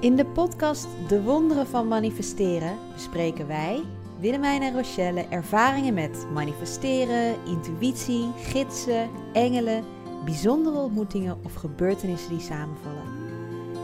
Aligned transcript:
In 0.00 0.16
de 0.16 0.26
podcast 0.26 0.88
De 1.08 1.22
Wonderen 1.22 1.66
van 1.66 1.88
Manifesteren 1.88 2.78
bespreken 2.94 3.46
wij, 3.46 3.82
Willemijn 4.20 4.62
en 4.62 4.74
Rochelle, 4.74 5.26
ervaringen 5.30 5.94
met 5.94 6.26
manifesteren, 6.32 7.34
intuïtie, 7.46 8.28
gidsen, 8.36 9.08
engelen, 9.32 9.84
bijzondere 10.24 10.78
ontmoetingen 10.78 11.38
of 11.44 11.54
gebeurtenissen 11.54 12.30
die 12.30 12.40
samenvallen. 12.40 13.04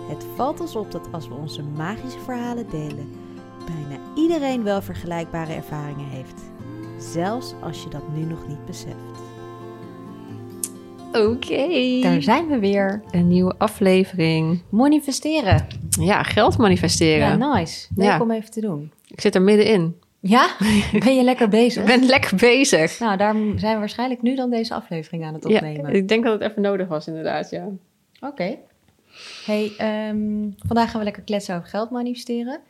Het 0.09 0.25
valt 0.37 0.61
ons 0.61 0.77
op 0.77 0.91
dat 0.91 1.09
als 1.13 1.29
we 1.29 1.35
onze 1.35 1.63
magische 1.63 2.19
verhalen 2.19 2.71
delen, 2.71 3.11
bijna 3.67 4.03
iedereen 4.15 4.63
wel 4.63 4.83
vergelijkbare 4.83 5.53
ervaringen 5.53 6.09
heeft. 6.09 6.43
Zelfs 6.99 7.55
als 7.63 7.83
je 7.83 7.89
dat 7.89 8.15
nu 8.15 8.23
nog 8.25 8.49
niet 8.49 8.65
beseft. 8.67 9.21
Oké. 11.13 12.01
Daar 12.01 12.23
zijn 12.23 12.47
we 12.47 12.59
weer. 12.59 13.03
Een 13.11 13.29
nieuwe 13.29 13.55
aflevering. 13.59 14.63
Manifesteren. 14.69 15.82
Ja, 16.01 16.23
geld 16.23 16.57
manifesteren. 16.59 17.39
Ja, 17.39 17.55
nice. 17.55 17.87
Leuk 17.97 18.07
Ja. 18.07 18.21
om 18.21 18.31
even 18.31 18.51
te 18.51 18.61
doen. 18.61 18.93
Ik 19.07 19.21
zit 19.21 19.35
er 19.35 19.43
middenin. 19.43 19.97
Ja? 20.21 20.49
Ben 21.05 21.15
je 21.17 21.23
lekker 21.23 21.49
bezig? 21.49 21.83
Ik 21.83 21.89
ben 21.99 22.05
lekker 22.07 22.37
bezig. 22.37 22.99
Nou, 22.99 23.17
daar 23.17 23.35
zijn 23.57 23.73
we 23.73 23.79
waarschijnlijk 23.79 24.23
nu 24.23 24.35
dan 24.37 24.51
deze 24.51 24.75
aflevering 24.75 25.25
aan 25.25 25.35
het 25.35 25.49
Ja, 25.49 25.55
opnemen. 25.55 25.95
ik 25.95 26.09
denk 26.09 26.25
dat 26.25 26.41
het 26.41 26.51
even 26.51 26.63
nodig 26.63 26.89
was, 26.89 27.07
inderdaad, 27.07 27.51
ja. 27.51 27.69
Oké. 28.21 28.57
Hey, 29.45 29.73
ehm, 29.79 30.51
vandaag 30.67 30.91
gaan 30.91 30.99
we 30.99 31.05
lekker 31.05 31.23
kletsen 31.23 31.57
over 31.57 31.69
geld 31.69 31.91
manifesteren. 31.91 32.61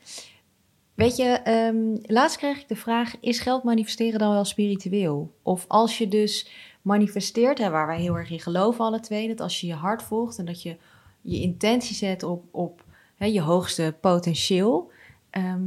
Weet 0.94 1.16
je, 1.16 1.24
ehm, 1.24 1.76
laatst 2.02 2.36
kreeg 2.36 2.60
ik 2.60 2.68
de 2.68 2.76
vraag: 2.76 3.14
is 3.20 3.40
geld 3.40 3.62
manifesteren 3.62 4.18
dan 4.18 4.32
wel 4.32 4.44
spiritueel? 4.44 5.32
Of 5.42 5.64
als 5.68 5.98
je 5.98 6.08
dus 6.08 6.50
manifesteert, 6.82 7.58
hè, 7.58 7.70
waar 7.70 7.86
wij 7.86 8.00
heel 8.00 8.16
erg 8.16 8.30
in 8.30 8.40
geloven, 8.40 8.84
alle 8.84 9.00
twee, 9.00 9.28
dat 9.28 9.40
als 9.40 9.60
je 9.60 9.66
je 9.66 9.74
hart 9.74 10.02
volgt 10.02 10.38
en 10.38 10.44
dat 10.44 10.62
je 10.62 10.76
je 11.20 11.40
intentie 11.40 11.94
zet 11.96 12.22
op, 12.22 12.44
op 12.50 12.81
hè, 13.22 13.28
je 13.28 13.40
hoogste 13.40 13.94
potentieel, 14.00 14.90
ehm, 15.30 15.60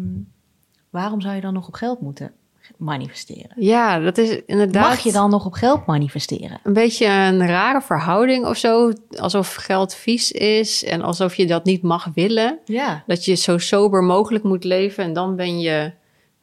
waarom 0.90 1.22
zou 1.22 1.36
je 1.36 1.42
dan 1.42 1.54
nog 1.54 1.68
op 1.68 1.74
geld 1.74 2.02
moeten 2.02 2.32
manifesteren? 2.78 3.52
Ja, 3.56 4.00
dat 4.00 4.18
is 4.18 4.42
inderdaad 4.46 4.88
Mag 4.88 5.00
je 5.00 5.12
dan 5.12 5.30
nog 5.30 5.46
op 5.46 5.54
geld 5.54 5.86
manifesteren? 5.86 6.60
een 6.64 6.74
beetje 6.74 7.06
een 7.06 7.48
rare 7.48 7.82
verhouding 7.82 8.46
of 8.46 8.58
zo. 8.58 8.92
Alsof 9.20 9.54
geld 9.56 9.94
vies 9.94 10.32
is 10.32 10.84
en 10.84 11.02
alsof 11.02 11.36
je 11.36 11.46
dat 11.46 11.66
niet 11.66 11.82
mag 11.82 12.10
willen. 12.14 12.60
Ja. 12.66 13.04
Dat 13.08 13.26
je 13.26 13.36
zo 13.36 13.58
sober 13.58 14.04
mogelijk 14.04 14.44
moet 14.44 14.64
leven 14.64 15.04
en 15.04 15.14
dan 15.14 15.36
ben 15.36 15.60
je 15.60 15.92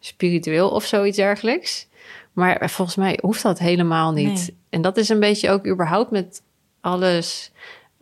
spiritueel 0.00 0.68
of 0.68 0.84
zoiets 0.84 1.16
dergelijks. 1.16 1.88
Maar 2.32 2.70
volgens 2.70 2.96
mij 2.96 3.18
hoeft 3.22 3.42
dat 3.42 3.58
helemaal 3.58 4.12
niet. 4.12 4.26
Nee. 4.26 4.56
En 4.70 4.82
dat 4.82 4.96
is 4.96 5.08
een 5.08 5.20
beetje 5.20 5.50
ook 5.50 5.66
überhaupt 5.66 6.10
met 6.10 6.42
alles 6.80 7.52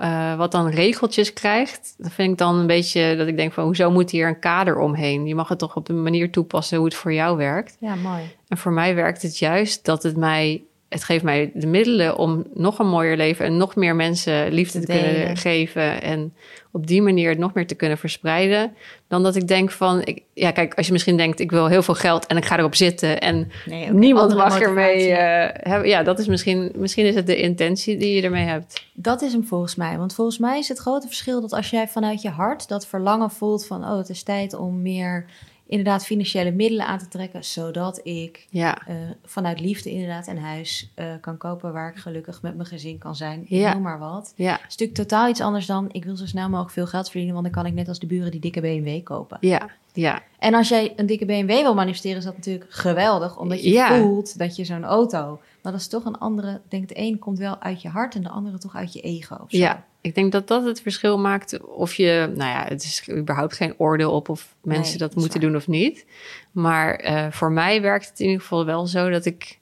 eh, 0.01 0.37
wat 0.37 0.53
dan 0.53 0.69
regeltjes 0.69 1.33
krijgt. 1.33 1.95
Dat 1.99 2.13
vind 2.13 2.33
ik 2.33 2.39
dan 2.39 2.59
een 2.59 2.67
beetje 2.67 3.17
dat 3.17 3.27
ik 3.27 3.37
denk 3.37 3.53
van 3.53 3.65
hoezo 3.65 3.91
moet 3.91 4.11
hier 4.11 4.29
een 4.29 4.39
kader 4.39 4.79
omheen? 4.79 5.27
Je 5.27 5.35
mag 5.35 5.49
het 5.49 5.59
toch 5.59 5.77
op 5.77 5.87
de 5.87 5.93
manier 5.93 6.31
toepassen 6.31 6.77
hoe 6.77 6.87
het 6.87 6.95
voor 6.95 7.13
jou 7.13 7.37
werkt. 7.37 7.77
Ja, 7.81 7.95
mooi. 7.95 8.23
En 8.49 8.59
voor 8.59 8.73
mij 8.73 8.95
werkt 8.95 9.23
het 9.23 9.39
juist 9.39 9.85
dat 9.85 10.03
het 10.03 10.17
mij, 10.17 10.63
het 10.91 11.05
geeft 11.05 11.25
mij 11.25 11.51
de 11.55 11.67
middelen 11.67 12.17
om 12.17 12.47
nog 12.55 12.79
een 12.79 12.89
mooier 12.89 13.17
leven 13.17 13.45
en 13.45 13.57
nog 13.57 13.77
meer 13.77 13.97
mensen 13.97 14.53
liefde 14.53 14.81
Te 14.81 14.87
te, 14.87 14.93
kunnen 14.93 15.37
geven. 15.37 16.03
En 16.03 16.35
op 16.71 16.87
die 16.87 17.03
manier 17.03 17.29
het 17.29 17.39
nog 17.39 17.55
meer 17.55 17.67
te 17.67 17.75
kunnen 17.75 17.99
verspreiden. 17.99 18.73
Dan 19.09 19.23
dat 19.23 19.37
ik 19.37 19.49
denk 19.49 19.71
van, 19.71 20.05
ik, 20.05 20.23
ja, 20.35 20.51
kijk, 20.51 20.75
als 20.75 20.87
je 20.87 20.93
misschien 20.93 21.17
denkt, 21.17 21.41
ik 21.41 21.51
wil 21.51 21.67
heel 21.67 21.83
veel 21.83 21.95
geld 21.95 22.27
en 22.27 22.37
ik 22.37 22.45
ga 22.45 22.59
erop 22.59 22.75
zitten 22.75 23.21
en 23.21 23.51
Nee, 23.67 23.93
niemand 23.93 24.35
mag 24.35 24.61
ermee 24.61 25.11
eh, 25.11 25.71
hebben. 25.71 25.89
Ja, 25.89 26.03
dat 26.03 26.19
is 26.19 26.27
misschien, 26.27 26.73
misschien 26.75 27.07
is 27.07 27.15
het 27.15 27.27
de 27.27 27.37
intentie 27.37 27.97
die 27.97 28.15
je 28.15 28.23
ermee 28.23 28.45
hebt. 28.45 28.85
Dat 28.93 29.23
is 29.23 29.33
hem 29.33 29.45
volgens 29.45 29.75
mij. 29.75 29.99
Want 29.99 30.15
volgens 30.15 30.39
mij 30.39 30.59
is 30.59 30.69
het 30.69 30.79
grote 30.79 31.07
verschil 31.07 31.41
dat 31.41 31.53
als 31.53 31.71
jij 31.71 31.89
vanuit 31.89 32.23
je 32.23 32.31
hart 32.31 32.69
dat 32.69 32.87
verlangen 32.87 33.31
voelt 33.31 33.67
van... 33.67 33.85
oh, 33.85 33.97
het 33.97 34.09
is 34.09 34.23
tijd 34.23 34.55
om 34.55 34.83
meer 34.83 35.27
inderdaad 35.71 36.05
financiële 36.05 36.51
middelen 36.51 36.87
aan 36.87 36.99
te 36.99 37.09
trekken... 37.09 37.45
zodat 37.45 38.01
ik 38.03 38.47
Ja, 38.51 38.87
eh, 38.87 38.95
vanuit 39.25 39.61
liefde 39.61 39.91
inderdaad 39.91 40.27
een 40.27 40.39
huis 40.39 40.91
eh, 40.95 41.07
kan 41.21 41.37
kopen... 41.37 41.73
waar 41.73 41.91
ik 41.91 41.97
gelukkig 41.97 42.43
met 42.43 42.55
mijn 42.57 42.69
gezin 42.69 42.99
kan 42.99 43.17
zijn, 43.17 43.45
Ja. 43.49 43.73
noem 43.73 43.83
maar 43.83 43.99
wat. 43.99 44.33
ja, 44.37 44.59
natuurlijk 44.63 44.99
totaal 44.99 45.29
iets 45.29 45.41
anders 45.41 45.67
dan... 45.67 45.89
ik 45.93 46.05
wil 46.05 46.17
zo 46.17 46.27
snel 46.27 46.49
mogelijk 46.49 46.73
veel 46.73 46.87
geld 46.87 47.05
verdienen... 47.07 47.33
want 47.33 47.45
dan 47.45 47.55
kan 47.55 47.67
ik 47.67 47.75
net 47.75 47.89
als 47.89 47.99
de 47.99 48.07
buren 48.07 48.31
die 48.31 48.41
dikke 48.41 48.61
BMW 48.61 49.03
kopen. 49.03 49.39
ja, 49.41 49.69
ja. 49.93 50.23
En 50.39 50.55
als 50.55 50.69
jij 50.69 50.93
een 50.97 51.07
dikke 51.07 51.25
BMW 51.27 51.49
wil 51.49 51.75
manifesteren, 51.75 52.19
is 52.19 52.25
dat 52.25 52.37
natuurlijk 52.37 52.67
geweldig. 52.69 53.39
Omdat 53.39 53.63
je 53.63 53.71
Ja. 53.71 53.99
voelt 53.99 54.39
dat 54.39 54.57
je 54.57 54.65
zo'n 54.65 54.85
auto... 54.85 55.41
Maar 55.63 55.73
dat 55.73 55.81
is 55.81 55.89
toch 55.89 56.05
een 56.05 56.19
andere... 56.19 56.61
Denk, 56.69 56.89
de 56.89 56.99
een 56.99 57.19
komt 57.19 57.39
wel 57.39 57.61
uit 57.61 57.83
je 57.83 57.89
hart 57.89 58.15
en 58.15 58.23
de 58.23 58.29
andere 58.29 58.59
toch 58.59 58.75
uit 58.77 58.93
je 58.93 59.01
ego. 59.01 59.35
of 59.35 59.51
zo. 59.51 59.57
Ja, 59.57 59.85
ik 60.01 60.15
denk 60.15 60.33
dat 60.33 60.49
dat 60.49 60.65
het 60.65 60.81
verschil 60.83 61.19
maakt 61.19 61.61
of 61.67 61.95
je, 61.95 62.33
nou 62.37 62.51
ja, 62.51 62.65
het 62.69 62.83
is 62.83 63.11
überhaupt 63.11 63.57
geen 63.57 63.75
oordeel 63.79 64.13
op 64.13 64.29
of 64.29 64.55
mensen 64.63 64.99
Nee, 64.99 65.09
dat 65.09 65.15
moeten 65.15 65.41
waar. 65.41 65.51
doen 65.51 65.59
of 65.59 65.69
niet. 65.69 66.07
Maar 66.53 66.95
eh, 66.95 67.27
voor 67.31 67.53
mij 67.53 67.83
werkt 67.83 68.09
het 68.09 68.21
in 68.21 68.27
ieder 68.27 68.41
geval 68.41 68.65
wel 68.65 68.87
zo 68.87 69.11
dat 69.11 69.25
ik, 69.25 69.59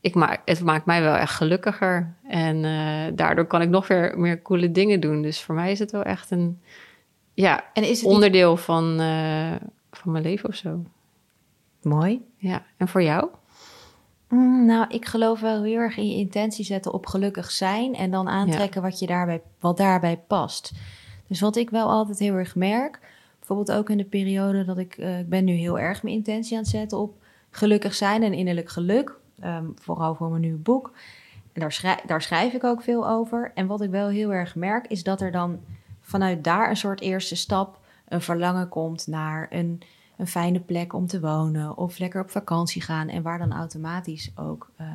ik 0.00 0.14
maak, 0.14 0.40
het 0.44 0.60
maakt 0.60 0.86
mij 0.86 1.02
wel 1.02 1.14
echt 1.14 1.34
gelukkiger. 1.34 2.14
En 2.28 2.64
eh, 2.64 3.12
daardoor 3.14 3.44
kan 3.46 3.62
ik 3.62 3.68
nog 3.68 3.88
weer 3.88 4.18
meer 4.18 4.42
coole 4.42 4.70
dingen 4.70 5.00
doen. 5.00 5.22
Dus 5.22 5.40
voor 5.42 5.54
mij 5.54 5.70
is 5.70 5.78
het 5.78 5.90
wel 5.90 6.02
echt 6.02 6.30
een, 6.30 6.60
ja, 7.34 7.64
En 7.74 7.82
is 7.82 7.88
het 7.88 8.06
niet- 8.06 8.14
onderdeel 8.14 8.56
van, 8.56 9.00
eh, 9.00 9.54
van 9.90 10.12
mijn 10.12 10.24
leven 10.24 10.48
of 10.48 10.54
zo. 10.54 10.84
Mooi. 11.82 12.20
Ja, 12.36 12.62
en 12.76 12.88
voor 12.88 13.02
jou? 13.02 13.28
Mm, 14.30 14.64
nou, 14.66 14.86
ik 14.88 15.04
geloof 15.06 15.40
wel 15.40 15.62
heel 15.62 15.78
erg 15.78 15.96
in 15.96 16.08
je 16.08 16.16
intentie 16.16 16.64
zetten 16.64 16.92
op 16.92 17.06
gelukkig 17.06 17.50
zijn 17.50 17.94
en 17.94 18.10
dan 18.10 18.28
aantrekken 18.28 18.82
wat, 18.82 18.98
je 18.98 19.06
daarbij, 19.06 19.42
wat 19.60 19.76
daarbij 19.76 20.16
past. 20.26 20.72
Dus 21.26 21.40
wat 21.40 21.56
ik 21.56 21.70
wel 21.70 21.88
altijd 21.88 22.18
heel 22.18 22.34
erg 22.34 22.54
merk, 22.54 22.98
bijvoorbeeld 23.38 23.72
ook 23.78 23.90
in 23.90 23.96
de 23.96 24.04
periode 24.04 24.64
dat 24.64 24.78
ik, 24.78 24.94
eh, 24.96 25.18
ik 25.18 25.28
ben 25.28 25.44
nu 25.44 25.52
heel 25.52 25.78
erg 25.78 26.02
mijn 26.02 26.14
intentie 26.14 26.56
aan 26.56 26.62
het 26.62 26.70
zetten 26.70 26.98
op 26.98 27.14
gelukkig 27.50 27.94
zijn 27.94 28.22
en 28.22 28.32
innerlijk 28.32 28.68
geluk, 28.68 29.14
ehm, 29.40 29.64
vooral 29.74 30.14
voor 30.14 30.28
mijn 30.28 30.40
nieuwe 30.42 30.58
boek. 30.58 30.92
En 31.52 31.60
daar, 31.60 31.72
schrij- 31.72 32.00
daar 32.06 32.22
schrijf 32.22 32.52
ik 32.52 32.64
ook 32.64 32.82
veel 32.82 33.08
over. 33.08 33.50
En 33.54 33.66
wat 33.66 33.80
ik 33.80 33.90
wel 33.90 34.08
heel 34.08 34.32
erg 34.32 34.54
merk, 34.54 34.86
is 34.86 35.02
dat 35.02 35.20
er 35.20 35.32
dan 35.32 35.58
vanuit 36.00 36.44
daar 36.44 36.70
een 36.70 36.76
soort 36.76 37.00
eerste 37.00 37.36
stap, 37.36 37.78
een 38.08 38.20
verlangen 38.20 38.68
komt 38.68 39.06
naar 39.06 39.46
een, 39.50 39.80
een 40.20 40.26
fijne 40.26 40.60
plek 40.60 40.92
om 40.92 41.06
te 41.06 41.20
wonen 41.20 41.76
of 41.76 41.98
lekker 41.98 42.22
op 42.22 42.30
vakantie 42.30 42.82
gaan 42.82 43.08
en 43.08 43.22
waar 43.22 43.38
dan 43.38 43.52
automatisch 43.52 44.30
ook 44.36 44.70
eh, 44.76 44.86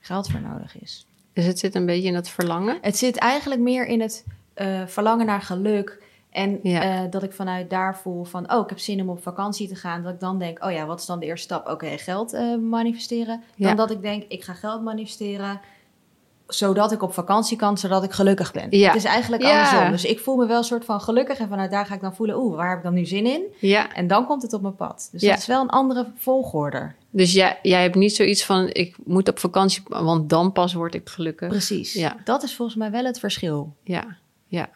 geld 0.00 0.30
voor 0.30 0.40
nodig 0.40 0.80
is. 0.80 1.06
Dus 1.32 1.44
het 1.44 1.58
zit 1.58 1.74
een 1.74 1.86
beetje 1.86 2.08
in 2.08 2.14
dat 2.14 2.28
verlangen. 2.28 2.78
Het 2.80 2.96
zit 2.96 3.16
eigenlijk 3.16 3.60
meer 3.60 3.86
in 3.86 4.00
het 4.00 4.24
eh, 4.54 4.86
verlangen 4.86 5.26
naar 5.26 5.42
geluk. 5.42 6.02
En 6.30 6.58
Ja. 6.62 6.82
eh, 6.82 7.10
dat 7.10 7.22
ik 7.22 7.32
vanuit 7.32 7.70
daar 7.70 7.96
voel 7.98 8.24
van, 8.24 8.52
oh, 8.52 8.62
ik 8.62 8.68
heb 8.68 8.78
zin 8.78 9.00
om 9.00 9.08
op 9.08 9.22
vakantie 9.22 9.68
te 9.68 9.74
gaan. 9.74 10.02
Dat 10.02 10.12
ik 10.12 10.20
dan 10.20 10.38
denk, 10.38 10.64
oh 10.64 10.72
ja, 10.72 10.86
wat 10.86 11.00
is 11.00 11.06
dan 11.06 11.18
de 11.20 11.26
eerste 11.26 11.44
stap? 11.44 11.68
Oké, 11.68 11.86
geld 11.98 12.32
eh, 12.32 12.56
manifesteren. 12.56 13.42
Dan 13.56 13.68
Ja. 13.68 13.74
dat 13.74 13.90
ik 13.90 14.02
denk, 14.02 14.22
ik 14.28 14.44
ga 14.44 14.54
geld 14.54 14.82
manifesteren 14.82 15.60
zodat 16.54 16.92
ik 16.92 17.02
op 17.02 17.12
vakantie 17.14 17.56
kan, 17.56 17.78
zodat 17.78 18.02
ik 18.04 18.12
gelukkig 18.12 18.52
ben. 18.52 18.66
Ja. 18.70 18.86
Het 18.86 18.96
is 18.96 19.04
eigenlijk 19.04 19.42
Ja. 19.42 19.48
andersom. 19.62 19.90
Dus 19.90 20.04
ik 20.04 20.20
voel 20.20 20.36
me 20.36 20.46
wel 20.46 20.58
een 20.58 20.64
soort 20.64 20.84
van 20.84 21.00
gelukkig 21.00 21.38
en 21.38 21.48
vanuit 21.48 21.70
daar 21.70 21.86
ga 21.86 21.94
ik 21.94 22.00
dan 22.00 22.14
voelen, 22.14 22.36
oeh, 22.36 22.56
waar 22.56 22.68
heb 22.68 22.78
ik 22.78 22.84
dan 22.84 22.94
nu 22.94 23.06
zin 23.06 23.26
in? 23.26 23.42
Ja, 23.58 23.92
En 23.94 24.06
dan 24.06 24.26
komt 24.26 24.42
het 24.42 24.52
op 24.52 24.62
mijn 24.62 24.76
pad. 24.76 25.08
Dus 25.12 25.22
dat 25.22 25.38
is 25.38 25.46
wel 25.46 25.60
een 25.62 25.68
andere 25.70 26.06
volgorde. 26.16 26.92
dus 27.10 27.32
jij, 27.32 27.58
jij 27.62 27.82
hebt 27.82 27.94
niet 27.94 28.14
zoiets 28.16 28.44
van, 28.44 28.68
ik 28.72 28.96
moet 29.04 29.28
op 29.28 29.38
vakantie, 29.38 29.82
want 29.88 30.28
dan 30.30 30.52
pas 30.52 30.72
word 30.72 30.94
ik 30.94 31.08
gelukkig. 31.08 31.48
Precies. 31.48 31.92
Ja. 31.92 32.16
Dat 32.24 32.42
is 32.42 32.54
volgens 32.56 32.76
mij 32.78 32.90
wel 32.90 33.04
het 33.04 33.18
verschil. 33.18 33.74
Ja, 33.84 34.16
ja. 34.46 34.68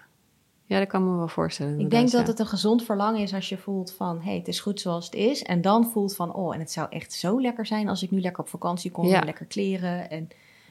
Ja, 0.69 0.79
dat 0.79 0.89
kan 0.89 1.11
me 1.11 1.17
wel 1.17 1.29
voorstellen. 1.29 1.81
Ik 1.81 1.91
denk 1.91 2.11
dat 2.11 2.21
ja. 2.21 2.27
het 2.27 2.39
een 2.39 2.47
gezond 2.47 2.85
verlangen 2.85 3.21
is 3.21 3.35
als 3.35 3.49
je 3.49 3.57
voelt 3.59 3.93
van... 3.97 4.17
hé, 4.19 4.25
hey, 4.29 4.37
het 4.37 4.49
is 4.49 4.61
goed 4.61 4.81
zoals 4.81 5.05
het 5.05 5.15
is. 5.15 5.43
En 5.43 5.61
dan 5.61 5.91
voelt 5.93 6.17
van, 6.17 6.35
oh, 6.35 6.55
en 6.55 6.61
het 6.61 6.73
zou 6.73 6.87
echt 6.91 7.13
zo 7.13 7.41
lekker 7.41 7.67
zijn... 7.67 7.89
als 7.89 8.03
ik 8.03 8.11
nu 8.11 8.21
lekker 8.21 8.43
op 8.43 8.49
vakantie 8.49 8.91
kon, 8.91 9.09
Ja. 9.09 9.19
en 9.19 9.25
lekker 9.25 9.47
kleren. 9.47 10.11
En, 10.11 10.29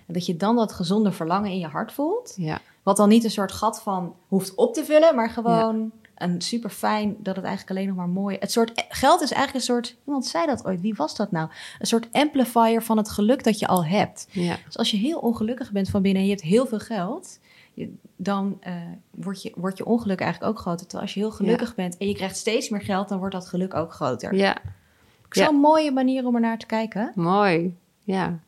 en 0.07 0.13
dat 0.13 0.25
je 0.25 0.37
dan 0.37 0.55
dat 0.55 0.71
gezonde 0.73 1.11
verlangen 1.11 1.51
in 1.51 1.59
je 1.59 1.67
hart 1.67 1.91
voelt. 1.91 2.33
Ja, 2.37 2.59
Wat 2.83 2.97
dan 2.97 3.09
niet 3.09 3.23
een 3.23 3.31
soort 3.31 3.51
gat 3.51 3.81
van 3.81 4.15
hoeft 4.27 4.55
op 4.55 4.73
te 4.73 4.85
vullen... 4.85 5.15
maar 5.15 5.29
gewoon 5.29 5.91
een 6.15 6.41
super 6.41 6.69
fijn 6.69 7.15
dat 7.19 7.35
het 7.35 7.45
eigenlijk 7.45 7.75
alleen 7.77 7.87
nog 7.87 7.97
maar 7.97 8.09
mooi... 8.09 8.37
Het 8.39 8.51
soort 8.51 8.85
geld 8.89 9.21
is 9.21 9.31
eigenlijk 9.31 9.55
een 9.67 9.73
soort... 9.73 9.95
Iemand 10.05 10.25
zei 10.25 10.45
dat 10.45 10.65
ooit, 10.65 10.81
wie 10.81 10.93
was 10.95 11.15
dat 11.15 11.31
nou? 11.31 11.49
Een 11.79 11.85
soort 11.87 12.07
amplifier 12.11 12.81
van 12.83 12.97
het 12.97 13.09
geluk 13.09 13.43
dat 13.43 13.59
je 13.59 13.67
al 13.67 13.85
hebt. 13.85 14.27
ja, 14.31 14.57
Dus 14.65 14.77
als 14.77 14.91
je 14.91 14.97
heel 14.97 15.19
ongelukkig 15.19 15.71
bent 15.71 15.89
van 15.89 16.01
binnen 16.01 16.21
en 16.21 16.27
je 16.27 16.33
hebt 16.35 16.45
heel 16.45 16.65
veel 16.65 16.79
geld, 16.79 17.39
je- 17.73 17.93
dan 18.15 18.57
eh, 18.59 18.73
wordt, 19.11 19.41
je, 19.41 19.51
wordt 19.55 19.77
je 19.77 19.85
ongeluk 19.85 20.19
eigenlijk 20.21 20.51
ook 20.51 20.59
groter. 20.59 20.81
Terwijl 20.87 21.01
als 21.03 21.13
je 21.13 21.19
heel 21.19 21.31
gelukkig 21.31 21.75
bent 21.75 21.97
en 21.97 22.07
je 22.07 22.15
krijgt 22.15 22.37
steeds 22.37 22.69
meer 22.69 22.81
geld, 22.81 23.09
dan 23.09 23.19
wordt 23.19 23.33
dat 23.33 23.47
geluk 23.47 23.73
ook 23.73 23.93
groter. 23.93 24.33
ja. 24.35 24.57
Zo'n 25.45 25.55
mooie 25.59 25.91
manier 25.91 26.25
om 26.25 26.35
er 26.35 26.41
naar 26.41 26.57
te 26.57 26.65
kijken. 26.65 27.11
Mooi. 27.15 27.75
Ja. 28.03 28.39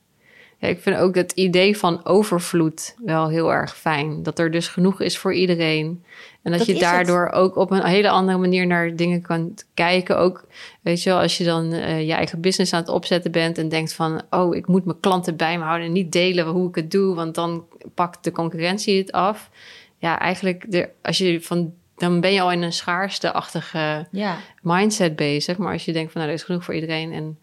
Ja. 0.58 0.68
Ik 0.68 0.80
vind 0.80 0.98
ook 0.98 1.16
het 1.16 1.32
idee 1.32 1.78
van 1.78 2.06
overvloed 2.06 2.96
wel 3.06 3.30
heel 3.30 3.54
erg 3.54 3.78
fijn. 3.78 4.24
Dat 4.24 4.40
er 4.40 4.52
dus 4.52 4.68
genoeg 4.68 5.02
is 5.02 5.18
voor 5.18 5.34
iedereen. 5.34 6.04
En 6.42 6.52
dat, 6.52 6.60
Dat 6.60 6.68
je 6.68 6.80
daardoor 6.80 7.30
ook 7.30 7.56
op 7.56 7.72
een 7.72 7.84
hele 7.86 8.10
andere 8.10 8.38
manier 8.38 8.68
naar 8.68 8.96
dingen 8.96 9.22
kan 9.22 9.54
kijken. 9.74 10.18
Ook, 10.18 10.46
weet 10.82 11.04
je 11.04 11.10
wel, 11.10 11.20
als 11.20 11.38
je 11.38 11.44
dan 11.44 11.72
eh, 11.72 12.08
je 12.08 12.14
eigen 12.14 12.42
business 12.42 12.74
aan 12.74 12.80
het 12.80 12.90
opzetten 12.90 13.32
bent 13.32 13.58
en 13.58 13.70
denkt 13.70 13.94
van, 13.94 14.22
oh, 14.30 14.56
ik 14.56 14.68
moet 14.68 14.86
mijn 14.86 15.00
klanten 15.00 15.36
bij 15.36 15.58
me 15.58 15.64
houden 15.64 15.88
en 15.88 15.94
niet 15.94 16.12
delen 16.12 16.46
hoe 16.48 16.70
ik 16.70 16.76
het 16.76 16.92
doe, 16.92 17.16
want 17.16 17.36
dan 17.36 17.66
pakt 17.94 18.24
de 18.24 18.32
concurrentie 18.32 18.98
het 18.98 19.12
af. 19.12 19.50
Ja, 19.98 20.20
eigenlijk, 20.20 20.72
de, 20.72 20.90
als 21.02 21.18
je 21.18 21.42
van 21.42 21.74
dan 21.98 22.22
ben 22.22 22.34
je 22.34 22.42
al 22.42 22.52
in 22.52 22.62
een 22.62 22.74
schaarste-achtige 22.74 24.08
Ja. 24.12 24.38
mindset 24.62 25.16
bezig. 25.16 25.58
Maar 25.58 25.74
als 25.74 25.86
je 25.86 25.94
denkt 25.94 26.12
van 26.12 26.22
nou, 26.22 26.34
er 26.34 26.40
is 26.40 26.46
genoeg 26.46 26.64
voor 26.64 26.74
iedereen. 26.74 27.12
En 27.14 27.40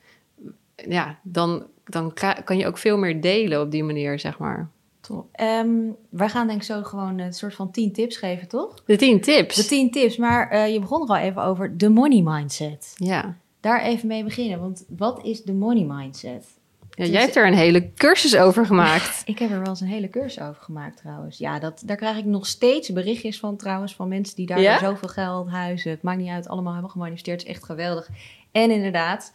ja, 0.88 1.19
dan, 1.22 1.66
dan 1.85 2.13
ka- 2.13 2.41
kan 2.45 2.57
je 2.57 2.67
ook 2.67 2.79
veel 2.79 2.99
meer 2.99 3.21
delen 3.21 3.61
op 3.61 3.71
die 3.71 3.85
manier, 3.85 4.19
zeg 4.19 4.39
maar. 4.39 4.69
Top. 5.01 5.27
Ehm, 5.33 5.69
wij 6.09 6.29
gaan 6.29 6.47
denk 6.47 6.59
ik 6.59 6.67
zo 6.67 6.83
gewoon 6.83 7.19
een 7.19 7.33
soort 7.33 7.55
van 7.55 7.71
10 7.71 7.93
tips 7.93 8.17
geven, 8.17 8.49
toch? 8.49 8.83
De 8.87 8.97
tien 8.97 9.21
tips. 9.21 9.57
De 9.57 9.65
10 9.67 9.91
tips, 9.91 10.17
maar 10.17 10.51
eh, 10.51 10.73
je 10.73 10.81
begon 10.81 11.03
er 11.03 11.09
al 11.09 11.17
even 11.17 11.43
over 11.43 11.77
de 11.79 11.89
money 11.89 12.23
mindset. 12.23 12.93
Ja. 12.95 13.37
Daar 13.61 13.83
even 13.83 14.09
mee 14.09 14.25
beginnen, 14.25 14.61
want 14.61 14.85
wat 14.89 15.25
is 15.25 15.43
de 15.43 15.53
money 15.53 15.85
mindset? 15.85 16.45
ja. 16.91 17.05
Jij 17.05 17.21
hebt 17.21 17.37
er 17.37 17.47
een 17.47 17.55
hele 17.55 17.93
cursus 17.95 18.37
over 18.37 18.67
gemaakt. 18.67 19.23
Ik 19.27 19.39
heb 19.39 19.51
er 19.51 19.59
wel 19.59 19.69
eens 19.69 19.81
een 19.81 19.87
hele 19.87 20.09
cursus 20.09 20.43
over 20.43 20.63
gemaakt 20.63 20.97
trouwens. 20.97 21.39
Ja, 21.39 21.59
dat, 21.59 21.83
daar 21.87 21.97
krijg 21.97 22.17
ik 22.19 22.25
nog 22.25 22.47
steeds 22.47 22.93
berichtjes 22.93 23.39
van 23.39 23.57
trouwens, 23.57 23.95
van 23.95 24.09
mensen 24.09 24.37
die 24.37 24.47
daar 24.47 24.61
Ja? 24.61 24.79
zoveel 24.79 25.09
geld, 25.09 25.49
huizen, 25.51 25.91
het 25.91 26.03
maakt 26.03 26.19
niet 26.19 26.29
uit, 26.29 26.49
allemaal 26.49 26.73
hebben 26.73 26.91
gemanifesteerd. 26.91 27.41
Het 27.41 27.49
is 27.49 27.55
echt 27.57 27.65
geweldig. 27.65 28.09
En 28.53 28.71
inderdaad, 28.71 29.33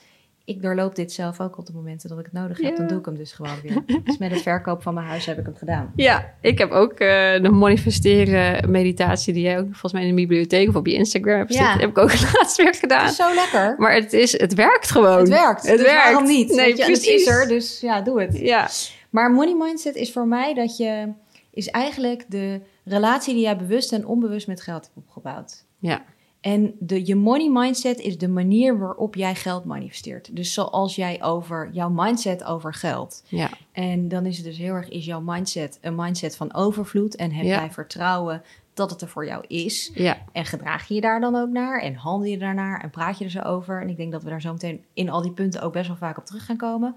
ik 0.50 0.62
doorloop 0.62 0.96
dit 0.96 1.12
zelf 1.12 1.40
ook 1.40 1.57
op 1.57 1.66
de 1.66 1.74
momenten 1.74 2.10
dat 2.10 2.19
ik 2.19 2.25
het 2.25 2.34
nodig 2.34 2.57
heb. 2.62 2.72
Ja. 2.72 2.78
Dan 2.78 2.88
doe 2.88 3.00
ik 3.00 3.06
hem 3.06 3.16
dus 3.18 3.31
gewoon 3.31 3.56
weer. 3.63 4.01
dus 4.04 4.18
met 4.18 4.31
het 4.31 4.42
verkoop 4.42 4.81
van 4.81 4.94
mijn 4.94 5.06
huis 5.07 5.25
heb 5.25 5.38
ik 5.40 5.46
hem 5.46 5.56
gedaan. 5.56 5.92
Ja, 5.96 6.34
ik 6.42 6.57
heb 6.57 6.72
ook 6.72 6.92
eh, 6.92 7.42
de 7.42 7.50
manifesteren 7.51 8.72
meditatie 8.72 9.34
die 9.34 9.44
jij 9.44 9.57
ook 9.60 9.66
volgens 9.66 9.94
mij 9.94 10.01
in 10.01 10.07
de 10.07 10.16
bibliotheek 10.16 10.69
of 10.69 10.75
op 10.75 10.88
je 10.88 10.94
Instagram 10.94 11.38
hebt 11.38 11.54
Ja. 11.54 11.60
zitten, 11.60 11.80
heb 11.80 11.90
ik 11.90 11.98
ook 11.98 12.12
laatst 12.34 12.57
weer 12.57 12.66
Het 12.66 12.78
gedaan. 12.78 13.07
is 13.07 13.16
zo 13.16 13.34
lekker. 13.34 13.75
Maar 13.78 13.94
het, 13.94 14.13
is, 14.13 14.40
het 14.40 14.54
werkt 14.54 14.92
gewoon. 14.92 15.18
Het 15.19 15.30
werkt. 15.30 15.68
Het 15.68 15.78
dus 15.78 15.86
werkt. 15.86 16.04
waarom 16.04 16.24
niet? 16.28 16.56
Nee, 16.56 16.68
je, 16.78 16.84
precies. 16.86 17.06
Het 17.06 17.19
is 17.19 17.28
er, 17.28 17.48
dus 17.48 17.80
ja, 17.80 18.01
doe 18.01 18.22
het. 18.22 18.38
Ja, 18.40 18.68
Maar 19.10 19.31
money 19.31 19.56
mindset 19.56 19.96
is 19.96 20.12
voor 20.12 20.28
mij 20.28 20.54
dat 20.54 20.78
je... 20.78 21.12
is 21.54 21.68
eigenlijk 21.68 22.25
de 22.28 22.62
relatie 22.86 23.34
die 23.34 23.44
jij 23.44 23.57
bewust 23.57 23.92
en 23.94 24.06
onbewust 24.06 24.48
met 24.48 24.62
geld 24.62 24.84
hebt 24.84 24.98
opgebouwd. 25.07 25.66
ja, 25.80 26.01
En 26.41 26.75
de, 26.80 27.06
je 27.06 27.15
money 27.15 27.50
mindset 27.50 28.00
is 28.00 28.18
de 28.18 28.27
manier 28.27 28.80
waarop 28.80 29.15
jij 29.15 29.36
geld 29.36 29.65
manifesteert. 29.65 30.36
Dus 30.36 30.53
zoals 30.53 30.95
jij 30.95 31.24
over 31.24 31.69
jouw 31.71 31.89
mindset 31.89 32.44
over 32.44 32.74
geld. 32.74 33.24
ja, 33.27 33.50
En 33.71 34.07
dan 34.07 34.25
is 34.25 34.36
het 34.38 34.45
dus 34.45 34.57
heel 34.57 34.74
erg, 34.74 34.89
is 34.89 35.06
jouw 35.06 35.21
mindset 35.21 35.77
een 35.81 35.95
mindset 35.95 36.36
van 36.36 36.53
overvloed? 36.53 37.15
En 37.15 37.31
heb 37.31 37.45
Ja. 37.45 37.59
jij 37.59 37.71
vertrouwen 37.71 38.41
dat 38.74 38.89
het 38.89 39.01
er 39.01 39.07
voor 39.07 39.25
jou 39.25 39.44
is? 39.47 39.91
ja, 39.94 40.18
En 40.31 40.45
gedraag 40.45 40.88
je 40.88 40.94
je 40.94 41.01
daar 41.01 41.19
dan 41.19 41.36
ook 41.36 41.50
naar? 41.50 41.81
En 41.81 41.95
handel 41.95 42.30
je 42.31 42.38
daarnaar? 42.38 42.81
En 42.81 42.89
praat 42.89 43.18
je 43.18 43.24
er 43.25 43.31
zo 43.31 43.39
over? 43.41 43.81
En 43.81 43.89
ik 43.89 43.97
denk 43.97 44.12
dat 44.12 44.24
we 44.24 44.30
daar 44.30 44.41
zo 44.41 44.51
meteen 44.51 44.83
in 44.94 45.09
al 45.09 45.21
die 45.21 45.31
punten 45.31 45.62
ook 45.62 45.74
best 45.74 45.88
wel 45.88 45.97
vaak 45.97 46.18
op 46.18 46.25
terug 46.25 46.45
gaan 46.45 46.57
komen. 46.57 46.95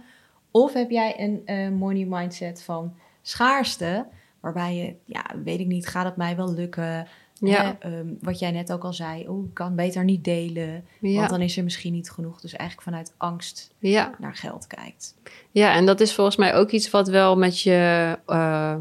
Of 0.51 0.73
heb 0.73 0.91
jij 0.91 1.21
een 1.21 1.43
eh, 1.45 1.69
money 1.71 2.05
mindset 2.09 2.63
van 2.63 2.95
schaarste, 3.23 4.07
waarbij 4.41 4.77
je, 4.77 4.95
ja, 5.05 5.25
weet 5.45 5.61
ik 5.61 5.67
niet, 5.67 5.87
gaat 5.87 6.05
het 6.05 6.17
mij 6.17 6.37
wel 6.37 6.53
lukken? 6.55 7.07
Ja. 7.51 7.77
Hè, 7.81 7.91
ehm, 7.91 8.07
wat 8.21 8.39
jij 8.39 8.51
net 8.51 8.73
ook 8.73 8.85
al 8.85 8.93
zei, 8.93 9.29
oh, 9.29 9.45
ik 9.45 9.55
kan 9.55 9.77
beter 9.77 10.05
niet 10.05 10.25
delen, 10.25 10.85
ja, 11.01 11.17
want 11.17 11.31
dan 11.31 11.41
is 11.41 11.57
er 11.57 11.65
misschien 11.65 11.93
niet 11.93 12.11
genoeg. 12.11 12.41
Dus 12.41 12.53
eigenlijk 12.53 12.89
vanuit 12.89 13.15
angst 13.17 13.71
ja. 13.79 14.15
naar 14.19 14.35
geld 14.35 14.67
kijkt. 14.67 15.15
Ja, 15.51 15.75
en 15.75 15.87
dat 15.87 16.01
is 16.01 16.15
volgens 16.15 16.37
mij 16.37 16.55
ook 16.55 16.71
iets 16.71 16.91
wat 16.91 17.09
wel 17.09 17.37
met 17.37 17.61
je 17.61 18.19
eh, 18.27 18.75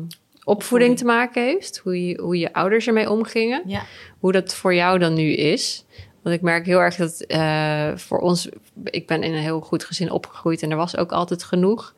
opvoeding 0.43 0.97
te 0.97 1.05
maken 1.05 1.43
heeft. 1.43 1.77
Hoe 1.77 2.07
je, 2.07 2.21
hoe 2.21 2.37
je 2.37 2.53
ouders 2.53 2.87
ermee 2.87 3.09
omgingen. 3.09 3.61
Ja. 3.65 3.83
Hoe 4.19 4.31
dat 4.31 4.55
voor 4.55 4.73
jou 4.73 4.99
dan 4.99 5.13
nu 5.13 5.33
is. 5.33 5.85
Want 6.23 6.35
ik 6.35 6.41
merk 6.41 6.65
heel 6.65 6.79
erg 6.79 6.95
dat 6.95 7.21
eh, 7.21 7.91
voor 7.95 8.19
ons... 8.19 8.49
Ik 8.83 9.07
ben 9.07 9.23
in 9.23 9.33
een 9.33 9.41
heel 9.41 9.61
goed 9.61 9.83
gezin 9.83 10.11
opgegroeid 10.11 10.61
en 10.61 10.71
er 10.71 10.77
was 10.77 10.97
ook 10.97 11.11
altijd 11.11 11.43
genoeg. 11.43 11.95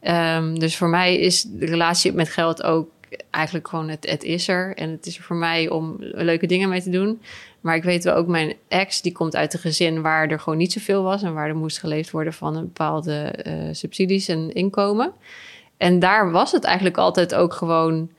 Ehm, 0.00 0.54
dus 0.54 0.76
voor 0.76 0.88
mij 0.88 1.16
is 1.16 1.42
de 1.42 1.66
relatie 1.66 2.12
met 2.12 2.28
geld 2.28 2.62
ook 2.62 2.90
eigenlijk 3.30 3.68
gewoon 3.68 3.88
het, 3.88 4.08
het 4.10 4.22
is 4.22 4.48
er. 4.48 4.76
En 4.76 4.90
het 4.90 5.06
is 5.06 5.16
er 5.16 5.22
voor 5.22 5.36
mij 5.36 5.68
om 5.68 5.96
leuke 5.98 6.46
dingen 6.46 6.68
mee 6.68 6.82
te 6.82 6.90
doen. 6.90 7.20
Maar 7.60 7.76
ik 7.76 7.84
weet 7.84 8.04
wel 8.04 8.14
ook, 8.14 8.26
mijn 8.26 8.54
ex 8.68 9.02
die 9.02 9.12
komt 9.12 9.36
uit 9.36 9.54
een 9.54 9.60
gezin 9.60 10.02
waar 10.02 10.28
er 10.28 10.40
gewoon 10.40 10.58
niet 10.58 10.72
zoveel 10.72 11.02
was. 11.02 11.22
En 11.22 11.34
waar 11.34 11.48
er 11.48 11.56
moest 11.56 11.78
geleefd 11.78 12.10
worden 12.10 12.32
van 12.32 12.56
een 12.56 12.64
bepaalde 12.64 13.20
eh, 13.20 13.54
subsidies 13.72 14.28
en 14.28 14.52
inkomen. 14.52 15.12
En 15.76 15.98
daar 15.98 16.30
was 16.30 16.52
het 16.52 16.64
eigenlijk 16.64 16.96
altijd 16.96 17.34
ook 17.34 17.52
gewoon 17.52 18.10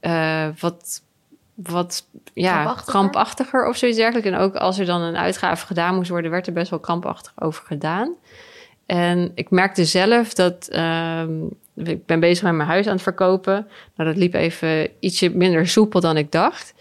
eh, 0.00 0.48
wat, 0.60 1.02
wat 1.54 2.06
ja, 2.32 2.52
Krampachtiger? 2.52 2.92
krampachtiger 2.92 3.68
of 3.68 3.76
zoiets 3.76 3.98
dergelijks. 3.98 4.28
En 4.28 4.36
ook 4.36 4.54
als 4.54 4.78
er 4.78 4.86
dan 4.86 5.00
een 5.00 5.16
uitgave 5.16 5.66
gedaan 5.66 5.94
moest 5.94 6.10
worden, 6.10 6.30
werd 6.30 6.46
er 6.46 6.52
best 6.52 6.70
wel 6.70 6.80
krampachtig 6.80 7.32
over 7.38 7.64
gedaan. 7.66 8.14
En 8.86 9.32
ik 9.34 9.50
merkte 9.50 9.84
zelf 9.84 10.34
dat 10.34 10.68
ehm, 10.68 11.30
ik 11.76 12.06
ben 12.06 12.20
bezig 12.20 12.44
met 12.44 12.52
mijn 12.54 12.68
huis 12.68 12.86
aan 12.86 12.92
het 12.92 13.02
verkopen. 13.02 13.66
Nou, 13.96 14.08
dat 14.10 14.18
liep 14.18 14.34
even 14.34 14.88
ietsje 15.00 15.30
minder 15.30 15.68
soepel 15.68 16.00
dan 16.00 16.16
ik 16.16 16.32
dacht. 16.32 16.74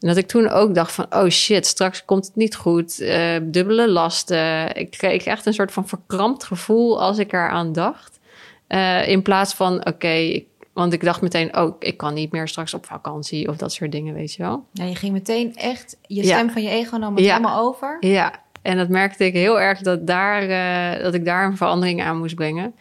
En 0.00 0.08
dat 0.08 0.16
ik 0.16 0.26
toen 0.26 0.48
ook 0.48 0.74
dacht 0.74 0.92
van, 0.92 1.06
oh 1.10 1.28
shit, 1.28 1.66
straks 1.66 2.04
komt 2.04 2.26
het 2.26 2.36
niet 2.36 2.56
goed. 2.56 3.00
eh, 3.00 3.36
dubbele 3.42 3.88
lasten. 3.88 4.76
Ik 4.76 4.90
kreeg 4.90 5.24
echt 5.24 5.46
een 5.46 5.52
soort 5.54 5.72
van 5.72 5.88
verkrampt 5.88 6.44
gevoel 6.44 7.02
als 7.02 7.18
ik 7.18 7.32
eraan 7.32 7.72
dacht. 7.72 8.18
Eh, 8.66 9.08
in 9.08 9.22
plaats 9.22 9.54
van, 9.54 9.86
oké, 9.86 10.42
want 10.72 10.92
ik 10.92 11.04
dacht 11.04 11.20
meteen, 11.20 11.56
oh, 11.56 11.76
ik 11.78 11.96
kan 11.96 12.14
niet 12.14 12.32
meer 12.32 12.48
straks 12.48 12.74
op 12.74 12.86
vakantie 12.86 13.48
of 13.48 13.56
dat 13.56 13.72
soort 13.72 13.92
dingen, 13.92 14.14
weet 14.14 14.32
je 14.34 14.42
wel. 14.42 14.64
Ja, 14.72 14.84
je 14.84 14.94
ging 14.94 15.12
meteen 15.12 15.54
echt, 15.56 15.96
je 16.06 16.22
Ja. 16.26 16.34
stem 16.36 16.50
van 16.50 16.62
je 16.62 16.68
ego 16.70 16.96
nam 16.96 17.14
het 17.16 17.24
Ja. 17.24 17.34
helemaal 17.36 17.60
over. 17.66 17.96
Ja, 18.00 18.32
en 18.62 18.76
dat 18.76 18.88
merkte 18.88 19.24
ik 19.24 19.32
heel 19.32 19.60
erg 19.60 19.80
dat, 19.80 20.06
daar, 20.06 20.42
eh, 20.42 21.02
dat 21.02 21.14
ik 21.14 21.24
daar 21.24 21.46
een 21.46 21.56
verandering 21.56 22.02
aan 22.02 22.18
moest 22.18 22.34
brengen. 22.34 22.74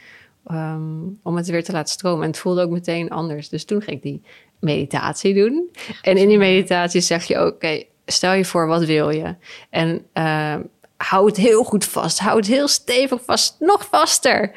ehm, 0.47 0.81
om 1.23 1.35
het 1.35 1.47
weer 1.47 1.63
te 1.63 1.71
laten 1.71 1.93
stromen. 1.93 2.21
En 2.23 2.29
het 2.29 2.39
voelde 2.39 2.61
ook 2.61 2.69
meteen 2.69 3.09
anders. 3.09 3.49
Dus 3.49 3.65
toen 3.65 3.81
ging 3.81 3.95
ik 3.97 4.03
die 4.03 4.21
meditatie 4.59 5.33
doen. 5.33 5.69
En 6.01 6.17
in 6.17 6.27
die 6.27 6.37
meditatie 6.37 7.01
zeg 7.01 7.23
je 7.23 7.37
ook, 7.37 7.53
oké, 7.53 7.83
stel 8.05 8.33
je 8.33 8.45
voor, 8.45 8.67
wat 8.67 8.83
wil 8.85 9.09
je? 9.09 9.35
En 9.69 10.05
ehm, 10.13 10.61
hou 10.97 11.25
het 11.25 11.37
heel 11.37 11.63
goed 11.63 11.85
vast. 11.85 12.19
Hou 12.19 12.37
het 12.37 12.47
heel 12.47 12.67
stevig 12.67 13.21
vast. 13.25 13.55
Nog 13.59 13.87
vaster. 13.91 14.51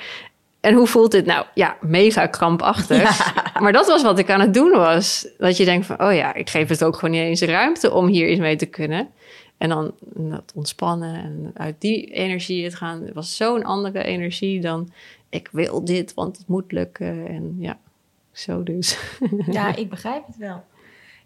En 0.60 0.74
hoe 0.74 0.86
voelt 0.86 1.10
dit 1.10 1.26
nou? 1.26 1.46
Ja, 1.54 1.76
mega 1.80 2.26
krampachtig. 2.26 3.32
Maar 3.60 3.72
dat 3.72 3.86
was 3.86 4.02
wat 4.02 4.18
ik 4.18 4.30
aan 4.30 4.40
het 4.40 4.54
doen 4.54 4.70
was. 4.70 5.28
Dat 5.38 5.56
je 5.56 5.64
denkt 5.64 5.86
van, 5.86 6.02
oh 6.02 6.14
ja, 6.14 6.34
ik 6.34 6.50
geef 6.50 6.68
het 6.68 6.84
ook 6.84 6.94
gewoon 6.94 7.10
niet 7.10 7.22
eens 7.22 7.42
ruimte 7.42 7.92
om 7.92 8.06
hier 8.06 8.28
iets 8.28 8.40
mee 8.40 8.56
te 8.56 8.66
kunnen. 8.66 9.08
En 9.58 9.68
dan 9.68 9.92
dat 10.14 10.52
ontspannen 10.54 11.14
en 11.22 11.50
uit 11.54 11.80
die 11.80 12.04
energie 12.06 12.64
het 12.64 12.74
gaan. 12.74 13.02
Het 13.02 13.14
was 13.14 13.36
zo'n 13.36 13.62
andere 13.64 14.02
energie 14.02 14.60
dan 14.60 14.90
ik 15.28 15.48
wil 15.52 15.84
dit, 15.84 16.14
want 16.14 16.38
het 16.38 16.46
moet 16.48 16.72
lukken. 16.72 17.26
En 17.28 17.56
ja, 17.58 17.78
zo 18.32 18.62
dus. 18.62 18.98
Ja, 19.50 19.76
ik 19.76 19.88
begrijp 19.90 20.26
het 20.26 20.36
wel. 20.36 20.64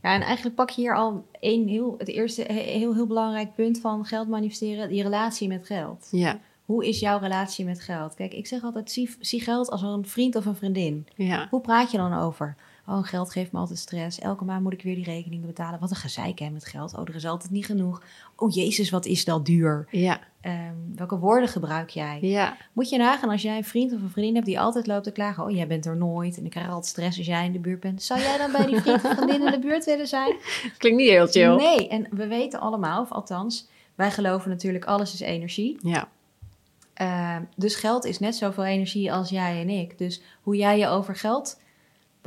Ja, 0.03 0.15
en 0.15 0.21
eigenlijk 0.23 0.57
pak 0.57 0.71
je 0.71 0.81
hier 0.81 0.97
al 0.97 1.25
één 1.41 1.69
heel, 1.69 1.95
het 1.99 2.09
eerste 2.09 2.43
he- 2.43 2.79
heel, 2.79 2.95
heel 2.95 3.07
belangrijk 3.07 3.55
punt 3.55 3.81
van 3.81 4.05
geld 4.05 4.29
manifesteren, 4.29 4.89
die 4.89 5.03
relatie 5.03 5.49
met 5.49 5.67
geld. 5.67 6.09
Ja, 6.11 6.41
Hoe 6.65 6.87
is 6.87 7.01
jouw 7.01 7.19
relatie 7.19 7.65
met 7.65 7.81
geld? 7.81 8.15
Kijk, 8.15 8.35
ik 8.35 8.47
zeg 8.47 8.63
altijd, 8.63 8.91
zie, 8.91 9.15
zie 9.21 9.41
geld 9.41 9.71
als 9.71 9.83
een 9.83 10.07
vriend 10.07 10.37
of 10.37 10.47
een 10.47 10.57
vriendin. 10.57 11.07
ja, 11.15 11.47
Hoe 11.51 11.61
praat 11.61 11.91
je 11.91 11.97
dan 11.97 12.15
over? 12.15 12.57
Oh, 12.89 13.05
geld 13.05 13.31
geeft 13.33 13.53
me 13.53 13.59
altijd 13.59 13.79
stress. 13.79 14.19
Elke 14.19 14.45
maand 14.45 14.63
moet 14.63 14.73
ik 14.73 14.83
weer 14.83 14.95
die 14.95 15.05
rekeningen 15.05 15.47
betalen. 15.47 15.81
Wat 15.81 15.91
een 15.91 15.97
gezeik 15.97 16.39
hè, 16.39 16.51
met 16.51 16.65
geld. 16.67 16.95
Oh, 16.95 17.09
er 17.09 17.15
is 17.15 17.27
altijd 17.27 17.51
niet 17.51 17.67
genoeg. 17.67 18.03
Oh, 18.37 18.55
jezus, 18.55 18.91
wat 18.91 19.07
is 19.07 19.25
dat 19.25 19.47
duur. 19.47 19.87
ja, 19.91 20.21
Ehm, 20.41 20.75
welke 20.97 21.19
woorden 21.19 21.49
gebruik 21.49 21.91
jij? 21.91 22.19
ja, 22.21 22.57
Moet 22.73 22.89
je 22.89 22.99
nagaan 22.99 23.31
als 23.31 23.43
jij 23.43 23.57
een 23.57 23.65
vriend 23.65 23.93
of 23.93 24.01
een 24.03 24.11
vriendin 24.11 24.35
hebt 24.35 24.47
die 24.47 24.61
altijd 24.61 24.87
loopt 24.87 25.05
te 25.05 25.13
klagen. 25.13 25.45
Oh, 25.45 25.51
jij 25.51 25.67
bent 25.67 25.87
er 25.87 25.97
nooit 25.97 26.39
en 26.39 26.45
ik 26.45 26.51
krijg 26.51 26.67
altijd 26.69 26.87
stress 26.87 27.19
als 27.19 27.27
jij 27.27 27.45
in 27.45 27.53
de 27.53 27.59
buurt 27.59 27.81
bent. 27.81 28.03
Zou 28.03 28.21
jij 28.21 28.39
dan 28.39 28.53
bij 28.53 28.67
die 28.67 28.81
vriend 28.81 29.05
of 29.05 29.13
vriendin 29.15 29.45
in 29.45 29.51
de 29.53 29.59
buurt 29.59 29.85
willen 29.85 30.07
zijn? 30.09 30.35
klinkt 30.79 30.99
niet 31.01 31.09
heel 31.11 31.27
chill. 31.27 31.55
Nee, 31.57 31.89
en 31.89 32.07
we 32.11 32.27
weten 32.27 32.61
allemaal, 32.61 33.03
of 33.03 33.11
althans, 33.13 33.67
wij 33.95 34.11
geloven 34.11 34.51
natuurlijk 34.51 34.85
alles 34.85 35.13
is 35.15 35.21
energie. 35.21 35.77
Ja, 35.83 36.09
Ehm, 36.95 37.43
dus 37.57 37.75
geld 37.75 38.05
is 38.05 38.19
net 38.19 38.37
zoveel 38.37 38.65
energie 38.65 39.13
als 39.13 39.31
jij 39.31 39.61
en 39.61 39.69
ik. 39.69 39.99
Dus 39.99 40.21
hoe 40.43 40.57
jij 40.57 40.79
je 40.79 40.87
over 40.87 41.17
geld 41.17 41.61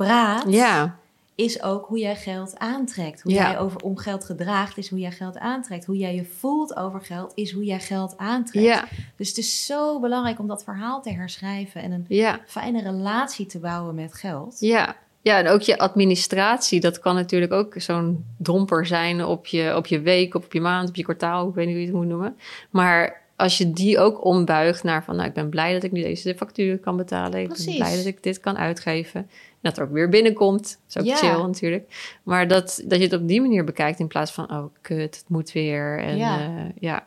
praat, 0.04 0.44
ja, 0.52 0.98
is 1.34 1.62
ook 1.62 1.86
hoe 1.86 1.98
jij 1.98 2.16
geld 2.16 2.58
aantrekt. 2.58 3.22
Hoe 3.22 3.32
Ja. 3.32 3.50
jij 3.50 3.58
over, 3.58 3.80
om 3.80 3.96
geld 3.96 4.24
gedraagt, 4.24 4.78
is 4.78 4.88
hoe 4.88 4.98
jij 4.98 5.10
geld 5.10 5.38
aantrekt. 5.38 5.84
Hoe 5.84 5.96
jij 5.96 6.14
je 6.14 6.24
voelt 6.24 6.76
over 6.76 7.00
geld, 7.00 7.32
is 7.34 7.52
hoe 7.52 7.64
jij 7.64 7.80
geld 7.80 8.14
aantrekt. 8.16 8.66
ja, 8.66 8.84
Dus 9.16 9.28
het 9.28 9.38
is 9.38 9.66
zo 9.66 10.00
belangrijk 10.00 10.38
om 10.38 10.46
dat 10.46 10.64
verhaal 10.64 11.02
te 11.02 11.10
herschrijven 11.12 11.82
en 11.82 11.92
een 11.92 12.04
ja. 12.08 12.40
fijne 12.46 12.82
relatie 12.82 13.46
te 13.46 13.58
bouwen 13.58 13.94
met 13.94 14.14
geld. 14.14 14.56
Ja. 14.58 14.96
ja, 15.20 15.38
en 15.38 15.48
ook 15.48 15.60
je 15.60 15.78
administratie, 15.78 16.80
dat 16.80 16.98
kan 16.98 17.14
natuurlijk 17.14 17.52
ook 17.52 17.74
zo'n 17.76 18.24
domper 18.36 18.86
zijn 18.86 19.24
op 19.24 19.46
je, 19.46 19.76
op 19.76 19.86
je 19.86 20.00
week, 20.00 20.34
op 20.34 20.52
je 20.52 20.60
maand, 20.60 20.88
op 20.88 20.96
je 20.96 21.02
kwartaal, 21.02 21.48
ik 21.48 21.54
weet 21.54 21.66
niet 21.66 21.74
hoe 21.74 21.84
je 21.84 21.90
het 21.90 22.00
moet 22.00 22.08
noemen. 22.08 22.36
Maar 22.70 23.20
als 23.40 23.58
je 23.58 23.70
die 23.70 23.98
ook 23.98 24.24
ombuigt 24.24 24.82
naar 24.82 25.04
van, 25.04 25.16
nou, 25.16 25.28
ik 25.28 25.34
ben 25.34 25.48
blij 25.48 25.72
dat 25.72 25.82
ik 25.82 25.92
nu 25.92 26.02
deze 26.02 26.34
factuur 26.34 26.78
kan 26.78 26.96
betalen. 26.96 27.40
Ik 27.40 27.46
Precies. 27.48 27.66
ben 27.66 27.76
blij 27.76 27.96
dat 27.96 28.04
ik 28.04 28.22
dit 28.22 28.40
kan 28.40 28.56
uitgeven. 28.58 29.20
En 29.20 29.68
dat 29.68 29.76
er 29.78 29.84
ook 29.84 29.92
weer 29.92 30.08
binnenkomt. 30.08 30.78
Dat 30.86 31.04
is 31.04 31.10
ook 31.12 31.18
Ja. 31.20 31.28
chill 31.34 31.42
natuurlijk. 31.46 32.18
Maar 32.22 32.48
dat, 32.48 32.82
dat 32.86 32.98
je 32.98 33.04
het 33.04 33.12
op 33.20 33.28
die 33.28 33.40
manier 33.40 33.64
bekijkt 33.64 33.98
in 33.98 34.06
plaats 34.06 34.32
van, 34.32 34.50
oh, 34.50 34.64
kut, 34.80 35.16
het 35.16 35.24
moet 35.28 35.52
weer. 35.52 35.98
En 35.98 36.16
Ja. 36.16 36.38
ja, 36.38 36.66
ja, 36.78 37.06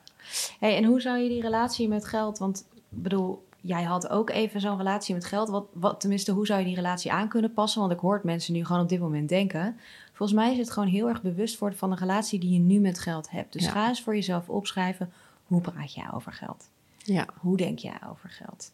Hey, 0.60 0.78
en 0.78 0.84
hoe 0.84 1.02
zou 1.02 1.18
je 1.18 1.30
die 1.30 1.42
relatie 1.42 1.88
met 1.88 2.06
geld, 2.06 2.38
want 2.38 2.66
ik 2.74 2.82
bedoel, 2.90 3.44
jij 3.62 3.84
had 3.84 4.10
ook 4.10 4.30
even 4.30 4.62
zo'n 4.62 4.78
relatie 4.78 5.13
met 5.13 5.25
geld. 5.25 5.50
Wat, 5.50 5.66
wat, 5.74 6.00
tenminste, 6.00 6.32
hoe 6.32 6.46
zou 6.46 6.60
je 6.60 6.66
die 6.66 6.75
relatie 6.75 7.12
aan 7.12 7.28
kunnen 7.28 7.54
passen? 7.54 7.82
Want 7.82 7.94
ik 7.94 8.00
hoor 8.00 8.22
mensen 8.24 8.54
nu 8.54 8.66
gewoon 8.66 8.82
op 8.82 8.90
dit 8.90 9.00
moment 9.00 9.30
denken. 9.30 9.78
Volgens 10.13 10.40
mij 10.40 10.52
is 10.52 10.58
het 10.58 10.72
gewoon 10.72 10.90
heel 10.90 11.08
erg 11.08 11.22
bewust 11.22 11.60
worden 11.60 11.78
van 11.78 11.90
de 11.90 11.96
relatie 11.96 12.40
die 12.40 12.54
je 12.54 12.60
nu 12.60 12.80
met 12.80 13.00
geld 13.00 13.30
hebt. 13.30 13.54
Dus 13.54 13.63
Ja. 13.66 13.72
ga 13.72 13.88
eens 13.88 14.02
voor 14.02 14.16
jezelf 14.16 14.50
opschrijven, 14.50 15.12
hoe 15.44 15.62
praat 15.62 15.94
jij 15.94 16.12
over 16.14 16.32
geld? 16.32 16.70
Ja. 16.98 17.26
Hoe 17.40 17.58
denk 17.58 17.80
jij 17.80 17.98
over 18.10 18.30
geld? 18.30 18.72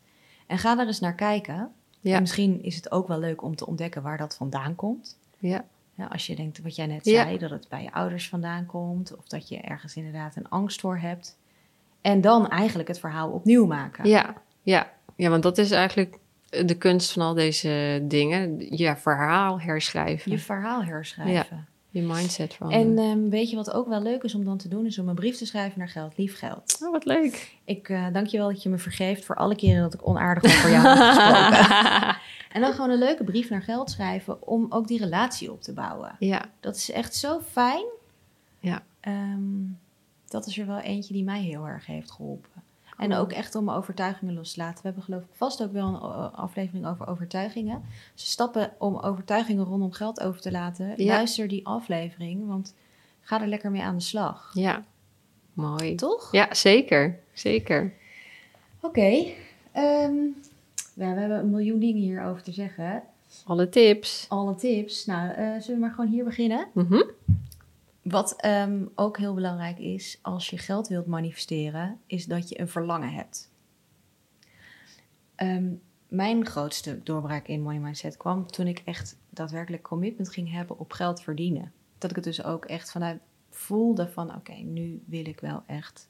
En 0.47 0.57
ga 0.57 0.75
daar 0.75 0.87
eens 0.87 0.99
naar 0.99 1.15
kijken. 1.15 1.71
Ja. 1.99 2.15
En 2.15 2.21
misschien 2.21 2.63
is 2.63 2.75
het 2.75 2.91
ook 2.91 3.07
wel 3.07 3.19
leuk 3.19 3.41
om 3.41 3.55
te 3.55 3.65
ontdekken 3.65 4.01
waar 4.01 4.17
dat 4.17 4.35
vandaan 4.35 4.75
komt. 4.75 5.17
Ja. 5.37 5.65
Ja, 5.95 6.05
als 6.05 6.27
je 6.27 6.35
denkt, 6.35 6.61
wat 6.61 6.75
jij 6.75 6.85
net 6.85 7.05
zei, 7.07 7.37
dat 7.37 7.49
het 7.49 7.67
bij 7.69 7.83
je 7.83 7.91
ouders 7.91 8.29
vandaan 8.29 8.65
komt. 8.65 9.17
Of 9.17 9.27
dat 9.27 9.49
je 9.49 9.57
ergens 9.57 9.95
inderdaad 9.95 10.35
een 10.35 10.49
angst 10.49 10.79
voor 10.79 10.97
hebt. 10.97 11.37
En 12.01 12.21
dan 12.21 12.49
eigenlijk 12.49 12.87
het 12.87 12.99
verhaal 12.99 13.29
opnieuw 13.29 13.65
maken. 13.65 14.09
Ja, 14.09 14.33
ja. 14.61 14.91
ja, 15.15 15.29
want 15.29 15.43
dat 15.43 15.57
is 15.57 15.71
eigenlijk 15.71 16.19
de 16.49 16.77
kunst 16.77 17.11
van 17.11 17.21
al 17.21 17.33
deze 17.33 18.03
dingen. 18.03 18.75
Je 18.77 18.95
verhaal 18.95 19.61
herschrijven. 19.61 20.31
Je 20.31 20.37
Je, 20.37 20.43
verhaal 20.43 20.83
herschrijven. 20.83 21.67
Mindset 21.91 22.53
van. 22.53 22.71
En 22.71 22.97
ehm, 22.97 23.29
weet 23.29 23.49
je 23.49 23.55
wat 23.55 23.71
ook 23.71 23.87
wel 23.87 24.01
leuk 24.01 24.23
is 24.23 24.35
om 24.35 24.43
dan 24.45 24.57
te 24.57 24.67
doen? 24.67 24.85
Is 24.85 24.99
om 24.99 25.09
een 25.09 25.15
brief 25.15 25.37
te 25.37 25.45
schrijven 25.45 25.79
naar 25.79 25.89
Geld 25.89 26.17
Lief 26.17 26.37
Geld. 26.37 26.77
oh, 26.83 26.91
wat 26.91 27.05
leuk. 27.05 27.55
Ik 27.63 27.89
eh, 27.89 28.05
dank 28.13 28.27
je 28.27 28.37
wel 28.37 28.47
dat 28.47 28.63
je 28.63 28.69
me 28.69 28.77
vergeeft 28.77 29.25
voor 29.25 29.35
alle 29.35 29.55
keren 29.55 29.81
dat 29.81 29.93
ik 29.93 30.07
onaardig 30.07 30.43
over 30.43 30.71
jou 30.71 30.87
heb 30.87 30.97
gesproken. 30.97 32.17
En 32.49 32.61
dan 32.61 32.73
gewoon 32.73 32.89
een 32.89 32.97
leuke 32.97 33.23
brief 33.23 33.49
naar 33.49 33.61
Geld 33.61 33.91
schrijven 33.91 34.47
om 34.47 34.65
ook 34.69 34.87
die 34.87 34.99
relatie 34.99 35.51
op 35.51 35.61
te 35.61 35.73
bouwen. 35.73 36.15
ja, 36.19 36.45
Dat 36.59 36.75
is 36.75 36.91
echt 36.91 37.15
zo 37.15 37.39
fijn. 37.39 37.85
Ja. 38.59 38.83
Ehm, 38.99 39.61
dat 40.27 40.45
is 40.45 40.57
er 40.57 40.65
wel 40.65 40.79
eentje 40.79 41.13
die 41.13 41.23
mij 41.23 41.41
heel 41.41 41.67
erg 41.67 41.85
heeft 41.85 42.11
geholpen. 42.11 42.63
En 42.99 43.13
ook 43.13 43.31
echt 43.31 43.55
om 43.55 43.69
overtuigingen 43.69 44.33
los 44.33 44.53
te 44.53 44.59
laten. 44.59 44.75
We 44.75 44.81
hebben 44.87 45.03
geloof 45.03 45.21
ik 45.23 45.29
vast 45.33 45.63
ook 45.63 45.71
wel 45.71 45.87
een 45.87 45.95
eh, 45.95 46.33
aflevering 46.33 46.87
over 46.87 47.07
overtuigingen. 47.07 47.83
Dus 48.13 48.31
stappen 48.31 48.71
om 48.77 48.97
overtuigingen 48.97 49.65
rondom 49.65 49.91
geld 49.91 50.21
over 50.21 50.41
te 50.41 50.51
laten. 50.51 50.93
Ja. 51.03 51.13
Luister 51.13 51.47
die 51.47 51.65
aflevering, 51.67 52.47
want 52.47 52.73
ga 53.21 53.41
er 53.41 53.47
lekker 53.47 53.71
mee 53.71 53.81
aan 53.81 53.95
de 53.97 54.03
slag. 54.03 54.51
ja. 54.53 54.83
Mooi. 55.53 55.95
Toch? 55.95 56.31
Ja, 56.31 56.53
zeker. 56.53 57.19
Zeker. 57.33 57.93
Oké. 58.79 59.25
ehm, 59.71 60.13
we 60.93 61.03
hebben 61.03 61.37
een 61.39 61.49
miljoen 61.49 61.79
dingen 61.79 62.01
hierover 62.01 62.43
te 62.43 62.51
zeggen. 62.51 63.03
Alle 63.45 63.69
tips. 63.69 64.25
Alle 64.29 64.55
tips. 64.55 65.05
Nou, 65.05 65.29
eh, 65.29 65.35
zullen 65.35 65.65
we 65.65 65.85
maar 65.85 65.91
gewoon 65.95 66.09
hier 66.09 66.23
beginnen? 66.23 66.67
Mhm. 66.73 67.01
Wat 68.01 68.35
ehm, 68.35 68.85
ook 68.95 69.17
heel 69.17 69.33
belangrijk 69.33 69.79
is 69.79 70.19
als 70.21 70.49
je 70.49 70.57
geld 70.57 70.87
wilt 70.87 71.05
manifesteren, 71.05 71.99
is 72.05 72.25
dat 72.25 72.49
je 72.49 72.59
een 72.59 72.69
verlangen 72.69 73.13
hebt. 73.13 73.51
Ehm, 75.35 75.73
mijn 76.07 76.45
grootste 76.45 77.03
doorbraak 77.03 77.47
in 77.47 77.61
Money 77.61 77.79
Mindset 77.79 78.17
kwam 78.17 78.47
toen 78.47 78.67
ik 78.67 78.81
echt 78.85 79.17
daadwerkelijk 79.29 79.83
commitment 79.83 80.29
ging 80.29 80.51
hebben 80.51 80.79
op 80.79 80.91
geld 80.91 81.21
verdienen. 81.21 81.71
Dat 81.97 82.09
ik 82.09 82.15
het 82.15 82.25
dus 82.25 82.43
ook 82.43 82.65
echt 82.65 82.91
vanuit 82.91 83.19
voelde 83.49 84.09
van 84.09 84.35
oké, 84.35 84.53
nu 84.53 85.03
wil 85.05 85.25
ik 85.25 85.39
wel 85.39 85.63
echt 85.65 86.09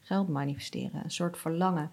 geld 0.00 0.28
manifesteren. 0.28 1.04
Een 1.04 1.10
soort 1.10 1.38
verlangen. 1.38 1.90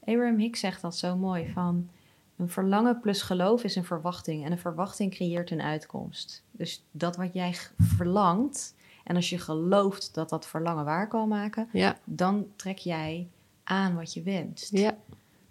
Abraham 0.00 0.38
Hicks 0.38 0.60
zegt 0.60 0.82
dat 0.82 0.96
zo 0.96 1.16
mooi 1.16 1.52
van 1.52 1.88
een 2.36 2.48
verlangen 2.48 3.00
plus 3.00 3.22
geloof 3.22 3.64
is 3.64 3.76
een 3.76 3.84
verwachting 3.84 4.44
en 4.44 4.52
een 4.52 4.58
verwachting 4.58 5.10
creëert 5.10 5.50
een 5.50 5.62
uitkomst. 5.62 6.44
Dus 6.50 6.84
dat 6.90 7.16
wat 7.16 7.32
jij 7.32 7.56
verlangt 7.76 8.74
en 9.04 9.16
als 9.16 9.30
je 9.30 9.38
gelooft 9.38 10.14
dat 10.14 10.28
dat 10.28 10.46
verlangen 10.46 10.84
waar 10.84 11.08
kan 11.08 11.28
maken, 11.28 11.68
Ja, 11.72 11.98
dan 12.04 12.46
trek 12.56 12.78
jij 12.78 13.28
aan 13.64 13.94
wat 13.94 14.12
je 14.12 14.22
wenst. 14.22 14.70
ja, 14.76 14.96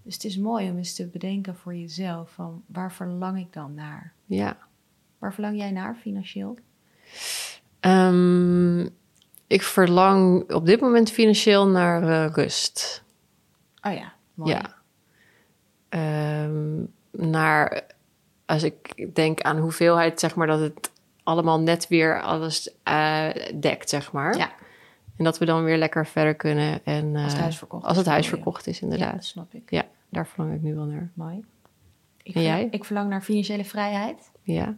Dus 0.01 0.13
het 0.13 0.23
is 0.23 0.37
mooi 0.37 0.69
om 0.69 0.77
eens 0.77 0.93
te 0.95 1.07
bedenken 1.07 1.55
voor 1.55 1.75
jezelf 1.75 2.31
van 2.31 2.63
waar 2.65 2.91
verlang 2.93 3.39
ik 3.39 3.53
dan 3.53 3.73
naar? 3.73 4.13
ja. 4.25 4.57
Waar 5.19 5.33
verlang 5.33 5.57
jij 5.57 5.71
naar 5.71 5.95
financieel? 5.95 6.57
Ehm, 7.79 8.79
ik 9.47 9.61
verlang 9.61 10.51
op 10.51 10.65
dit 10.65 10.79
moment 10.81 11.11
financieel 11.11 11.67
naar 11.67 12.03
eh, 12.25 12.33
rust. 12.33 13.03
Oh 13.81 13.93
ja, 13.93 14.13
mooi. 14.33 14.51
Ja. 14.51 14.75
Ehm, 15.89 16.83
naar, 17.11 17.83
als 18.45 18.63
ik 18.63 19.09
denk 19.15 19.41
aan 19.41 19.57
hoeveelheid, 19.57 20.19
zeg 20.19 20.35
maar, 20.35 20.47
dat 20.47 20.59
het 20.59 20.91
allemaal 21.23 21.59
net 21.59 21.87
weer 21.87 22.21
alles 22.21 22.75
eh, 22.83 23.27
dekt, 23.59 23.89
zeg 23.89 24.11
maar. 24.11 24.37
Ja, 24.37 24.51
En 25.17 25.23
dat 25.23 25.37
we 25.37 25.45
dan 25.45 25.63
weer 25.63 25.77
lekker 25.77 26.07
verder 26.07 26.35
kunnen. 26.35 26.85
En, 26.85 27.15
als 27.15 27.23
het 27.25 27.33
eh, 27.33 27.39
huis 27.41 27.57
verkocht 27.57 27.83
Als 27.83 27.91
is 27.91 27.97
het 27.97 28.07
huis 28.07 28.27
verkocht 28.27 28.67
is, 28.67 28.77
Ja, 28.79 28.83
inderdaad. 28.83 29.13
dat 29.13 29.25
snap 29.25 29.53
ik. 29.53 29.69
Ja, 29.71 29.83
daar 30.09 30.27
verlang 30.27 30.53
ik 30.55 30.61
nu 30.61 30.75
wel 30.75 30.85
naar. 30.85 31.11
Mooi. 31.13 31.43
Ik 32.23 32.35
En 32.35 32.41
jij? 32.41 32.67
Ik 32.71 32.85
verlang 32.85 33.09
naar 33.09 33.21
financiële 33.21 33.65
vrijheid. 33.65 34.31
Ja, 34.41 34.77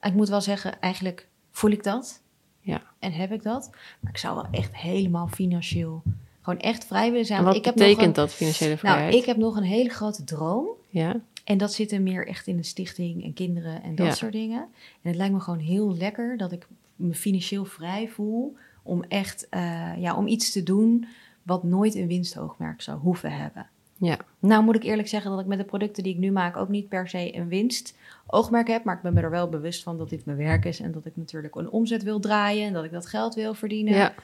Ik 0.00 0.14
moet 0.14 0.28
wel 0.28 0.40
zeggen, 0.40 0.80
eigenlijk 0.80 1.28
voel 1.50 1.70
ik 1.70 1.82
dat. 1.84 2.22
ja. 2.60 2.82
En 2.98 3.12
heb 3.12 3.32
ik 3.32 3.42
dat. 3.42 3.70
Maar 4.00 4.10
ik 4.12 4.18
zou 4.18 4.34
wel 4.34 4.46
echt 4.50 4.76
helemaal 4.76 5.28
financieel 5.28 6.02
gewoon 6.42 6.58
echt 6.58 6.84
vrij 6.84 7.10
willen 7.10 7.26
zijn. 7.26 7.38
En 7.38 7.44
wat 7.44 7.54
ik 7.56 7.64
heb 7.64 7.74
nog 7.74 7.84
betekent 7.84 8.06
een- 8.16 8.22
dat, 8.22 8.32
financiële 8.32 8.76
vrijheid? 8.76 9.06
Nou, 9.08 9.18
ik 9.20 9.24
heb 9.26 9.36
nog 9.36 9.56
een 9.56 9.62
hele 9.62 9.88
grote 9.88 10.24
droom. 10.24 10.66
Ja, 10.88 11.16
En 11.50 11.58
dat 11.58 11.72
zit 11.72 11.92
er 11.92 12.02
meer 12.02 12.26
echt 12.26 12.46
in 12.46 12.56
de 12.56 12.62
stichting 12.62 13.24
en 13.24 13.32
kinderen 13.32 13.82
en 13.82 13.94
dat 13.94 14.06
Ja. 14.06 14.12
soort 14.12 14.32
dingen. 14.32 14.60
En 15.02 15.08
het 15.08 15.16
lijkt 15.16 15.32
me 15.34 15.40
gewoon 15.40 15.58
heel 15.58 15.96
lekker 15.96 16.36
dat 16.36 16.52
ik 16.52 16.66
me 16.96 17.14
financieel 17.14 17.64
vrij 17.64 18.08
voel 18.08 18.56
om 18.82 19.02
echt 19.08 19.48
eh, 19.48 19.92
ja, 19.98 20.16
om 20.16 20.26
iets 20.26 20.52
te 20.52 20.62
doen 20.62 21.06
wat 21.42 21.62
nooit 21.62 21.94
een 21.94 22.06
winstoogmerk 22.06 22.82
zou 22.82 22.98
hoeven 22.98 23.32
hebben. 23.32 23.66
ja, 23.96 24.18
Nou 24.38 24.64
moet 24.64 24.74
ik 24.76 24.82
eerlijk 24.82 25.08
zeggen 25.08 25.30
dat 25.30 25.40
ik 25.40 25.46
met 25.46 25.58
de 25.58 25.64
producten 25.64 26.02
die 26.02 26.12
ik 26.12 26.18
nu 26.18 26.30
maak 26.32 26.56
ook 26.56 26.68
niet 26.68 26.88
per 26.88 27.08
se 27.08 27.36
een 27.36 27.48
winstoogmerk 27.48 28.68
heb. 28.68 28.84
Maar 28.84 28.96
ik 28.96 29.02
ben 29.02 29.14
me 29.14 29.20
er 29.20 29.30
wel 29.30 29.48
bewust 29.48 29.82
van 29.82 29.98
dat 29.98 30.08
dit 30.10 30.24
mijn 30.24 30.38
werk 30.38 30.64
is. 30.64 30.80
En 30.80 30.92
dat 30.92 31.06
ik 31.06 31.16
natuurlijk 31.16 31.54
een 31.54 31.70
omzet 31.70 32.02
wil 32.02 32.20
draaien. 32.20 32.66
En 32.66 32.72
dat 32.72 32.84
ik 32.84 32.90
dat 32.92 33.06
geld 33.06 33.34
wil 33.34 33.54
verdienen. 33.54 33.94
ja. 33.94 34.14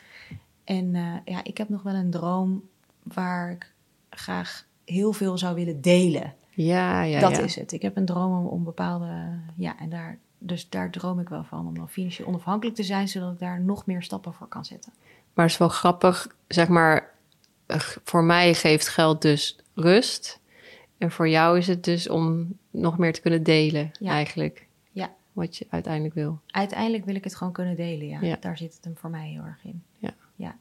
En 0.65 0.95
eh, 0.95 1.15
ja, 1.25 1.45
ik 1.45 1.59
heb 1.59 1.69
nog 1.69 1.83
wel 1.83 1.95
een 1.95 2.11
droom 2.11 2.63
waar 3.03 3.51
ik 3.51 3.73
graag 4.11 4.67
heel 4.85 5.13
veel 5.13 5.39
zou 5.39 5.55
willen 5.55 5.81
delen. 5.81 6.35
Ja, 6.57 7.03
ja, 7.03 7.21
dat 7.21 7.37
ja. 7.37 7.43
is 7.43 7.55
het. 7.55 7.73
Ik 7.73 7.83
heb 7.83 7.97
een 7.97 8.05
droom 8.05 8.47
om, 8.47 8.65
bepaalde... 8.65 9.39
Ja, 9.57 9.79
en 9.79 9.89
daar, 9.89 10.19
dus 10.39 10.69
daar 10.69 10.91
droom 10.91 11.21
ik 11.21 11.29
wel 11.29 11.45
van. 11.45 11.67
Om 11.67 11.75
dan 11.75 11.89
financieel 11.89 12.29
onafhankelijk 12.29 12.77
te 12.77 12.83
zijn, 12.83 13.09
zodat 13.09 13.33
ik 13.33 13.39
daar 13.39 13.61
nog 13.61 13.87
meer 13.87 14.03
stappen 14.03 14.35
voor 14.35 14.49
kan 14.49 14.65
zetten. 14.65 14.93
Maar 15.35 15.45
het 15.45 15.53
is 15.53 15.59
wel 15.59 15.69
grappig, 15.69 16.37
zeg 16.49 16.69
maar, 16.69 17.15
voor 18.05 18.25
mij 18.25 18.55
geeft 18.55 18.89
geld 18.89 19.23
dus 19.23 19.59
rust. 19.75 20.41
En 20.99 21.11
voor 21.11 21.29
jou 21.29 21.59
is 21.59 21.67
het 21.67 21.85
dus 21.85 22.09
om 22.09 22.57
nog 22.71 22.99
meer 22.99 23.13
te 23.13 23.21
kunnen 23.21 23.43
delen, 23.43 23.91
Ja. 24.01 24.11
eigenlijk. 24.11 24.67
Ja. 24.93 25.15
Wat 25.33 25.57
je 25.57 25.67
uiteindelijk 25.71 26.15
wil. 26.15 26.41
Uiteindelijk 26.47 27.05
wil 27.05 27.15
ik 27.15 27.25
het 27.25 27.35
gewoon 27.35 27.53
kunnen 27.53 27.77
delen, 27.77 28.07
ja. 28.07 28.21
Ja. 28.21 28.37
Daar 28.41 28.57
zit 28.57 28.75
het 28.75 28.85
hem 28.85 28.97
voor 28.97 29.11
mij 29.11 29.29
heel 29.29 29.43
erg 29.43 29.65
in. 29.65 29.83
Ja. 29.99 30.15
ja. 30.37 30.57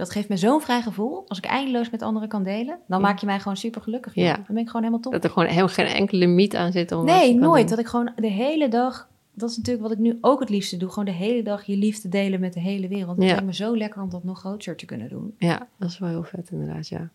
Dat 0.00 0.10
geeft 0.10 0.28
me 0.28 0.36
zo'n 0.36 0.60
vrij 0.60 0.82
gevoel. 0.82 1.24
Als 1.28 1.38
ik 1.38 1.44
eindeloos 1.44 1.90
met 1.90 2.02
anderen 2.02 2.28
kan 2.28 2.42
delen, 2.42 2.78
dan 2.86 3.00
maak 3.00 3.18
je 3.18 3.26
mij 3.26 3.40
gewoon 3.40 3.56
super 3.56 3.82
gelukkig. 3.82 4.14
Ja. 4.14 4.34
Dan 4.34 4.44
ben 4.48 4.56
ik 4.56 4.66
gewoon 4.66 4.82
helemaal 4.82 5.00
top. 5.00 5.12
Dat 5.12 5.24
er 5.24 5.30
gewoon 5.30 5.48
helemaal 5.48 5.68
geen 5.68 5.86
enkele 5.86 6.18
limiet 6.26 6.56
aan 6.56 6.72
zit. 6.72 6.92
Om 6.92 7.04
Nee, 7.04 7.34
nooit. 7.34 7.68
Dat 7.68 7.78
ik 7.78 7.86
gewoon 7.86 8.12
de 8.16 8.26
hele 8.26 8.68
dag... 8.68 9.08
Dat 9.34 9.50
is 9.50 9.56
natuurlijk 9.56 9.82
wat 9.88 9.92
ik 9.92 9.98
nu 9.98 10.18
ook 10.20 10.40
het 10.40 10.48
liefste 10.48 10.76
doe. 10.76 10.88
Gewoon 10.88 11.04
de 11.04 11.10
hele 11.10 11.42
dag 11.42 11.64
je 11.64 11.76
liefde 11.76 12.08
delen 12.08 12.40
met 12.40 12.52
de 12.52 12.60
hele 12.60 12.88
wereld. 12.88 13.16
Het 13.16 13.24
Ja. 13.24 13.30
lijkt 13.30 13.46
me 13.46 13.54
zo 13.54 13.76
lekker 13.76 14.02
om 14.02 14.10
dat 14.10 14.24
nog 14.24 14.38
groter 14.38 14.76
te 14.76 14.84
kunnen 14.86 15.08
doen. 15.08 15.34
Ja, 15.38 15.66
dat 15.78 15.90
is 15.90 15.98
wel 15.98 16.08
heel 16.08 16.22
vet 16.24 16.50
inderdaad, 16.50 16.88
ja. 16.88 17.10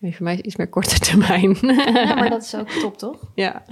En 0.00 0.12
voor 0.12 0.22
mij 0.22 0.32
is 0.32 0.38
het 0.38 0.46
iets 0.46 0.56
meer 0.56 0.68
korte 0.68 0.98
termijn. 1.10 1.56
Ja, 1.60 2.14
maar 2.14 2.30
dat 2.30 2.42
is 2.42 2.54
ook 2.56 2.68
top, 2.68 2.98
toch? 2.98 3.20
ja. 3.34 3.62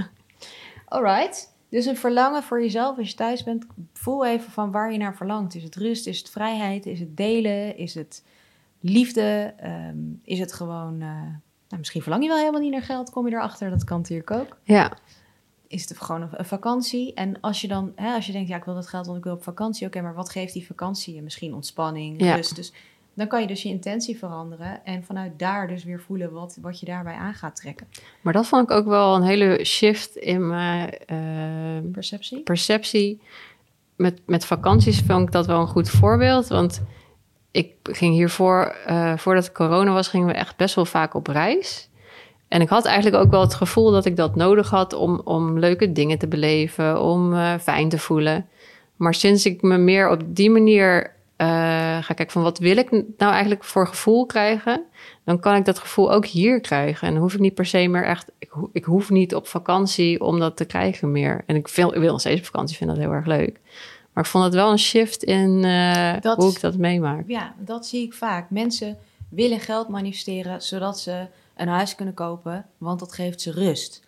Alright. 0.88 1.50
Dus 1.68 1.86
een 1.86 1.96
verlangen 1.96 2.42
voor 2.42 2.62
jezelf 2.62 2.98
als 2.98 3.08
je 3.08 3.14
thuis 3.14 3.42
bent. 3.44 3.66
Voel 3.92 4.26
even 4.26 4.50
van 4.50 4.70
waar 4.70 4.92
je 4.92 4.98
naar 4.98 5.16
verlangt. 5.16 5.54
Is 5.54 5.62
het 5.62 5.76
rust? 5.76 6.06
Is 6.06 6.18
het 6.18 6.30
vrijheid? 6.30 6.86
Is 6.86 7.00
het 7.00 7.16
delen? 7.16 7.76
Is 7.76 7.94
het 7.94 8.24
liefde? 8.82 9.54
Ehm, 9.56 9.96
is 10.24 10.38
het 10.38 10.52
gewoon... 10.52 10.92
eh, 11.00 11.08
nou, 11.68 11.78
misschien 11.84 12.02
verlang 12.02 12.22
je 12.22 12.28
wel 12.28 12.38
helemaal 12.38 12.60
niet 12.60 12.72
naar 12.72 12.82
geld. 12.82 13.10
Kom 13.10 13.26
je 13.28 13.34
erachter? 13.34 13.70
Dat 13.70 13.84
kan 13.84 13.98
natuurlijk 13.98 14.30
ook. 14.30 14.56
Ja, 14.64 14.92
Is 15.66 15.88
het 15.88 16.00
gewoon 16.00 16.22
een, 16.32 16.44
vakantie? 16.44 17.14
En 17.14 17.40
als 17.40 17.60
je 17.60 17.68
dan... 17.68 17.92
Hè, 17.96 18.14
als 18.14 18.26
je 18.26 18.32
denkt, 18.32 18.48
ja, 18.48 18.56
ik 18.56 18.64
wil 18.64 18.74
dat 18.74 18.86
geld, 18.88 19.06
want 19.06 19.18
ik 19.18 19.24
wil 19.24 19.34
op 19.34 19.42
vakantie. 19.42 19.86
Oké, 19.86 20.00
maar 20.00 20.14
wat 20.14 20.30
geeft 20.30 20.52
die 20.52 20.66
vakantie 20.66 21.14
je? 21.14 21.22
Misschien 21.22 21.54
ontspanning, 21.54 22.22
Ja. 22.24 22.34
rust. 22.34 22.56
Dus 22.56 22.72
dan 23.14 23.26
kan 23.26 23.40
je 23.40 23.46
dus 23.46 23.62
je 23.62 23.68
intentie 23.68 24.18
veranderen. 24.18 24.84
En 24.84 25.04
vanuit 25.04 25.38
daar 25.38 25.68
dus 25.68 25.84
weer 25.84 26.00
voelen 26.00 26.32
wat, 26.32 26.58
wat 26.60 26.80
je 26.80 26.86
daarbij 26.86 27.14
aan 27.14 27.34
gaat 27.34 27.56
trekken. 27.56 27.86
maar 28.20 28.32
dat 28.32 28.46
vond 28.46 28.70
ik 28.70 28.76
ook 28.76 28.86
wel 28.86 29.14
een 29.14 29.22
hele 29.22 29.64
shift 29.64 30.16
in 30.16 30.46
mijn 30.48 30.90
eh, 31.06 31.90
Perceptie? 31.92 32.40
perceptie. 32.40 33.20
Met, 33.96 34.20
met 34.26 34.44
vakanties 34.44 35.00
vond 35.00 35.22
ik 35.26 35.32
dat 35.32 35.46
wel 35.46 35.60
een 35.60 35.66
goed 35.66 35.90
voorbeeld. 35.90 36.46
Want 36.48 36.82
ik 37.52 37.74
ging 37.82 38.14
hiervoor, 38.14 38.74
eh, 38.86 39.16
voordat 39.16 39.52
corona 39.52 39.92
was, 39.92 40.08
gingen 40.08 40.26
we 40.26 40.32
echt 40.32 40.56
best 40.56 40.74
wel 40.74 40.84
vaak 40.84 41.14
op 41.14 41.26
reis. 41.26 41.88
En 42.48 42.60
ik 42.60 42.68
had 42.68 42.84
eigenlijk 42.84 43.24
ook 43.24 43.30
wel 43.30 43.40
het 43.40 43.54
gevoel 43.54 43.90
dat 43.90 44.04
ik 44.04 44.16
dat 44.16 44.36
nodig 44.36 44.70
had 44.70 44.92
om, 44.92 45.20
om 45.24 45.58
leuke 45.58 45.92
dingen 45.92 46.18
te 46.18 46.28
beleven, 46.28 47.02
om 47.02 47.34
eh, 47.34 47.54
fijn 47.58 47.88
te 47.88 47.98
voelen. 47.98 48.48
Maar 48.96 49.14
sinds 49.14 49.46
ik 49.46 49.62
me 49.62 49.78
meer 49.78 50.10
op 50.10 50.20
die 50.26 50.50
manier 50.50 51.12
eh, 51.36 51.48
ga 52.02 52.14
kijken 52.14 52.30
van 52.30 52.42
wat 52.42 52.58
wil 52.58 52.76
ik 52.76 52.90
nou 52.90 53.32
eigenlijk 53.32 53.64
voor 53.64 53.86
gevoel 53.86 54.26
krijgen, 54.26 54.82
dan 55.24 55.40
kan 55.40 55.54
ik 55.54 55.64
dat 55.64 55.78
gevoel 55.78 56.12
ook 56.12 56.26
hier 56.26 56.60
krijgen. 56.60 57.06
En 57.06 57.12
dan 57.12 57.22
hoef 57.22 57.34
ik 57.34 57.40
niet 57.40 57.54
per 57.54 57.66
se 57.66 57.88
meer 57.88 58.04
echt, 58.04 58.30
ik, 58.72 58.84
hoef 58.84 59.10
niet 59.10 59.34
op 59.34 59.46
vakantie 59.46 60.20
om 60.20 60.38
dat 60.38 60.56
te 60.56 60.64
krijgen 60.64 61.12
meer. 61.12 61.42
En 61.46 61.56
ik, 61.56 61.68
wil, 61.68 61.94
ik 61.94 62.00
wil 62.00 62.10
nog 62.10 62.20
steeds 62.20 62.40
op 62.40 62.46
vakantie, 62.46 62.76
vind 62.76 62.90
dat 62.90 62.98
heel 62.98 63.12
erg 63.12 63.26
leuk. 63.26 63.60
Maar 64.12 64.24
ik 64.24 64.30
vond 64.30 64.44
het 64.44 64.54
wel 64.54 64.70
een 64.70 64.78
shift 64.78 65.22
in 65.22 65.64
uh, 65.64 66.16
hoe 66.16 66.50
ik 66.50 66.60
dat 66.60 66.76
meemaak. 66.76 67.24
Ja, 67.26 67.54
dat 67.58 67.86
zie 67.86 68.02
ik 68.02 68.14
vaak. 68.14 68.50
Mensen 68.50 68.98
willen 69.28 69.60
geld 69.60 69.88
manifesteren 69.88 70.62
zodat 70.62 71.00
ze 71.00 71.26
een 71.56 71.68
huis 71.68 71.94
kunnen 71.94 72.14
kopen, 72.14 72.66
want 72.78 73.00
dat 73.00 73.12
geeft 73.12 73.40
ze 73.40 73.50
rust. 73.50 74.02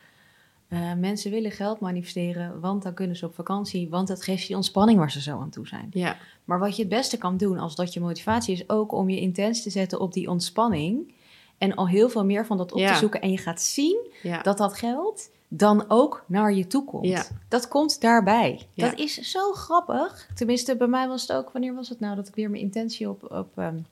Uh, 0.69 0.93
mensen 0.93 1.31
willen 1.31 1.51
geld 1.51 1.81
manifesteren, 1.81 2.61
want 2.61 2.83
dan 2.83 2.95
kunnen 2.95 3.17
ze 3.17 3.27
op 3.27 3.35
vakantie, 3.35 3.89
want 3.89 4.09
dat 4.09 4.23
geeft 4.23 4.47
je 4.47 4.57
ontspanning 4.57 4.99
waar 4.99 5.11
ze 5.11 5.21
zo 5.21 5.41
aan 5.41 5.51
toe 5.51 5.67
zijn. 5.67 5.89
Ja. 5.91 6.17
Maar 6.45 6.59
wat 6.59 6.77
je 6.77 6.83
het 6.83 6.91
beste 6.91 7.19
kan 7.19 7.37
doen, 7.37 7.59
als 7.59 7.75
dat 7.75 7.93
je 7.93 8.01
motivatie 8.01 8.55
is, 8.55 8.69
ook 8.69 8.93
om 8.93 9.11
je 9.11 9.21
intens 9.21 9.63
te 9.63 9.71
zetten 9.71 10.01
op 10.01 10.13
die 10.13 10.29
ontspanning 10.29 11.13
en 11.59 11.75
al 11.75 11.89
heel 11.89 12.09
veel 12.09 12.25
meer 12.25 12.47
van 12.47 12.57
dat 12.57 12.73
op 12.73 12.79
te 12.79 12.95
zoeken. 12.95 13.21
En 13.21 13.31
je 13.31 13.39
gaat 13.39 13.61
zien 13.61 14.11
ja. 14.23 14.43
dat 14.43 14.59
dat 14.59 14.75
geld 14.75 15.31
dan 15.57 15.85
ook 15.89 16.25
naar 16.27 16.53
je 16.53 16.67
toe 16.67 16.85
komt. 16.85 17.07
Ja. 17.07 17.25
Dat 17.49 17.69
komt 17.69 18.01
daarbij. 18.01 18.69
Dat 18.75 18.99
is 18.99 19.15
zo 19.15 19.53
grappig. 19.53 20.29
Tenminste, 20.35 20.77
bij 20.77 20.87
mij 20.87 21.09
was 21.09 21.23
het 21.23 21.33
ook, 21.33 21.51
wanneer 21.51 21.75
was 21.75 21.89
het 21.89 22.01
nou 22.01 22.17
dat 22.17 22.29
ik 22.29 22.35
weer 22.35 22.51
mijn 22.51 22.63
intentie 22.63 23.09
op, 23.09 23.33
op 23.33 23.59
um, 23.59 23.87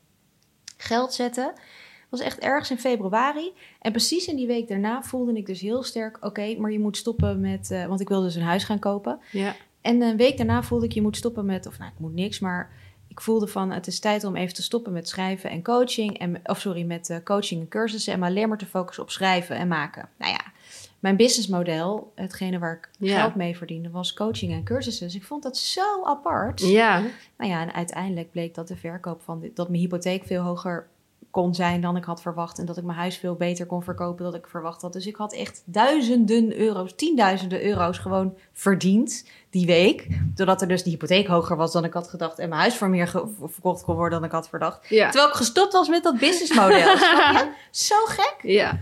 geld 0.77 1.15
zette? 1.15 1.53
was 2.13 2.21
echt 2.21 2.39
ergens 2.39 2.71
in 2.71 2.79
februari. 2.79 3.53
En 3.81 3.93
precies 3.93 4.27
in 4.27 4.37
die 4.37 4.47
week 4.47 4.69
daarna 4.69 5.03
voelde 5.03 5.33
ik 5.33 5.47
dus 5.47 5.61
heel 5.61 5.83
sterk: 5.83 6.19
oké, 6.21 6.57
maar 6.59 6.73
je 6.73 6.79
moet 6.79 6.97
stoppen 6.97 7.41
met. 7.41 7.71
Uh, 7.71 7.87
want 7.87 8.01
ik 8.01 8.09
wilde 8.09 8.25
dus 8.25 8.35
een 8.35 8.43
huis 8.43 8.65
gaan 8.65 8.79
kopen. 8.79 9.21
Ja. 9.31 9.57
En 9.81 10.03
een 10.03 10.17
week 10.17 10.37
daarna 10.37 10.63
voelde 10.63 10.85
ik: 10.85 10.93
je 10.93 11.03
moet 11.03 11.17
stoppen 11.17 11.47
met. 11.47 11.67
Of 11.67 11.79
nou, 11.79 11.91
ik 11.91 11.99
moet 11.99 12.15
niks, 12.15 12.39
maar 12.39 12.71
ik 13.09 13.21
voelde 13.21 13.47
van: 13.47 13.71
het 13.71 13.87
is 13.87 14.01
tijd 14.01 14.25
om 14.25 14.37
even 14.37 14.55
te 14.55 14.63
stoppen 14.63 14.93
met 14.93 15.09
schrijven 15.09 15.51
en 15.51 15.63
coaching. 15.63 16.19
En, 16.19 16.41
of 16.45 16.61
sorry, 16.61 16.83
met 16.83 17.09
uh, 17.11 17.17
coaching 17.25 17.61
en 17.61 17.69
cursussen. 17.69 18.13
En 18.13 18.19
maar 18.19 18.29
alleen 18.29 18.49
maar 18.49 18.59
te 18.59 18.67
focussen 18.67 19.03
op 19.03 19.11
schrijven 19.11 19.57
en 19.57 19.69
maken. 19.69 20.09
Nou 20.19 20.33
ja. 20.33 20.52
Mijn 21.03 21.17
businessmodel, 21.17 22.13
hetgene 22.15 22.59
waar 22.59 22.73
ik 22.77 22.91
Ja. 23.09 23.21
geld 23.21 23.35
mee 23.35 23.57
verdiende, 23.57 23.91
was 23.91 24.15
coaching 24.15 24.53
en 24.53 24.65
cursussen. 24.65 25.07
Dus 25.07 25.15
ik 25.15 25.25
vond 25.25 25.43
dat 25.43 25.57
zo 25.57 26.05
apart. 26.05 26.61
Ja, 26.61 27.03
Nou 27.39 27.51
ja, 27.51 27.61
en 27.61 27.73
uiteindelijk 27.73 28.31
bleek 28.31 28.55
dat 28.55 28.69
de 28.69 28.77
verkoop 28.77 29.23
van 29.23 29.41
dit, 29.41 29.57
dat 29.57 29.69
mijn 29.69 29.81
hypotheek 29.81 30.25
veel 30.25 30.43
hoger 30.43 30.89
kon 31.31 31.55
zijn 31.55 31.81
dan 31.81 31.97
ik 31.97 32.05
had 32.05 32.23
verwacht. 32.23 32.59
En 32.59 32.67
dat 32.67 32.77
ik 32.77 32.85
mijn 32.85 32.99
huis 32.99 33.17
veel 33.17 33.35
beter 33.35 33.67
kon 33.67 33.83
verkopen 33.83 34.25
dan 34.25 34.35
ik 34.35 34.47
verwacht 34.47 34.83
had. 34.83 34.93
Dus 34.93 35.07
ik 35.07 35.17
had 35.17 35.33
echt 35.33 35.63
duizenden 35.65 36.59
euro's, 36.59 36.95
tienduizenden 36.97 37.65
euro's 37.65 37.99
gewoon 37.99 38.37
verdiend 38.53 39.29
die 39.51 39.67
week. 39.67 40.07
Doordat 40.35 40.61
er 40.63 40.69
dus 40.69 40.83
de 40.83 40.91
hypotheek 40.91 41.27
hoger 41.27 41.57
was 41.57 41.73
dan 41.73 41.85
ik 41.85 41.93
had 41.93 42.09
gedacht. 42.09 42.39
En 42.39 42.49
mijn 42.49 42.61
huis 42.61 42.77
voor 42.77 42.89
meer 42.91 43.09
verkocht 43.47 43.83
kon 43.85 43.95
worden 43.95 44.19
dan 44.19 44.29
ik 44.29 44.35
had 44.35 44.49
verdacht. 44.49 44.89
ja. 44.89 45.05
Terwijl 45.11 45.31
ik 45.31 45.37
gestopt 45.37 45.73
was 45.73 45.89
met 45.89 46.03
dat 46.03 46.19
businessmodel. 46.19 46.97
Zo 47.71 47.97
gek. 48.05 48.37
Ja. 48.43 48.79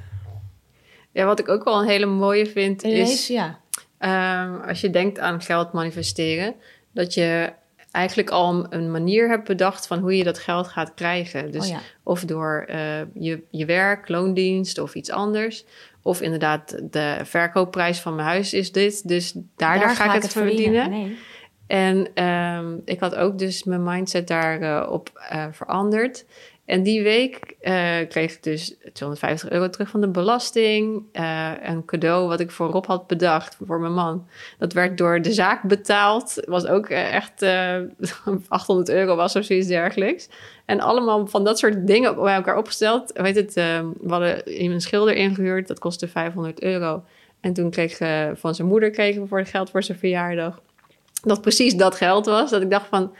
Ja, 1.12 1.24
wat 1.24 1.38
ik 1.38 1.48
ook 1.48 1.64
wel 1.64 1.80
een 1.80 1.88
hele 1.88 2.06
mooie 2.06 2.46
vind 2.46 2.82
is... 2.82 3.26
Ja. 3.26 3.58
Ehm, 3.98 4.54
als 4.68 4.80
je 4.80 4.90
denkt 4.90 5.18
aan 5.18 5.42
geld 5.42 5.72
manifesteren, 5.72 6.54
dat 6.92 7.14
je 7.14 7.52
eigenlijk 7.90 8.30
al 8.30 8.66
een 8.70 8.90
manier 8.90 9.28
hebt 9.28 9.46
bedacht 9.46 9.86
van 9.86 9.98
hoe 9.98 10.16
je 10.16 10.24
dat 10.24 10.38
geld 10.38 10.68
gaat 10.68 10.94
krijgen. 10.94 11.50
Dus 11.50 11.64
oh 11.64 11.70
ja. 11.70 11.80
of 12.02 12.24
door 12.24 12.64
eh, 12.68 13.00
je, 13.14 13.42
je 13.50 13.64
werk, 13.64 14.08
loondienst 14.08 14.78
of 14.78 14.94
iets 14.94 15.10
anders. 15.10 15.64
Of 16.02 16.20
inderdaad, 16.20 16.78
de 16.90 17.18
verkoopprijs 17.24 18.00
van 18.00 18.14
mijn 18.14 18.28
huis 18.28 18.54
is 18.54 18.72
dit. 18.72 19.08
Dus 19.08 19.34
daardoor 19.56 19.88
ga 19.88 20.14
ik 20.14 20.22
het 20.22 20.32
verdienen. 20.32 20.90
Nee. 20.90 21.18
En 21.66 22.08
ehm, 22.14 22.76
ik 22.84 23.00
had 23.00 23.14
ook 23.14 23.38
dus 23.38 23.64
mijn 23.64 23.82
mindset 23.82 24.28
daarop 24.28 24.92
op 24.92 25.10
eh, 25.28 25.46
veranderd. 25.50 26.24
En 26.70 26.82
die 26.82 27.02
week 27.02 27.56
eh, 27.60 27.96
kreeg 28.08 28.32
ik 28.32 28.42
dus 28.42 28.76
250 28.92 29.50
euro 29.50 29.70
terug 29.70 29.88
van 29.88 30.00
de 30.00 30.08
belasting. 30.08 31.02
eh, 31.12 31.50
een 31.62 31.84
cadeau 31.84 32.28
wat 32.28 32.40
ik 32.40 32.50
voor 32.50 32.70
Rob 32.70 32.86
had 32.86 33.06
bedacht, 33.06 33.56
voor 33.66 33.80
mijn 33.80 33.92
man. 33.92 34.26
Dat 34.58 34.72
werd 34.72 34.98
door 34.98 35.22
de 35.22 35.32
zaak 35.32 35.62
betaald. 35.62 36.42
Was 36.44 36.66
ook 36.66 36.88
eh, 36.88 37.14
echt 37.14 37.42
eh 37.42 37.76
800 38.48 38.88
euro 38.88 39.16
was 39.16 39.36
of 39.36 39.44
zoiets 39.44 39.66
dergelijks. 39.66 40.28
En 40.64 40.80
allemaal 40.80 41.26
van 41.26 41.44
dat 41.44 41.58
soort 41.58 41.86
dingen 41.86 42.14
bij 42.14 42.34
elkaar 42.34 42.56
opgesteld. 42.56 43.12
Weet 43.14 43.36
het, 43.36 43.54
we 43.54 44.08
hadden 44.08 44.42
een 44.44 44.80
schilder 44.80 45.14
ingehuurd. 45.14 45.68
Dat 45.68 45.78
kostte 45.78 46.08
500 46.08 46.62
euro. 46.62 47.02
En 47.40 47.52
toen 47.52 47.70
kreeg 47.70 47.98
van 48.38 48.54
zijn 48.54 48.68
moeder 48.68 48.90
kregen 48.90 49.22
we 49.22 49.28
voor 49.28 49.38
het 49.38 49.48
geld 49.48 49.70
voor 49.70 49.82
zijn 49.82 49.98
verjaardag 49.98 50.60
dat 51.22 51.40
precies 51.40 51.74
dat 51.74 51.94
geld 51.94 52.26
was. 52.26 52.50
Dat 52.50 52.62
ik 52.62 52.70
dacht 52.70 52.86
van, 52.86 53.12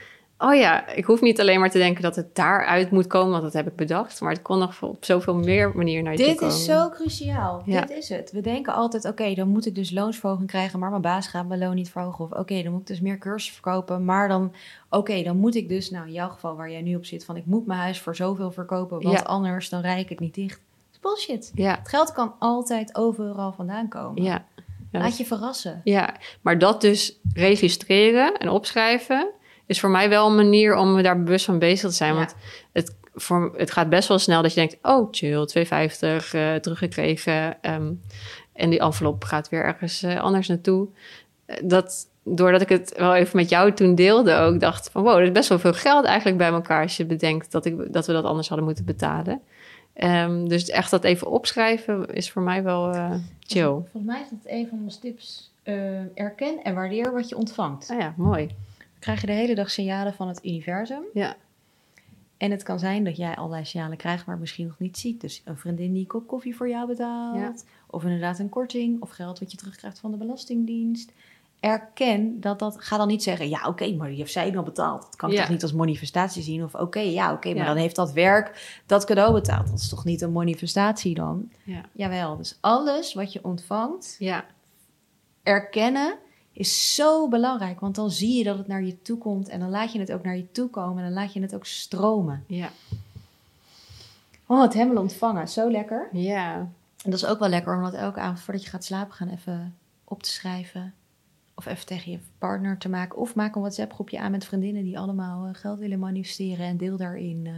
oh 0.43 0.55
ja, 0.55 0.87
ik 0.89 1.05
hoef 1.05 1.21
niet 1.21 1.41
alleen 1.41 1.61
maar 1.61 1.71
te 1.71 1.79
denken 1.79 2.03
dat 2.03 2.17
het 2.17 2.35
daaruit 2.35 2.91
moet 2.91 3.07
komen, 3.07 3.31
want 3.31 3.43
dat 3.43 3.53
heb 3.53 3.67
ik 3.67 3.77
bedacht. 3.77 4.21
Maar 4.21 4.33
het 4.33 4.43
kon 4.43 4.59
nog 4.59 4.83
op 4.83 5.05
zoveel 5.05 5.35
meer 5.35 5.73
manieren 5.77 6.05
naar 6.05 6.13
je 6.13 6.19
toe 6.19 6.29
Dit 6.29 6.39
komen. 6.39 6.55
is 6.55 6.65
zo 6.65 6.89
cruciaal. 6.89 7.63
Ja. 7.65 7.81
Dit 7.81 7.91
is 7.97 8.09
het. 8.09 8.31
We 8.33 8.41
denken 8.41 8.75
altijd, 8.75 9.05
oké, 9.05 9.35
dan 9.35 9.49
moet 9.49 9.67
ik 9.67 9.75
dus 9.75 9.91
loonsverhoging 9.91 10.49
krijgen, 10.49 10.79
maar 10.79 10.91
mijn 10.91 11.03
baas 11.03 11.27
gaat 11.27 11.47
mijn 11.49 11.61
loon 11.61 11.75
niet 11.75 11.91
verhogen. 11.91 12.25
Of 12.25 12.33
oké, 12.33 12.63
dan 12.63 12.73
moet 12.73 12.81
ik 12.81 12.87
dus 12.87 13.01
meer 13.01 13.19
cursussen 13.19 13.53
verkopen, 13.63 14.05
maar 14.05 14.29
dan, 14.29 14.53
oké, 14.91 15.23
dan 15.23 15.37
moet 15.37 15.55
ik 15.55 15.69
dus, 15.69 15.91
nou 15.91 16.07
in 16.07 16.13
jouw 16.13 16.29
geval 16.29 16.57
waar 16.57 16.71
jij 16.71 16.83
nu 16.83 16.95
op 16.97 17.05
zit, 17.05 17.25
van 17.25 17.37
ik 17.37 17.47
moet 17.47 17.67
mijn 17.67 17.81
huis 17.81 18.01
voor 18.01 18.17
zoveel 18.17 18.51
verkopen, 18.51 19.03
want 19.03 19.19
Ja. 19.19 19.25
anders 19.25 19.69
dan 19.69 19.81
rij 19.81 20.01
ik 20.01 20.09
het 20.09 20.21
niet 20.21 20.35
dicht. 20.35 20.61
Dat 20.61 20.93
is 20.93 21.01
bullshit. 21.01 21.51
Ja, 21.55 21.77
Het 21.79 21.89
geld 21.89 22.13
kan 22.13 22.35
altijd 22.39 22.95
overal 22.97 23.53
vandaan 23.53 23.89
komen. 23.89 24.23
ja. 24.23 24.45
Laat 24.93 25.17
je 25.19 25.25
verrassen. 25.25 25.81
ja, 25.85 26.15
maar 26.41 26.59
dat 26.59 26.81
dus 26.81 27.19
registreren 27.33 28.35
en 28.39 28.49
opschrijven 28.49 29.31
is 29.71 29.81
voor 29.81 29.91
mij 29.91 30.09
wel 30.09 30.27
een 30.27 30.35
manier 30.35 30.77
om 30.77 30.95
me 30.95 31.03
daar 31.03 31.23
bewust 31.23 31.45
van 31.45 31.59
bezig 31.59 31.91
te 31.91 31.97
zijn. 31.97 32.13
Ja. 32.13 32.19
Want 32.19 32.35
het, 32.73 32.97
voor, 33.15 33.55
het 33.57 33.71
gaat 33.71 33.89
best 33.89 34.09
wel 34.09 34.19
snel 34.19 34.43
dat 34.43 34.55
je 34.55 34.61
denkt, 34.61 34.79
oh 34.83 35.09
chill, 35.11 35.49
2,50 35.59 35.71
eh 36.33 36.55
teruggekregen. 36.55 37.63
ehm, 37.63 37.93
en 38.53 38.71
die 38.71 38.79
envelop 38.81 39.25
gaat 39.25 39.49
weer 39.49 39.65
ergens 39.65 40.03
eh, 40.03 40.21
anders 40.21 40.49
naartoe. 40.49 40.89
Eh, 41.47 41.57
Dat, 41.65 42.09
doordat 42.25 42.61
ik 42.61 42.69
het 42.69 42.95
wel 42.97 43.15
even 43.15 43.37
met 43.37 43.49
jou 43.49 43.73
toen 43.73 43.95
deelde 43.95 44.35
ook, 44.35 44.61
dacht 44.61 44.91
van 44.91 45.03
wow, 45.03 45.17
er 45.17 45.23
is 45.23 45.33
best 45.33 45.49
wel 45.49 45.59
veel 45.59 45.73
geld 45.73 46.05
eigenlijk 46.05 46.39
bij 46.39 46.49
elkaar 46.49 46.83
als 46.83 46.97
je 46.97 47.05
bedenkt 47.07 47.53
dat, 47.53 47.65
ik, 47.65 47.93
dat 47.93 48.07
we 48.07 48.13
dat 48.13 48.25
anders 48.25 48.49
hadden 48.49 48.67
moeten 48.67 48.85
betalen. 48.85 49.41
Ehm, 49.95 50.45
dus 50.49 50.69
echt 50.69 50.91
dat 50.91 51.05
even 51.05 51.27
opschrijven 51.31 52.15
is 52.15 52.31
voor 52.31 52.43
mij 52.43 52.63
wel 52.63 52.93
chill. 53.41 53.65
Volgens 53.65 54.05
mij 54.05 54.21
is 54.21 54.29
dat 54.31 54.53
een 54.53 54.67
van 54.69 54.79
onze 54.85 54.99
tips. 54.99 55.53
Eh, 55.63 55.75
erken 56.15 56.63
en 56.63 56.75
waardeer 56.75 57.13
wat 57.13 57.29
je 57.29 57.37
ontvangt. 57.37 57.91
Ah 57.91 57.99
ja, 57.99 58.15
mooi. 58.17 58.49
Krijg 59.01 59.21
je 59.21 59.27
de 59.27 59.33
hele 59.33 59.55
dag 59.55 59.71
signalen 59.71 60.15
van 60.15 60.29
het 60.29 60.45
universum. 60.45 61.03
Ja. 61.15 61.37
En 62.37 62.51
het 62.51 62.63
kan 62.63 62.79
zijn 62.79 63.05
dat 63.05 63.17
jij 63.17 63.35
allerlei 63.37 63.65
signalen 63.65 63.97
krijgt, 63.97 64.27
maar 64.27 64.39
misschien 64.39 64.67
nog 64.67 64.79
niet 64.79 64.99
ziet. 64.99 65.21
Dus 65.21 65.43
een 65.45 65.57
vriendin 65.57 65.93
die 65.93 66.01
een 66.01 66.07
kop 66.07 66.27
koffie 66.27 66.57
voor 66.57 66.69
jou 66.69 66.87
betaalt. 66.87 67.37
Ja. 67.39 67.55
Of 67.87 68.03
inderdaad 68.05 68.39
een 68.39 68.49
korting. 68.49 69.03
Of 69.03 69.11
geld 69.11 69.39
wat 69.39 69.51
je 69.51 69.57
terugkrijgt 69.57 69.99
van 69.99 70.11
de 70.11 70.17
Belastingdienst. 70.17 71.13
Erken 71.61 72.41
dat 72.41 72.59
dat... 72.59 72.77
Ga 72.79 72.97
dan 72.97 73.09
niet 73.09 73.23
zeggen, 73.23 73.49
ja 73.49 73.67
oké, 73.67 73.93
maar 73.97 74.09
die 74.09 74.17
heeft 74.17 74.33
zij 74.33 74.51
dan 74.51 74.65
betaald. 74.65 75.03
Dat 75.03 75.17
kan 75.17 75.29
ik 75.31 75.35
Ja. 75.35 75.41
toch 75.41 75.51
niet 75.51 75.63
als 75.63 75.73
manifestatie 75.73 76.43
zien? 76.43 76.65
Of 76.65 76.75
oké, 76.75 77.01
ja 77.01 77.33
oké, 77.33 77.49
maar 77.49 77.57
Ja. 77.57 77.65
dan 77.65 77.77
heeft 77.77 77.97
dat 77.97 78.13
werk 78.13 78.81
dat 78.87 79.05
cadeau 79.05 79.33
betaald. 79.33 79.69
Dat 79.71 79.79
is 79.79 79.89
toch 79.89 80.05
niet 80.05 80.21
een 80.21 80.33
manifestatie 80.33 81.15
dan? 81.15 81.51
Ja. 81.63 81.85
Jawel, 81.93 82.37
dus 82.37 82.59
alles 82.61 83.15
wat 83.15 83.33
je 83.33 83.45
ontvangt, 83.45 84.17
Ja. 84.19 84.45
erkennen 85.43 86.15
is 86.61 86.95
zo 86.95 87.29
belangrijk. 87.29 87.81
Want 87.81 87.95
dan 87.95 88.11
zie 88.11 88.39
je 88.39 88.45
dat 88.45 88.59
het 88.59 88.67
naar 88.67 88.83
je 88.83 89.03
toe 89.03 89.19
komt. 89.19 89.49
En 89.49 89.61
dan 89.61 89.71
laat 89.71 89.93
je 89.93 89.99
het 89.99 90.13
ook 90.13 90.23
naar 90.23 90.37
je 90.37 90.53
toe 90.53 90.69
komen. 90.69 90.99
En 90.99 91.05
dan 91.05 91.23
laat 91.23 91.33
je 91.33 91.41
het 91.41 91.55
ook 91.55 91.67
stromen. 91.67 92.45
Ja. 92.47 92.71
Oh, 94.47 94.63
het 94.63 94.73
hemel 94.73 95.03
ontvangen. 95.03 95.49
Zo 95.49 95.71
lekker. 95.71 96.09
Ja. 96.13 96.59
En 97.05 97.11
dat 97.11 97.15
is 97.15 97.27
ook 97.27 97.39
wel 97.39 97.49
lekker 97.49 97.77
om 97.77 97.83
dat 97.83 97.95
elke 97.95 98.21
avond 98.21 98.41
voordat 98.41 98.63
je 98.65 98.71
gaat 98.71 98.85
slapen 98.85 99.15
gaan 99.15 99.29
even 99.29 99.77
op 100.05 100.23
te 100.23 100.31
schrijven. 100.31 100.95
Of 101.55 101.67
even 101.67 101.87
tegen 101.87 102.13
je 102.13 102.19
partner 102.39 102.79
te 102.79 102.89
maken. 102.89 103.19
Of 103.19 103.35
maak 103.35 103.55
een 103.55 103.61
WhatsApp 103.61 103.93
groepje 103.93 104.21
aan 104.21 104.31
met 104.31 104.45
vriendinnen 104.45 104.85
die 104.85 104.99
allemaal 104.99 105.47
eh, 105.47 105.55
geld 105.55 105.79
willen 105.79 105.99
manifesteren. 105.99 106.67
En 106.67 106.77
deel 106.77 106.97
daarin. 106.97 107.49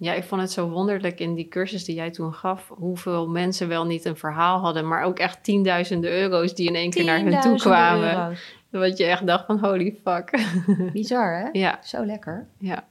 Ja, 0.00 0.12
ik 0.12 0.24
vond 0.24 0.40
het 0.40 0.50
zo 0.50 0.68
wonderlijk 0.68 1.20
in 1.20 1.34
die 1.34 1.48
cursus 1.48 1.84
die 1.84 1.94
jij 1.94 2.10
toen 2.10 2.34
gaf, 2.34 2.68
hoeveel 2.68 3.28
mensen 3.28 3.68
wel 3.68 3.86
niet 3.86 4.04
een 4.04 4.16
verhaal 4.16 4.58
hadden, 4.60 4.88
maar 4.88 5.02
ook 5.04 5.18
echt 5.18 5.44
tienduizenden 5.44 6.10
euro's 6.10 6.54
die 6.54 6.68
in 6.68 6.74
één 6.74 6.90
keer 6.90 7.04
naar 7.04 7.20
hun 7.20 7.40
toe 7.40 7.56
kwamen. 7.58 8.10
euro's. 8.10 8.54
Dat 8.70 8.98
je 8.98 9.04
echt 9.04 9.26
dacht 9.26 9.46
van 9.46 9.58
holy 9.58 9.98
fuck. 10.04 10.30
Bizar 10.92 11.38
hè? 11.38 11.48
ja, 11.52 11.78
Zo 11.84 12.04
lekker. 12.04 12.46
ja, 12.58 12.84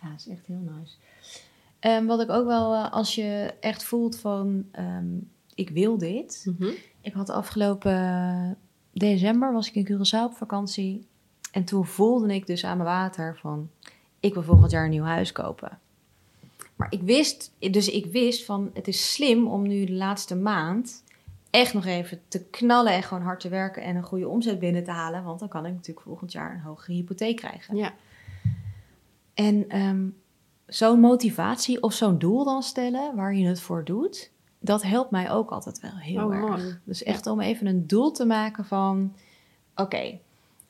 Ja, 0.00 0.08
dat 0.08 0.18
is 0.18 0.28
echt 0.28 0.46
heel 0.46 0.62
nice. 0.78 0.94
Ehm, 1.78 2.06
wat 2.06 2.20
ik 2.20 2.30
ook 2.30 2.46
wel, 2.46 2.74
eh, 2.74 2.92
als 2.92 3.14
je 3.14 3.54
echt 3.60 3.84
voelt 3.84 4.18
van, 4.18 4.66
ehm, 4.72 5.06
ik 5.54 5.70
wil 5.70 5.98
dit. 5.98 6.46
Mhm. 6.58 6.70
Ik 7.00 7.12
had 7.12 7.30
afgelopen 7.30 8.58
december, 8.92 9.52
was 9.52 9.70
ik 9.70 9.74
in 9.74 9.86
Curaçao 9.92 10.24
op 10.24 10.36
vakantie. 10.36 11.06
En 11.52 11.64
toen 11.64 11.86
voelde 11.86 12.34
ik 12.34 12.46
dus 12.46 12.64
aan 12.64 12.76
mijn 12.76 12.88
water 12.88 13.38
van, 13.40 13.70
ik 14.20 14.34
wil 14.34 14.42
volgend 14.42 14.70
jaar 14.70 14.84
een 14.84 14.90
nieuw 14.90 15.04
huis 15.04 15.32
kopen. 15.32 15.78
Maar 16.76 16.92
ik 16.92 17.02
wist, 17.02 17.52
dus 17.58 17.88
ik 17.88 18.06
wist 18.06 18.44
van, 18.44 18.70
het 18.74 18.88
is 18.88 19.12
slim 19.12 19.46
om 19.46 19.62
nu 19.62 19.84
de 19.84 19.92
laatste 19.92 20.36
maand 20.36 21.04
echt 21.50 21.74
nog 21.74 21.84
even 21.84 22.20
te 22.28 22.44
knallen 22.44 22.92
en 22.92 23.02
gewoon 23.02 23.22
hard 23.22 23.40
te 23.40 23.48
werken 23.48 23.82
en 23.82 23.96
een 23.96 24.02
goede 24.02 24.28
omzet 24.28 24.58
binnen 24.58 24.84
te 24.84 24.90
halen. 24.90 25.24
Want 25.24 25.38
dan 25.38 25.48
kan 25.48 25.66
ik 25.66 25.72
natuurlijk 25.72 26.06
volgend 26.06 26.32
jaar 26.32 26.54
een 26.54 26.60
hogere 26.60 26.92
hypotheek 26.92 27.36
krijgen. 27.36 27.76
ja, 27.76 27.94
En 29.34 29.68
ehm, 29.68 30.06
zo'n 30.66 31.00
motivatie 31.00 31.82
of 31.82 31.92
zo'n 31.92 32.18
doel 32.18 32.44
dan 32.44 32.62
stellen 32.62 33.14
waar 33.14 33.34
je 33.34 33.46
het 33.46 33.60
voor 33.60 33.84
doet, 33.84 34.30
dat 34.58 34.82
helpt 34.82 35.10
mij 35.10 35.30
ook 35.30 35.50
altijd 35.50 35.80
wel 35.80 35.96
heel 35.96 36.24
Oh, 36.26 36.34
erg. 36.34 36.80
Dus 36.84 37.02
echt 37.02 37.26
om 37.26 37.40
even 37.40 37.66
een 37.66 37.86
doel 37.86 38.10
te 38.10 38.24
maken 38.26 38.64
van: 38.64 39.14
oké, 39.74 40.18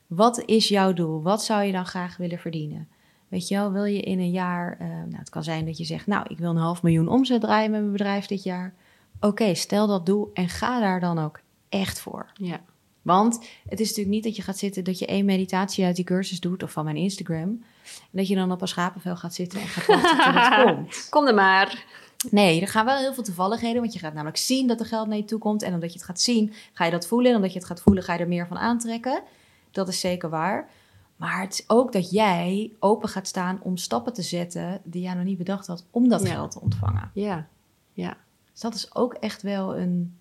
wat 0.07 0.43
is 0.45 0.69
jouw 0.69 0.93
doel? 0.93 1.23
Wat 1.23 1.45
zou 1.45 1.63
je 1.63 1.73
dan 1.73 1.87
graag 1.87 2.17
willen 2.17 2.39
verdienen? 2.39 2.89
Weet 3.37 3.49
je 3.49 3.55
wel, 3.55 3.73
wil 3.73 3.85
je 3.85 4.01
in 4.01 4.19
een 4.19 4.31
jaar, 4.31 4.77
eh, 4.79 4.87
nou, 4.89 5.17
het 5.17 5.29
kan 5.29 5.45
zijn 5.45 5.65
dat 5.65 5.79
je 5.79 5.85
zegt, 5.85 6.07
nou, 6.07 6.27
ik 6.29 6.39
wil 6.39 6.51
een 6.51 6.57
half 6.57 6.83
miljoen 6.83 7.09
omzet 7.09 7.41
draaien 7.41 7.71
met 7.71 7.81
mijn 7.81 7.93
bedrijf 7.93 8.27
dit 8.27 8.43
jaar. 8.43 8.75
Oké, 9.21 9.55
stel 9.55 9.87
dat 9.87 10.07
doel 10.07 10.31
en 10.35 10.49
ga 10.49 10.81
daar 10.81 11.01
dan 11.01 11.19
ook 11.19 11.41
echt 11.69 12.01
voor. 12.01 12.31
Ja. 12.35 12.61
Want 13.03 13.47
het 13.69 13.81
is 13.81 13.89
natuurlijk 13.89 14.15
niet 14.15 14.25
dat 14.25 14.37
je 14.37 14.43
gaat 14.43 14.59
zitten, 14.59 14.85
dat 14.85 14.99
je 14.99 15.07
één 15.07 15.25
meditatie 15.25 15.85
uit 15.85 15.97
die 15.97 16.05
cursus 16.05 16.41
doet 16.41 16.63
of 16.63 16.73
van 16.73 16.85
mijn 16.85 16.97
Instagram. 16.97 17.41
En 17.41 18.11
dat 18.11 18.29
je 18.29 18.35
dan 18.35 18.53
op 18.53 18.61
een 18.61 18.69
schapenvel 18.69 19.17
gaat 19.17 19.35
zitten 19.35 19.61
en 19.61 19.67
gaat 19.67 19.87
wachten 19.87 20.17
tot 20.17 20.35
het 20.35 20.65
komt. 20.65 21.09
Kom 21.11 21.27
er 21.27 21.35
maar. 21.35 21.85
Nee, 22.31 22.61
er 22.61 22.69
gaan 22.69 22.85
wel 22.85 22.99
heel 22.99 23.15
veel 23.15 23.23
toevalligheden, 23.23 23.81
want 23.81 23.93
je 23.93 23.99
gaat 23.99 24.15
namelijk 24.15 24.37
zien 24.37 24.67
dat 24.67 24.81
er 24.81 24.87
geld 24.87 25.09
naar 25.09 25.17
je 25.17 25.25
toe 25.25 25.39
komt. 25.39 25.63
En 25.63 25.75
omdat 25.75 25.93
je 25.93 25.99
het 25.99 26.07
gaat 26.07 26.21
zien, 26.21 26.53
ga 26.73 26.85
je 26.85 26.91
dat 26.91 27.07
voelen. 27.07 27.31
En 27.31 27.37
omdat 27.37 27.53
je 27.53 27.59
het 27.59 27.69
gaat 27.69 27.81
voelen, 27.81 28.03
ga 28.03 28.13
je 28.13 28.19
er 28.19 28.29
meer 28.29 28.47
van 28.47 28.59
aantrekken. 28.59 29.23
Dat 29.71 29.89
is 29.89 30.01
zeker 30.01 30.29
waar. 30.29 30.69
Maar 31.17 31.41
het 31.41 31.53
is 31.53 31.65
ook 31.69 31.93
dat 31.93 32.11
jij 32.11 32.73
open 32.79 33.09
gaat 33.09 33.27
staan 33.27 33.61
om 33.63 33.77
stappen 33.77 34.13
te 34.13 34.23
zetten 34.23 34.81
die 34.85 35.03
jij 35.03 35.15
nog 35.15 35.25
niet 35.25 35.39
bedacht 35.39 35.67
had 35.67 35.87
om 35.91 36.09
dat 36.09 36.23
Ja. 36.23 36.29
geld 36.29 36.51
te 36.51 36.61
ontvangen. 36.61 37.11
Ja, 37.15 37.49
ja, 37.93 38.17
Dus 38.53 38.61
dat 38.61 38.75
is 38.75 38.95
ook 38.95 39.15
echt 39.15 39.43
wel 39.43 39.77
een, 39.77 40.19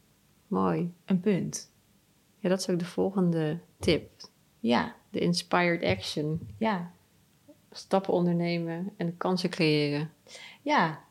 mooi. 0.48 0.94
een 1.06 1.20
punt. 1.20 1.72
Ja, 2.38 2.50
dat 2.50 2.60
is 2.60 2.70
ook 2.70 2.80
de 2.80 2.86
volgende 2.86 3.60
tip. 3.80 4.12
Ja, 4.60 4.96
De 5.10 5.20
inspired 5.20 5.84
action. 5.84 6.48
ja, 6.58 6.92
Stappen 7.72 8.14
ondernemen 8.14 8.90
en 8.98 9.18
kansen 9.18 9.50
creëren. 9.50 10.10
ja. 10.62 11.04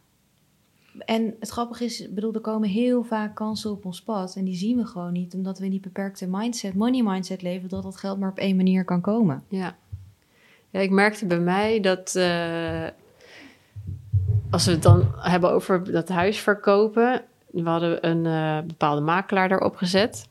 En 0.99 1.35
het 1.41 1.49
grappige 1.49 1.85
is, 1.85 2.09
bedoel, 2.11 2.33
er 2.33 2.41
komen 2.41 2.69
heel 2.69 3.03
vaak 3.03 3.35
kansen 3.35 3.71
op 3.71 3.85
ons 3.85 4.03
pad. 4.03 4.37
En 4.37 4.45
die 4.45 4.57
zien 4.57 4.77
we 4.77 4.87
gewoon 4.87 5.13
niet, 5.13 5.35
omdat 5.35 5.59
we 5.59 5.65
in 5.65 5.71
die 5.71 5.81
beperkte 5.81 6.27
mindset, 6.31 6.75
money 6.75 7.03
mindset 7.03 7.43
leven, 7.43 7.69
dat 7.69 7.83
dat 7.83 7.97
geld 7.97 8.19
maar 8.19 8.31
op 8.31 8.39
één 8.39 8.57
manier 8.57 8.85
kan 8.85 9.01
komen. 9.01 9.43
Ja. 9.49 9.77
Ja, 10.71 10.81
ik 10.81 10.91
merkte 10.91 11.27
bij 11.27 11.39
mij 11.39 11.81
dat 11.81 12.15
eh, 12.15 12.87
als 14.51 14.67
we 14.67 14.73
het 14.73 14.83
dan 14.83 15.15
hebben 15.17 15.51
over 15.51 15.93
dat 15.93 16.09
huis 16.09 16.39
verkopen, 16.39 17.23
we 17.51 17.63
hadden 17.63 18.09
een 18.09 18.27
eh, 18.27 18.67
bepaalde 18.67 19.01
makelaar 19.01 19.49
daarop 19.49 19.77
gezet. 19.77 20.29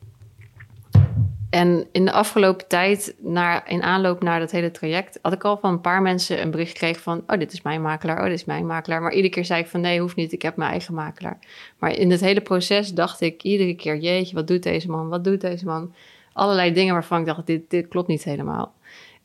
En 1.54 1.88
in 1.92 2.06
de 2.06 2.12
afgelopen 2.12 2.68
tijd, 2.68 3.16
naar, 3.20 3.70
in 3.70 3.84
aanloop 3.84 4.24
naar 4.24 4.40
dat 4.40 4.52
hele 4.52 4.72
traject, 4.72 5.20
had 5.22 5.34
ik 5.34 5.44
al 5.44 5.58
van 5.58 5.72
een 5.72 5.82
paar 5.82 6.02
mensen 6.02 6.42
een 6.42 6.52
bericht 6.52 6.72
gekregen 6.72 7.02
van: 7.02 7.24
Oh, 7.28 7.40
dit 7.40 7.54
is 7.54 7.62
mijn 7.62 7.82
makelaar, 7.82 8.18
oh, 8.18 8.24
dit 8.24 8.34
is 8.34 8.46
mijn 8.46 8.66
makelaar. 8.66 9.02
Maar 9.02 9.14
iedere 9.14 9.34
keer 9.34 9.46
zei 9.46 9.62
ik 9.62 9.68
van: 9.68 9.82
Nee, 9.82 10.00
hoeft 10.00 10.16
niet, 10.16 10.32
ik 10.32 10.42
heb 10.42 10.56
mijn 10.56 10.72
eigen 10.72 10.94
makelaar. 10.94 11.40
Maar 11.80 11.92
in 11.92 12.12
het 12.12 12.22
hele 12.22 12.42
proces 12.42 12.94
dacht 12.94 13.22
ik 13.22 13.44
iedere 13.44 13.76
keer: 13.76 13.98
Jeetje, 13.98 14.36
wat 14.36 14.48
doet 14.48 14.64
deze 14.64 14.90
man? 14.90 15.10
Wat 15.10 15.24
doet 15.24 15.42
deze 15.42 15.66
man? 15.66 15.94
Allerlei 16.34 16.74
dingen 16.74 16.94
waarvan 16.94 17.20
ik 17.20 17.26
dacht: 17.26 17.48
Dit, 17.48 17.70
dit 17.70 17.88
klopt 17.88 18.08
niet 18.08 18.24
helemaal. 18.24 18.74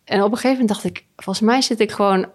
En 0.04 0.22
op 0.22 0.30
een 0.30 0.36
gegeven 0.36 0.50
moment 0.50 0.68
dacht 0.68 0.84
ik, 0.84 1.04
volgens 1.16 1.46
mij 1.46 1.60
zit 1.60 1.80
ik 1.80 1.90
gewoon 1.90 2.26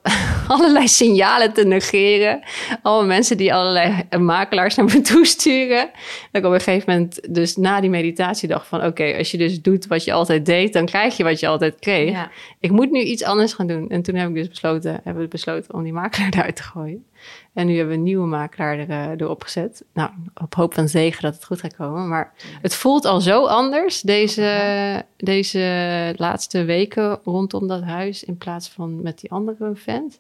allerlei 0.54 0.88
signalen 0.88 1.54
te 1.54 1.66
negeren. 1.66 2.40
Allemaal 2.82 3.08
mensen 3.08 3.38
die 3.38 3.54
allerlei 3.54 4.04
makelaars 4.20 4.76
naar 4.76 4.86
me 4.86 5.02
toe 5.02 5.26
sturen. 5.26 5.90
Dat 6.32 6.42
ik 6.42 6.48
op 6.48 6.54
een 6.54 6.62
gegeven 6.62 6.94
moment 6.94 7.34
dus 7.34 7.56
na 7.56 7.82
die 7.82 7.90
meditatie 7.90 8.48
dacht 8.48 8.68
van... 8.68 8.86
oké, 8.86 9.16
als 9.18 9.32
je 9.32 9.38
dus 9.38 9.62
doet 9.62 9.88
wat 9.88 10.04
je 10.04 10.14
altijd 10.14 10.46
deed, 10.46 10.74
dan 10.74 10.86
krijg 10.86 11.18
je 11.18 11.24
wat 11.24 11.40
je 11.40 11.48
altijd 11.48 11.80
kreeg. 11.80 12.12
Ja. 12.12 12.32
Ik 12.60 12.72
moet 12.72 12.92
nu 12.92 13.00
iets 13.00 13.24
anders 13.24 13.54
gaan 13.54 13.68
doen. 13.68 13.90
En 13.90 14.02
toen 14.02 14.16
heb 14.16 14.30
ik 14.30 14.36
dus 14.36 14.48
besloten, 14.48 15.00
hebben 15.04 15.24
we 15.24 15.30
besloten 15.30 15.74
om 15.74 15.84
die 15.84 15.94
makelaar 15.94 16.30
eruit 16.38 16.56
te 16.56 16.64
gooien. 16.64 17.06
En 17.54 17.68
nu 17.68 17.76
hebben 17.76 17.94
we 17.94 17.98
een 17.98 18.04
nieuwe 18.04 18.28
makelaar 18.28 18.80
er, 18.80 18.90
eh, 18.90 19.10
erop 19.18 19.44
gezet. 19.44 19.84
Nou, 19.94 20.10
op 20.42 20.56
hoop 20.56 20.74
van 20.74 20.90
zegen 20.90 21.22
dat 21.22 21.34
het 21.34 21.46
goed 21.46 21.60
gaat 21.60 21.76
komen. 21.76 22.08
Maar 22.08 22.34
het 22.62 22.76
voelt 22.76 23.06
al 23.06 23.22
zo 23.22 23.46
anders 23.46 24.02
deze, 24.02 25.06
deze 25.18 26.14
laatste 26.18 26.64
weken 26.64 27.20
rondom 27.24 27.68
dat 27.68 27.82
huis... 27.82 28.24
in 28.24 28.38
plaats 28.38 28.70
van 28.70 29.02
met 29.02 29.20
die 29.20 29.32
andere 29.32 29.72
vent. 29.74 30.20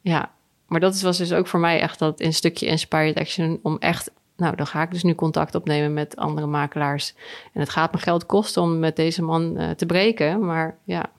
Ja, 0.00 0.30
maar 0.66 0.80
dat 0.80 1.00
was 1.00 1.18
dus 1.18 1.32
ook 1.32 1.46
voor 1.46 1.60
mij 1.60 1.80
echt 1.80 1.98
dat 1.98 2.20
een 2.20 2.34
stukje 2.34 2.66
inspired 2.66 3.16
action... 3.18 3.58
om 3.62 3.76
echt, 3.78 4.10
nou, 4.36 4.56
dan 4.56 4.66
ga 4.66 4.82
ik 4.82 4.90
dus 4.90 5.02
nu 5.02 5.14
contact 5.14 5.54
opnemen 5.54 5.92
met 5.94 6.16
andere 6.16 6.46
makelaars. 6.46 7.14
En 7.52 7.60
het 7.60 7.70
gaat 7.70 7.92
me 7.92 7.98
geld 7.98 8.26
kosten 8.26 8.62
om 8.62 8.78
met 8.78 8.96
deze 8.96 9.22
man 9.22 9.56
eh, 9.56 9.70
te 9.70 9.86
breken. 9.86 10.44
Maar 10.46 10.78
ja, 10.84 11.10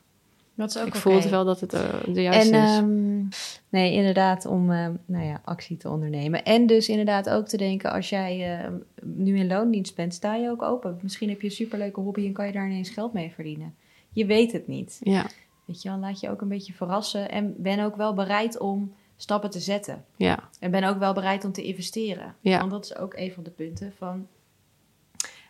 Dat 0.56 0.70
is 0.70 0.78
ook 0.82 0.88
ik 0.88 0.96
voel 0.96 1.14
oké. 1.14 1.22
het 1.22 1.32
wel 1.32 1.46
dat 1.46 1.60
het 1.60 1.74
eh, 1.74 1.82
de 2.08 2.22
juiste 2.22 2.56
En 2.56 2.64
is. 2.64 2.70
ehm, 2.78 3.44
nee, 3.70 3.94
inderdaad, 3.94 4.46
om 4.46 4.72
ehm, 4.72 4.94
nou 5.06 5.26
ja, 5.26 5.42
actie 5.46 5.78
te 5.78 5.90
ondernemen. 5.90 6.44
En 6.44 6.66
dus 6.68 6.90
inderdaad 6.90 7.30
ook 7.30 7.48
te 7.48 7.58
denken, 7.58 7.92
als 7.92 8.10
jij 8.10 8.60
ehm, 8.60 8.74
nu 9.04 9.38
in 9.38 9.48
loondienst 9.48 9.96
bent, 9.96 10.14
sta 10.14 10.36
je 10.36 10.50
ook 10.50 10.62
open. 10.62 11.00
Misschien 11.02 11.30
heb 11.30 11.42
je 11.42 11.48
een 11.48 11.54
superleuke 11.54 12.00
hobby 12.00 12.26
en 12.26 12.34
kan 12.34 12.46
je 12.46 12.52
daar 12.52 12.66
ineens 12.70 12.90
geld 12.90 13.14
mee 13.14 13.32
verdienen. 13.36 13.76
Je 14.14 14.26
weet 14.26 14.52
het 14.52 14.68
niet. 14.68 14.98
Ja, 15.00 15.26
Weet 15.72 15.82
je 15.82 15.90
wel, 15.90 15.98
laat 15.98 16.20
je 16.20 16.30
ook 16.30 16.42
een 16.42 16.48
beetje 16.48 16.74
verrassen. 16.74 17.30
En 17.32 17.54
ben 17.58 17.80
ook 17.80 17.96
wel 17.96 18.14
bereid 18.14 18.60
om 18.60 18.94
stappen 19.16 19.50
te 19.50 19.60
zetten. 19.60 20.06
ja, 20.16 20.50
En 20.60 20.72
ben 20.72 20.84
ook 20.84 20.98
wel 20.98 21.14
bereid 21.14 21.46
om 21.46 21.52
te 21.52 21.64
investeren. 21.64 22.36
Ja. 22.40 22.60
Want 22.60 22.72
dat 22.72 22.84
is 22.86 22.96
ook 22.96 23.14
een 23.14 23.32
van 23.32 23.44
de 23.44 23.50
punten 23.50 23.94
van... 23.98 24.28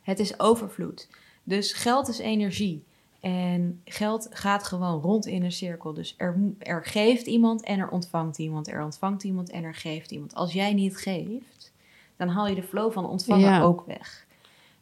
Het 0.03 0.19
is 0.19 0.39
overvloed. 0.39 1.09
Dus 1.43 1.73
geld 1.73 2.07
is 2.07 2.19
energie. 2.19 2.83
En 3.19 3.81
geld 3.85 4.27
gaat 4.31 4.63
gewoon 4.63 5.01
rond 5.01 5.25
in 5.25 5.43
een 5.43 5.51
cirkel. 5.51 5.93
Dus 5.93 6.13
er, 6.17 6.39
er 6.59 6.85
geeft 6.85 7.27
iemand 7.27 7.63
en 7.63 7.79
er 7.79 7.89
ontvangt 7.89 8.37
iemand. 8.37 8.67
Er 8.67 8.83
ontvangt 8.83 9.23
iemand 9.23 9.49
en 9.49 9.63
er 9.63 9.75
geeft 9.75 10.11
iemand. 10.11 10.35
Als 10.35 10.53
jij 10.53 10.73
niet 10.73 10.97
geeft, 10.97 11.71
dan 12.15 12.27
haal 12.27 12.47
je 12.47 12.55
de 12.55 12.63
flow 12.63 12.91
van 12.91 13.05
ontvangen 13.05 13.49
Ja. 13.49 13.61
ook 13.61 13.83
weg. 13.85 14.25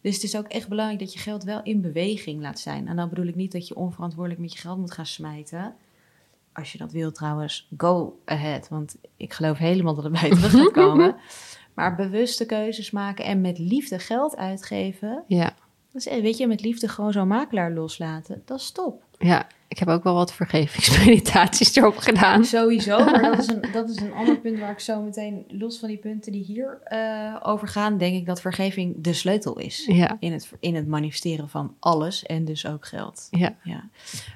Dus 0.02 0.14
het 0.14 0.24
is 0.24 0.38
ook 0.38 0.48
echt 0.48 0.68
belangrijk 0.68 1.00
dat 1.00 1.14
je 1.14 1.20
geld 1.20 1.44
wel 1.44 1.64
in 1.64 1.82
beweging 1.82 2.42
laat 2.42 2.60
zijn. 2.60 2.88
En 2.88 2.96
dan 2.96 3.10
bedoel 3.10 3.26
ik 3.26 3.36
niet 3.36 3.52
dat 3.52 3.68
je 3.68 3.76
onverantwoordelijk 3.76 4.42
met 4.42 4.54
je 4.54 4.60
geld 4.60 4.78
moet 4.78 4.92
gaan 4.92 5.06
smijten. 5.06 5.76
Als 6.54 6.72
je 6.72 6.78
dat 6.78 6.92
wil 6.92 7.12
trouwens, 7.12 7.68
go 7.78 8.20
ahead. 8.26 8.70
Want 8.70 8.96
ik 9.18 9.34
geloof 9.34 9.58
helemaal 9.58 9.96
dat 9.96 10.04
het 10.04 10.14
bij 10.14 10.30
terug 10.30 10.52
gaat 10.62 10.72
komen. 10.72 11.16
Maar 11.74 11.96
bewuste 11.96 12.46
keuzes 12.46 12.92
maken 12.92 13.26
en 13.26 13.42
met 13.42 13.58
liefde 13.58 14.00
geld 14.00 14.38
uitgeven. 14.38 15.24
ja, 15.28 15.56
Dus 15.92 16.06
weet 16.06 16.38
je, 16.38 16.48
met 16.48 16.62
liefde 16.62 16.88
gewoon 16.88 17.12
zo'n 17.12 17.28
makelaar 17.28 17.72
loslaten. 17.72 18.42
Dat 18.46 18.60
is 18.60 18.72
top. 18.72 19.04
ja. 19.18 19.48
Ik 19.70 19.80
heb 19.80 19.88
ook 19.88 20.04
wel 20.04 20.14
wat 20.14 20.34
vergevingsmeditaties 20.34 21.76
erop 21.78 21.98
gedaan. 21.98 22.46
Sowieso, 22.46 23.06
maar 23.06 23.22
dat 23.22 23.38
is, 23.38 23.48
een, 23.48 23.62
dat 23.72 23.90
is 23.90 24.00
een 24.00 24.14
ander 24.14 24.38
punt 24.38 24.60
waar 24.60 24.72
ik 24.72 24.80
zo 24.80 25.02
meteen, 25.02 25.46
los 25.48 25.80
van 25.80 25.88
die 25.88 25.98
punten 25.98 26.32
die 26.32 26.44
hier 26.44 26.80
eh, 26.84 27.36
over 27.44 27.68
gaan, 27.68 27.98
denk 27.98 28.16
ik 28.16 28.26
dat 28.26 28.42
vergeving 28.42 28.96
de 28.98 29.14
sleutel 29.14 29.60
is. 29.60 29.86
Ja, 29.86 30.18
In 30.20 30.32
het, 30.32 30.52
in 30.60 30.76
het 30.76 30.88
manifesteren 30.88 31.50
van 31.50 31.76
alles 31.80 32.24
en 32.24 32.46
dus 32.46 32.66
ook 32.66 32.86
geld. 32.86 33.28
ja, 33.32 33.56
Ja. 33.64 33.90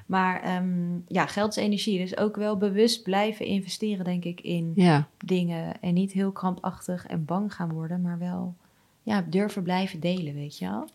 Maar 0.06 0.42
ehm, 0.42 0.98
ja, 1.08 1.26
geld 1.26 1.56
is 1.56 1.62
energie. 1.62 1.98
Dus 1.98 2.16
ook 2.16 2.36
wel 2.36 2.56
bewust 2.56 3.02
blijven 3.02 3.46
investeren, 3.46 4.04
denk 4.04 4.24
ik, 4.24 4.40
in 4.40 4.72
ja. 4.74 5.08
dingen. 5.24 5.80
En 5.80 5.94
niet 5.94 6.12
heel 6.12 6.32
krampachtig 6.32 7.06
en 7.06 7.24
bang 7.24 7.54
gaan 7.54 7.72
worden, 7.72 8.00
maar 8.00 8.18
wel 8.18 8.54
ja, 9.02 9.24
durven 9.28 9.62
blijven 9.62 10.00
delen, 10.00 10.34
weet 10.34 10.58
je 10.58 10.66
wel. 10.66 10.88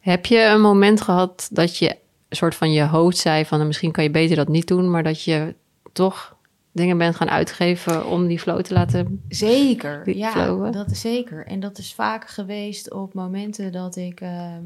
Heb 0.00 0.26
je 0.26 0.44
een 0.44 0.60
moment 0.60 1.00
gehad 1.00 1.48
dat 1.52 1.76
je 1.76 1.88
een 2.28 2.36
soort 2.36 2.54
van 2.54 2.72
je 2.72 2.86
hoofd 2.86 3.16
zei 3.16 3.44
van... 3.44 3.56
nou, 3.56 3.68
misschien 3.68 3.92
kan 3.92 4.04
je 4.04 4.10
beter 4.10 4.36
dat 4.36 4.48
niet 4.48 4.68
doen... 4.68 4.90
maar 4.90 5.02
dat 5.02 5.22
je 5.22 5.54
toch 5.92 6.36
dingen 6.72 6.98
bent 6.98 7.16
gaan 7.16 7.30
uitgeven 7.30 8.06
om 8.06 8.26
die 8.26 8.38
flow 8.38 8.60
te 8.60 8.74
laten... 8.74 9.22
Zeker, 9.28 10.16
ja, 10.16 10.70
dat 10.70 10.90
is 10.90 11.00
zeker. 11.00 11.46
En 11.46 11.60
dat 11.60 11.78
is 11.78 11.94
vaak 11.94 12.28
geweest 12.28 12.92
op 12.92 13.14
momenten 13.14 13.72
dat 13.72 13.96
ik... 13.96 14.20
ehm, 14.20 14.64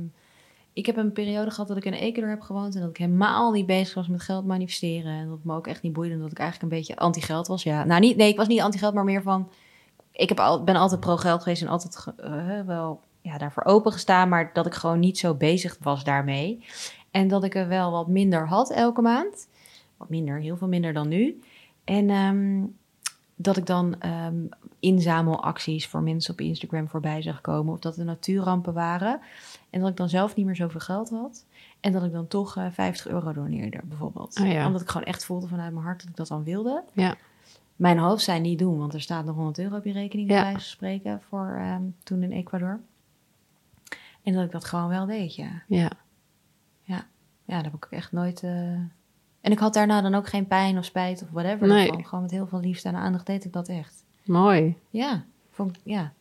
ik 0.72 0.86
heb 0.86 0.96
een 0.96 1.12
periode 1.12 1.50
gehad 1.50 1.68
dat 1.68 1.76
ik 1.76 1.84
in 1.84 1.92
Ecuador 1.92 2.30
heb 2.30 2.40
gewoond... 2.40 2.74
en 2.74 2.80
dat 2.80 2.90
ik 2.90 2.96
helemaal 2.96 3.52
niet 3.52 3.66
bezig 3.66 3.94
was 3.94 4.08
met 4.08 4.22
geld 4.22 4.46
manifesteren. 4.46 5.12
En 5.12 5.28
dat 5.28 5.38
me 5.42 5.54
ook 5.54 5.66
echt 5.66 5.82
niet 5.82 5.92
boeide... 5.92 6.14
en 6.14 6.20
dat 6.20 6.30
ik 6.30 6.38
eigenlijk 6.38 6.72
een 6.72 6.78
beetje 6.78 6.96
anti-geld 6.96 7.46
was. 7.46 7.62
Ja, 7.62 7.84
nou, 7.84 8.00
niet, 8.00 8.16
nee, 8.16 8.28
ik 8.28 8.36
was 8.36 8.48
niet 8.48 8.60
anti-geld, 8.60 8.94
maar 8.94 9.04
meer 9.04 9.22
van... 9.22 9.50
Ik 10.12 10.28
heb 10.28 10.40
al, 10.40 10.64
ben 10.64 10.76
altijd 10.76 11.00
pro-geld 11.00 11.42
geweest 11.42 11.62
en 11.62 11.68
altijd 11.68 12.06
eh, 12.16 12.60
wel 12.66 13.00
ja, 13.26 13.38
daarvoor 13.38 13.64
open 13.64 13.92
gestaan... 13.92 14.28
maar 14.28 14.50
dat 14.52 14.66
ik 14.66 14.74
gewoon 14.74 15.00
niet 15.00 15.18
zo 15.18 15.34
bezig 15.34 15.76
was 15.80 16.04
daarmee. 16.04 16.64
En 17.10 17.28
dat 17.28 17.44
ik 17.44 17.54
er 17.54 17.68
wel 17.68 17.90
wat 17.90 18.08
minder 18.08 18.48
had 18.48 18.70
elke 18.70 19.00
maand. 19.02 19.48
Wat 19.96 20.08
minder, 20.08 20.40
heel 20.40 20.56
veel 20.56 20.68
minder 20.68 20.92
dan 20.92 21.08
nu. 21.08 21.40
En 21.84 22.10
ehm, 22.10 22.64
dat 23.36 23.56
ik 23.56 23.66
dan 23.66 24.00
ehm, 24.00 24.34
inzamelacties 24.80 25.86
voor 25.86 26.02
mensen 26.02 26.32
op 26.32 26.40
Instagram 26.40 26.88
voorbij 26.88 27.22
zag 27.22 27.40
komen. 27.40 27.72
Of 27.72 27.78
dat 27.80 27.96
er 27.96 28.04
natuurrampen 28.04 28.72
waren. 28.72 29.20
En 29.70 29.80
dat 29.80 29.88
ik 29.90 29.96
dan 29.96 30.08
zelf 30.08 30.34
niet 30.36 30.46
meer 30.46 30.56
zoveel 30.56 30.80
geld 30.80 31.10
had. 31.10 31.44
En 31.80 31.92
dat 31.92 32.02
ik 32.04 32.12
dan 32.12 32.26
toch 32.26 32.56
eh 32.56 32.66
50 32.72 33.08
euro 33.08 33.32
doneerde, 33.32 33.80
bijvoorbeeld. 33.84 34.40
Oh 34.40 34.46
ja. 34.52 34.66
Omdat 34.66 34.80
ik 34.80 34.88
gewoon 34.88 35.06
echt 35.06 35.24
voelde 35.24 35.48
vanuit 35.48 35.72
mijn 35.72 35.84
hart 35.84 36.00
dat 36.00 36.08
ik 36.10 36.16
dat 36.16 36.28
dan 36.28 36.44
wilde. 36.44 36.82
Ja, 36.92 37.14
Mijn 37.76 37.98
hoofd 37.98 38.22
zei 38.24 38.40
niet 38.40 38.58
doen, 38.58 38.78
want 38.78 38.94
er 38.94 39.00
staat 39.00 39.24
nog 39.24 39.34
100 39.36 39.58
euro 39.58 39.76
op 39.76 39.84
je 39.84 39.92
rekening, 39.92 40.28
bij 40.28 40.36
Ja. 40.36 40.42
wijze 40.42 40.58
van 40.58 40.68
spreken, 40.68 41.20
voor 41.28 41.56
ehm, 41.60 41.82
toen 42.02 42.22
in 42.22 42.32
Ecuador. 42.32 42.80
En 44.26 44.32
dat 44.32 44.44
ik 44.44 44.50
dat 44.50 44.64
gewoon 44.64 44.88
wel 44.88 45.06
deed, 45.06 45.34
ja. 45.34 45.62
ja, 45.68 45.90
Ja, 46.84 47.04
daar 47.44 47.62
heb 47.64 47.74
ik 47.74 47.86
echt 47.90 48.12
nooit, 48.12 48.42
eh, 48.42 48.50
En 49.40 49.52
ik 49.52 49.58
had 49.58 49.74
daarna 49.74 50.00
dan 50.00 50.14
ook 50.14 50.28
geen 50.28 50.46
pijn 50.46 50.78
of 50.78 50.84
spijt 50.84 51.22
of 51.22 51.28
whatever. 51.30 51.66
Nee. 51.66 51.86
ervan. 51.88 52.04
Gewoon 52.04 52.22
met 52.22 52.30
heel 52.30 52.46
veel 52.46 52.60
liefde 52.60 52.88
en 52.88 52.94
aandacht 52.94 53.26
deed 53.26 53.44
ik 53.44 53.52
dat 53.52 53.68
echt. 53.68 54.04
Mooi. 54.24 54.76
Ja, 54.90 55.24
vond, 55.50 55.78
ja. 55.84 56.12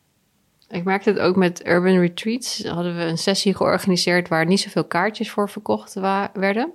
Ik 0.70 0.84
merkte 0.84 1.10
het 1.10 1.20
ook 1.20 1.36
met 1.36 1.68
Urban 1.68 2.00
Retreats. 2.00 2.63
Hadden 2.63 2.96
we 2.98 3.04
een 3.04 3.18
sessie 3.18 3.56
georganiseerd 3.56 4.28
waar 4.28 4.46
niet 4.46 4.60
zoveel 4.60 4.86
kaartjes 4.86 5.32
voor 5.32 5.50
verkocht 5.50 5.94
wa- 5.94 6.32
werden. 6.34 6.72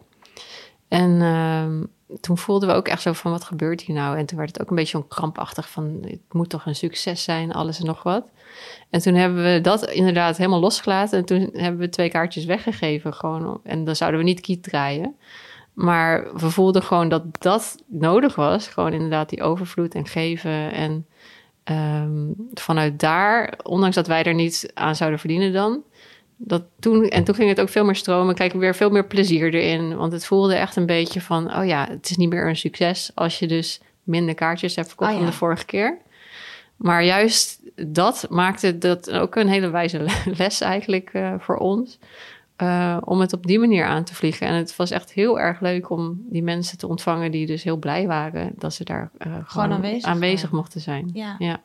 En 0.89 1.23
ehm, 1.23 1.85
toen 2.21 2.39
voelden 2.39 2.69
we 2.69 2.75
ook 2.75 2.89
echt 2.89 3.03
zo 3.03 3.13
van, 3.13 3.31
wat 3.31 3.45
gebeurt 3.45 3.81
hier 3.81 3.97
nou? 3.97 4.19
En 4.19 4.27
toen 4.27 4.39
werd 4.39 4.51
het 4.51 4.61
ook 4.61 4.71
een 4.71 4.77
beetje 4.77 5.07
krampachtig 5.09 5.71
van, 5.71 5.99
het 6.03 6.21
moet 6.31 6.49
toch 6.49 6.67
een 6.67 6.75
succes 6.75 7.25
zijn, 7.25 7.53
alles 7.53 7.81
en 7.81 7.87
nog 7.87 8.03
wat. 8.03 8.31
En 8.91 9.01
toen 9.01 9.15
hebben 9.15 9.43
we 9.43 9.61
dat 9.61 9.91
inderdaad 9.91 10.37
helemaal 10.37 10.61
losgelaten. 10.61 11.19
En 11.19 11.25
toen 11.25 11.51
hebben 11.53 11.81
we 11.81 11.89
twee 11.89 12.11
kaartjes 12.11 12.45
weggegeven 12.45 13.15
gewoon. 13.15 13.61
En 13.65 13.85
dan 13.85 13.97
zouden 13.97 14.21
we 14.21 14.27
niet 14.27 14.41
kiet 14.41 14.63
draaien. 14.63 15.17
Maar 15.73 16.35
we 16.35 16.51
voelden 16.51 16.83
gewoon 16.83 17.09
dat 17.09 17.43
dat 17.43 17.77
nodig 17.87 18.35
was. 18.35 18.69
Gewoon 18.69 18.93
inderdaad 18.93 19.29
die 19.29 19.43
overvloed 19.43 19.95
en 19.95 20.07
geven. 20.07 20.73
En 20.73 21.07
ehm, 21.65 22.27
vanuit 22.55 23.01
daar, 23.01 23.59
ondanks 23.63 23.97
dat 23.97 24.07
wij 24.07 24.23
er 24.23 24.35
niet 24.35 24.71
aan 24.75 24.97
zouden 24.97 25.19
verdienen 25.19 25.53
dan... 25.53 25.83
Dat 26.43 26.63
toen, 26.79 27.09
en 27.09 27.25
toen 27.25 27.35
ging 27.35 27.49
het 27.49 27.61
ook 27.61 27.69
veel 27.69 27.85
meer 27.85 27.97
stromen. 27.97 28.35
Kijk, 28.35 28.53
weer 28.53 28.75
veel 28.75 28.91
meer 28.91 29.07
plezier 29.07 29.55
erin. 29.55 29.97
Want 29.97 30.13
het 30.13 30.27
voelde 30.27 30.55
echt 30.55 30.77
een 30.77 30.87
beetje 30.87 31.21
van... 31.21 31.57
oh 31.57 31.67
ja, 31.67 31.87
het 31.89 32.11
is 32.11 32.17
niet 32.17 32.29
meer 32.31 32.49
een 32.49 32.57
succes... 32.57 33.11
als 33.15 33.39
je 33.39 33.47
dus 33.47 33.81
minder 34.03 34.35
kaartjes 34.35 34.77
hebt 34.77 34.89
verkocht 34.89 35.11
ja. 35.11 35.17
dan 35.17 35.27
de 35.27 35.33
vorige 35.33 35.65
keer. 35.65 35.99
Maar 36.77 37.05
juist 37.05 37.61
dat 37.87 38.27
maakte 38.31 38.79
dat 38.79 39.11
ook 39.11 39.37
een 39.37 39.49
hele 39.49 39.71
wijze 39.71 40.07
les 40.39 40.61
eigenlijk 40.61 41.11
eh, 41.13 41.35
voor 41.39 41.57
ons. 41.57 41.99
eh, 42.57 42.97
om 43.05 43.21
het 43.21 43.33
op 43.33 43.47
die 43.47 43.59
manier 43.59 43.85
aan 43.85 44.05
te 44.05 44.15
vliegen. 44.15 44.47
En 44.47 44.55
het 44.55 44.77
was 44.77 44.91
echt 44.91 45.13
heel 45.13 45.41
erg 45.41 45.61
leuk 45.61 45.91
om 45.91 46.25
die 46.31 46.43
mensen 46.43 46.79
te 46.79 46.87
ontvangen... 46.87 47.31
die 47.31 47.47
dus 47.47 47.63
heel 47.63 47.77
blij 47.77 48.07
waren 48.07 48.53
dat 48.57 48.75
ze 48.75 48.85
daar 48.85 49.11
eh, 49.19 49.37
gewoon, 49.45 49.73
aanwezig 49.73 50.05
aanwezig, 50.05 50.51
mochten 50.51 50.81
zijn. 50.81 51.11
Ja. 51.13 51.37
Ja. 51.39 51.61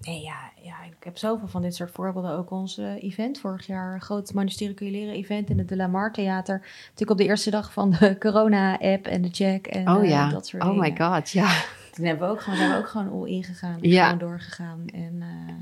Nee, 0.00 0.20
ja, 0.22 0.51
ja, 0.62 0.82
ik 0.84 1.04
heb 1.04 1.16
zoveel 1.18 1.48
van 1.48 1.62
dit 1.62 1.74
soort 1.74 1.90
voorbeelden. 1.90 2.30
Ook 2.30 2.50
ons 2.50 2.78
eh, 2.78 3.02
event 3.02 3.38
vorig 3.38 3.66
jaar, 3.66 4.00
groot 4.00 4.32
leren 4.78 5.14
event 5.14 5.50
in 5.50 5.58
het 5.58 5.68
De 5.68 5.76
La 5.76 5.86
Mar 5.86 6.12
Theater. 6.12 6.58
Natuurlijk 6.82 7.10
op 7.10 7.16
de 7.18 7.24
eerste 7.24 7.50
dag 7.50 7.72
van 7.72 7.90
de 7.90 8.16
corona-app 8.24 9.06
en 9.06 9.22
de 9.22 9.28
check 9.32 9.66
en 9.66 9.88
Oh 9.88 10.02
eh, 10.02 10.08
ja, 10.08 10.28
dat 10.28 10.46
soort 10.46 10.62
oh 10.62 10.68
dingen. 10.68 10.82
my 10.82 10.96
god, 10.96 11.30
ja. 11.30 11.62
Toen 11.92 12.04
hebben 12.04 12.26
we 12.28 12.32
ook 12.34 12.40
gewoon, 12.40 12.58
zijn 12.58 12.70
we 12.70 12.76
ook 12.76 12.88
gewoon 12.88 13.10
all 13.12 13.28
ingegaan. 13.28 13.78
Ja. 13.80 14.04
Gewoon 14.04 14.18
doorgegaan. 14.18 14.84
En 14.86 15.16
eh, 15.20 15.54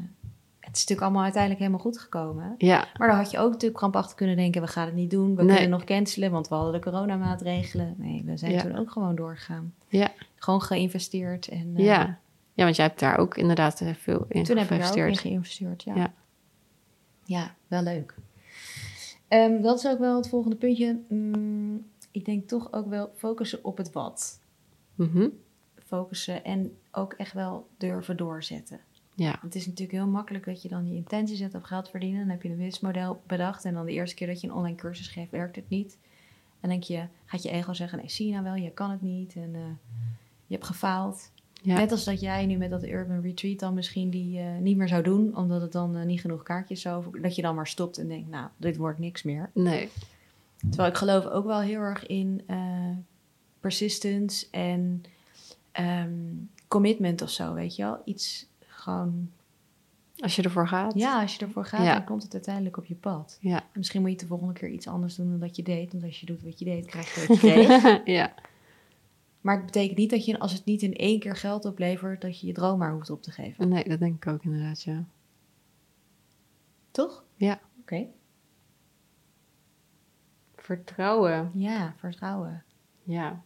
het 0.61 0.77
is 0.79 0.81
natuurlijk 0.81 1.01
allemaal 1.01 1.23
uiteindelijk 1.23 1.61
helemaal 1.63 1.83
goed 1.83 1.99
gekomen. 1.99 2.55
Ja, 2.59 2.85
Maar 2.99 3.09
dan 3.09 3.17
had 3.17 3.31
je 3.31 3.39
ook 3.39 3.51
natuurlijk 3.51 3.79
krampachtig 3.79 4.15
kunnen 4.17 4.37
denken, 4.37 4.61
we 4.63 4.69
gaan 4.69 4.87
het 4.87 4.95
niet 4.95 5.11
doen. 5.11 5.37
We 5.37 5.43
Nee. 5.43 5.53
kunnen 5.53 5.71
nog 5.71 5.85
cancelen, 5.85 6.31
want 6.31 6.49
we 6.49 6.55
hadden 6.55 6.73
de 6.73 6.79
coronamaatregelen. 6.81 7.95
Nee, 7.99 8.23
we 8.25 8.37
zijn 8.37 8.53
Ja. 8.53 8.61
toen 8.63 8.77
ook 8.79 8.91
gewoon 8.91 9.15
doorgegaan. 9.17 9.75
ja, 9.89 10.09
Gewoon 10.37 10.63
geïnvesteerd. 10.63 11.49
En, 11.49 11.73
ja. 11.77 12.19
Ja, 12.61 12.67
want 12.67 12.79
jij 12.79 12.87
hebt 12.87 13.01
daar 13.01 13.19
ook 13.19 13.37
inderdaad 13.37 13.81
eh, 13.81 13.95
veel 13.95 14.25
in 14.29 14.45
Toen 14.45 14.57
heb 14.57 14.71
ik 14.71 14.79
daar 14.79 14.91
ook 14.91 14.97
in 14.97 15.17
geïnvesteerd. 15.17 15.83
ja. 15.83 15.95
Ja. 15.95 16.13
Ja, 17.25 17.55
wel 17.67 17.83
leuk. 17.83 18.15
Ehm, 19.29 19.61
dat 19.63 19.79
is 19.79 19.87
ook 19.87 19.99
wel 19.99 20.17
het 20.17 20.29
volgende 20.29 20.57
puntje. 20.57 21.01
Mm, 21.09 21.87
ik 22.11 22.25
denk 22.25 22.49
toch 22.49 22.73
ook 22.73 22.89
wel 22.89 23.13
focussen 23.17 23.65
op 23.65 23.77
het 23.77 23.93
wat. 23.93 24.41
Mhm. 24.95 25.29
Focussen 25.87 26.45
en 26.45 26.77
ook 26.91 27.13
echt 27.13 27.33
wel 27.33 27.69
durven 27.77 28.17
doorzetten. 28.17 28.81
Ja, 29.15 29.39
Het 29.43 29.55
is 29.55 29.67
natuurlijk 29.67 29.99
heel 29.99 30.07
makkelijk 30.09 30.45
dat 30.45 30.63
je 30.63 30.69
dan 30.69 30.89
je 30.89 30.95
intentie 30.95 31.37
zet 31.37 31.55
op 31.55 31.63
geld 31.63 31.91
verdienen. 31.91 32.21
Dan 32.21 32.31
heb 32.31 32.43
je 32.43 32.49
een 32.49 32.57
winstmodel 32.57 33.23
bedacht. 33.27 33.65
En 33.65 33.75
dan 33.75 33.87
de 33.87 33.93
eerste 33.93 34.17
keer 34.17 34.27
dat 34.27 34.41
je 34.41 34.47
een 34.49 34.55
online 34.55 34.77
cursus 34.77 35.09
geeft, 35.09 35.31
werkt 35.31 35.57
het 35.57 35.69
niet. 35.69 35.99
En 36.61 36.69
denk 36.69 36.83
je, 36.83 37.07
gaat 37.25 37.43
je 37.43 37.51
ego 37.51 37.73
zeggen, 37.73 37.99
nee, 37.99 38.11
zie 38.11 38.27
je 38.27 38.33
nou 38.33 38.45
wel, 38.45 38.55
je 38.55 38.71
kan 38.71 38.91
het 38.91 39.03
niet. 39.03 39.35
En 39.35 39.55
eh, 39.55 39.61
je 40.47 40.55
hebt 40.55 40.67
gefaald. 40.67 41.31
Ja. 41.63 41.75
Net 41.75 41.91
als 41.91 42.05
dat 42.05 42.21
jij 42.21 42.47
nu 42.47 42.57
met 42.57 42.71
dat 42.71 42.85
Urban 42.85 43.21
Retreat 43.21 43.59
dan 43.59 43.75
misschien 43.75 44.11
die 44.11 44.39
eh, 44.39 44.57
niet 44.61 44.77
meer 44.77 44.89
zou 44.89 45.03
doen. 45.03 45.37
Omdat 45.37 45.61
het 45.61 45.73
dan 45.73 45.97
eh, 45.97 46.05
niet 46.05 46.21
genoeg 46.21 46.43
kaartjes 46.43 46.81
zou... 46.81 47.21
Dat 47.21 47.35
je 47.37 47.43
dan 47.43 47.55
maar 47.55 47.67
stopt 47.67 47.99
en 47.99 48.09
denkt, 48.09 48.31
nou, 48.31 48.49
dit 48.57 48.77
wordt 48.77 48.99
niks 48.99 49.23
meer. 49.23 49.51
Nee, 49.55 49.89
Terwijl 50.69 50.89
ik 50.89 50.97
geloof 50.97 51.27
ook 51.27 51.45
wel 51.45 51.61
heel 51.61 51.81
erg 51.81 52.07
in 52.07 52.43
eh, 52.47 52.57
persistence 53.61 54.47
en 54.51 55.03
ehm, 55.73 56.11
commitment 56.69 57.23
of 57.23 57.31
zo, 57.31 57.55
weet 57.55 57.77
je 57.77 57.83
wel. 57.83 58.03
Iets 58.05 58.47
gewoon... 58.67 59.31
als 60.19 60.37
je 60.37 60.43
ervoor 60.43 60.69
gaat. 60.69 60.95
Ja, 60.95 61.21
als 61.21 61.35
je 61.37 61.45
ervoor 61.47 61.65
gaat, 61.65 61.85
Ja. 61.85 61.93
dan 61.95 62.05
komt 62.05 62.23
het 62.23 62.33
uiteindelijk 62.35 62.77
op 62.77 62.85
je 62.85 62.95
pad. 62.95 63.39
Ja. 63.41 63.57
En 63.57 63.67
misschien 63.73 64.01
moet 64.01 64.11
je 64.11 64.17
het 64.17 64.25
de 64.25 64.31
volgende 64.31 64.55
keer 64.55 64.69
iets 64.69 64.87
anders 64.87 65.15
doen 65.15 65.31
dan 65.31 65.39
dat 65.41 65.57
je 65.57 65.63
deed. 65.63 65.93
Want 65.93 66.05
als 66.05 66.21
je 66.21 66.27
doet 66.27 66.43
wat 66.43 66.59
je 66.59 66.65
deed, 66.65 66.87
krijg 66.87 67.15
je 67.15 67.21
wat 67.27 67.41
je 67.41 67.49
kreeg. 67.53 68.01
ja. 68.17 68.35
Maar 69.41 69.57
het 69.57 69.65
betekent 69.65 69.99
niet 69.99 70.11
dat 70.11 70.25
je, 70.25 70.39
als 70.39 70.53
het 70.53 70.65
niet 70.65 70.83
in 70.83 70.95
één 70.95 71.21
keer 71.21 71.37
geld 71.37 71.65
oplevert, 71.65 72.21
dat 72.21 72.41
je 72.41 72.47
je 72.47 72.53
droom 72.53 72.79
maar 72.79 72.93
hoeft 72.93 73.11
op 73.11 73.23
te 73.23 73.31
geven. 73.31 73.69
Nee, 73.69 73.89
dat 73.89 73.99
denk 73.99 74.25
ik 74.25 74.33
ook 74.33 74.45
inderdaad, 74.45 74.83
ja. 74.83 75.05
Toch? 76.91 77.25
Ja. 77.35 77.61
Oké. 77.81 78.07
Vertrouwen. 80.57 81.51
Ja, 81.55 81.95
vertrouwen. 81.97 82.65
Ja, 83.03 83.43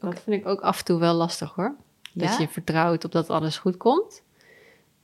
dat 0.00 0.20
vind 0.20 0.40
ik 0.40 0.46
ook 0.46 0.60
af 0.60 0.78
en 0.78 0.84
toe 0.84 0.98
wel 0.98 1.14
lastig 1.14 1.54
hoor. 1.54 1.76
Ja? 2.12 2.26
Dat 2.26 2.38
je 2.38 2.48
vertrouwt 2.48 3.04
op 3.04 3.12
dat 3.12 3.30
alles 3.30 3.58
goed 3.58 3.76
komt. 3.76 4.22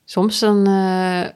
Soms 0.05 0.39
dan, 0.39 0.67
eh, 0.67 1.29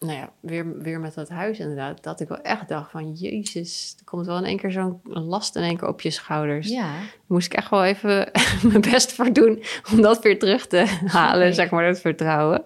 nou 0.00 0.12
ja, 0.12 0.30
weer, 0.40 0.78
weer 0.78 1.00
met 1.00 1.14
dat 1.14 1.28
huis 1.28 1.58
inderdaad, 1.58 2.02
dat 2.02 2.20
ik 2.20 2.28
wel 2.28 2.40
echt 2.40 2.68
dacht 2.68 2.90
van, 2.90 3.12
jezus, 3.12 3.94
er 3.98 4.04
komt 4.04 4.26
wel 4.26 4.38
in 4.38 4.44
één 4.44 4.56
keer 4.56 4.70
zo'n 4.72 5.00
last 5.04 5.56
in 5.56 5.62
één 5.62 5.76
keer 5.76 5.88
op 5.88 6.00
je 6.00 6.10
schouders. 6.10 6.68
Ja, 6.68 6.92
Daar 6.92 7.10
moest 7.26 7.46
ik 7.46 7.58
echt 7.58 7.70
wel 7.70 7.84
even 7.84 8.30
mijn 8.70 8.80
best 8.80 9.12
voor 9.12 9.32
doen 9.32 9.62
om 9.92 10.00
dat 10.00 10.22
weer 10.22 10.38
terug 10.38 10.66
te 10.66 10.98
halen, 11.06 11.54
zeg 11.54 11.70
maar, 11.70 11.86
dat 11.86 12.00
vertrouwen. 12.00 12.62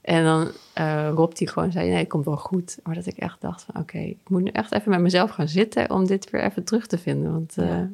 En 0.00 0.24
dan 0.24 0.50
eh 0.72 1.10
Rob 1.14 1.34
die 1.34 1.48
gewoon 1.48 1.72
zei, 1.72 1.88
nee, 1.88 1.98
het 1.98 2.08
komt 2.08 2.24
wel 2.24 2.36
goed. 2.36 2.78
Maar 2.82 2.94
dat 2.94 3.06
ik 3.06 3.16
echt 3.16 3.40
dacht 3.40 3.62
van, 3.62 3.80
oké, 3.80 3.98
ik 3.98 4.18
moet 4.28 4.42
nu 4.42 4.50
echt 4.52 4.72
even 4.72 4.90
met 4.90 5.00
mezelf 5.00 5.30
gaan 5.30 5.48
zitten 5.48 5.90
om 5.90 6.06
dit 6.06 6.30
weer 6.30 6.42
even 6.42 6.64
terug 6.64 6.86
te 6.86 6.98
vinden. 6.98 7.32
Want 7.32 7.54
eh, 7.58 7.66
Ja. 7.68 7.88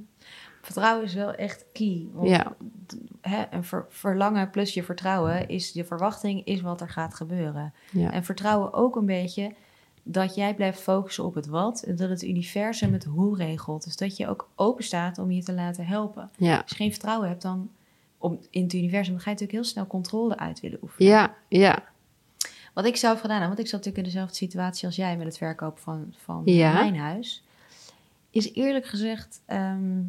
Vertrouwen 0.65 1.05
is 1.05 1.15
wel 1.15 1.35
echt 1.35 1.65
key. 1.73 2.07
Want 2.13 2.29
Ja. 2.29 2.57
hè, 3.21 3.45
een 3.51 3.65
ver- 3.65 3.87
verlangen 3.89 4.51
plus 4.51 4.75
je 4.75 4.83
vertrouwen 4.83 5.49
is 5.49 5.71
je 5.73 5.85
verwachting 5.85 6.45
is 6.45 6.61
wat 6.61 6.81
er 6.81 6.89
gaat 6.91 7.15
gebeuren. 7.15 7.73
ja, 7.91 8.11
En 8.13 8.25
vertrouwen 8.25 8.73
ook 8.73 8.97
een 8.97 9.07
beetje 9.07 9.53
dat 10.03 10.35
jij 10.35 10.55
blijft 10.55 10.81
focussen 10.81 11.25
op 11.25 11.35
het 11.35 11.47
wat 11.47 11.83
en 11.83 11.97
dat 11.97 12.09
het 12.09 12.23
universum 12.23 12.93
het 12.93 13.05
hoe 13.05 13.37
regelt. 13.37 13.85
Dus 13.85 13.97
dat 13.97 14.17
je 14.17 14.29
ook 14.29 14.49
open 14.55 14.85
staat 14.85 15.19
om 15.19 15.31
je 15.31 15.43
te 15.43 15.53
laten 15.53 15.87
helpen. 15.87 16.31
ja, 16.37 16.61
Als 16.61 16.71
je 16.71 16.77
geen 16.77 16.91
vertrouwen 16.91 17.29
hebt 17.29 17.43
dan 17.43 17.71
om, 18.19 18.39
in 18.51 18.63
het 18.63 18.73
universum, 18.73 19.13
dan 19.13 19.23
ga 19.23 19.31
je 19.31 19.37
natuurlijk 19.37 19.53
heel 19.53 19.65
snel 19.73 19.87
controle 19.87 20.37
uit 20.37 20.61
willen 20.61 20.79
oefenen. 20.83 21.09
ja, 21.13 21.35
ja, 21.49 21.83
Wat 22.75 22.85
ik 22.85 22.97
zelf 22.97 23.21
gedaan 23.21 23.39
heb, 23.39 23.47
want 23.47 23.59
ik 23.59 23.67
zat 23.67 23.73
natuurlijk 23.85 24.07
in 24.07 24.13
dezelfde 24.13 24.35
situatie 24.37 24.87
als 24.87 24.97
jij 24.97 25.17
met 25.17 25.27
het 25.27 25.37
verkopen 25.39 25.83
van, 25.83 26.15
van 26.17 26.43
Ja. 26.45 26.73
mijn 26.73 26.97
huis, 26.97 27.43
is 28.31 28.53
eerlijk 28.53 28.87
gezegd 28.87 29.41
ehm, 29.47 30.01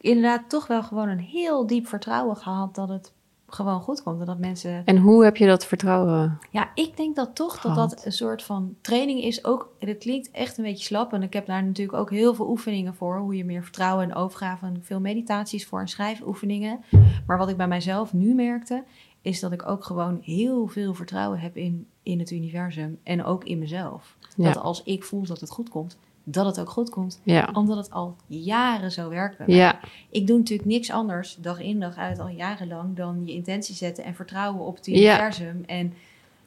inderdaad 0.00 0.48
toch 0.48 0.66
wel 0.66 0.82
gewoon 0.82 1.08
een 1.08 1.20
heel 1.20 1.66
diep 1.66 1.86
vertrouwen 1.86 2.36
gehad 2.36 2.74
dat 2.74 2.88
het 2.88 3.12
gewoon 3.48 3.80
goed 3.80 4.02
komt. 4.02 4.20
En 4.20 4.26
dat 4.26 4.38
mensen. 4.38 4.82
En 4.84 4.96
hoe 4.96 5.24
heb 5.24 5.36
je 5.36 5.46
dat 5.46 5.66
vertrouwen? 5.66 6.38
Ja, 6.50 6.70
ik 6.74 6.96
denk 6.96 7.16
dat 7.16 7.34
toch 7.34 7.60
dat 7.60 7.72
Gehad. 7.72 7.90
dat 7.90 8.04
een 8.04 8.12
soort 8.12 8.42
van 8.42 8.74
training 8.80 9.22
is. 9.22 9.44
Ook, 9.44 9.74
het 9.78 9.98
klinkt 9.98 10.30
echt 10.30 10.58
een 10.58 10.64
beetje 10.64 10.84
slap. 10.84 11.12
En 11.12 11.22
ik 11.22 11.32
heb 11.32 11.46
daar 11.46 11.64
natuurlijk 11.64 11.98
ook 11.98 12.10
heel 12.10 12.34
veel 12.34 12.48
oefeningen 12.48 12.94
voor. 12.94 13.18
Hoe 13.18 13.36
je 13.36 13.44
meer 13.44 13.62
vertrouwen 13.62 14.04
en 14.10 14.14
overgave 14.14 14.66
en 14.66 14.80
veel 14.82 15.00
meditaties 15.00 15.66
voor 15.66 15.80
en 15.80 15.88
schrijfoefeningen. 15.88 16.80
Maar 17.26 17.38
wat 17.38 17.48
ik 17.48 17.56
bij 17.56 17.68
mijzelf 17.68 18.12
nu 18.12 18.34
merkte, 18.34 18.84
is 19.22 19.40
dat 19.40 19.52
ik 19.52 19.68
ook 19.68 19.84
gewoon 19.84 20.18
heel 20.22 20.66
veel 20.66 20.94
vertrouwen 20.94 21.38
heb 21.38 21.56
in, 21.56 21.86
in 22.02 22.18
het 22.18 22.30
universum. 22.30 22.98
En 23.02 23.24
ook 23.24 23.44
in 23.44 23.58
mezelf. 23.58 24.16
Ja. 24.36 24.44
Dat 24.44 24.62
als 24.62 24.82
ik 24.82 25.04
voel 25.04 25.26
dat 25.26 25.40
het 25.40 25.50
goed 25.50 25.68
komt, 25.68 25.98
dat 26.30 26.46
het 26.46 26.60
ook 26.60 26.70
goed 26.70 26.90
komt. 26.90 27.20
Ja, 27.22 27.48
Omdat 27.52 27.76
het 27.76 27.90
al 27.90 28.16
jaren 28.26 28.92
zo 28.92 29.08
werkt 29.08 29.36
ja, 29.46 29.78
Ik 30.10 30.26
doe 30.26 30.38
natuurlijk 30.38 30.68
niks 30.68 30.90
anders, 30.90 31.36
dag 31.40 31.60
in 31.60 31.80
dag 31.80 31.96
uit, 31.96 32.18
al 32.18 32.28
jarenlang, 32.28 32.96
dan 32.96 33.22
je 33.26 33.32
intentie 33.32 33.74
zetten 33.74 34.04
en 34.04 34.14
vertrouwen 34.14 34.60
op 34.66 34.76
het 34.76 34.86
Ja. 34.86 34.92
universum. 34.92 35.62
En 35.66 35.94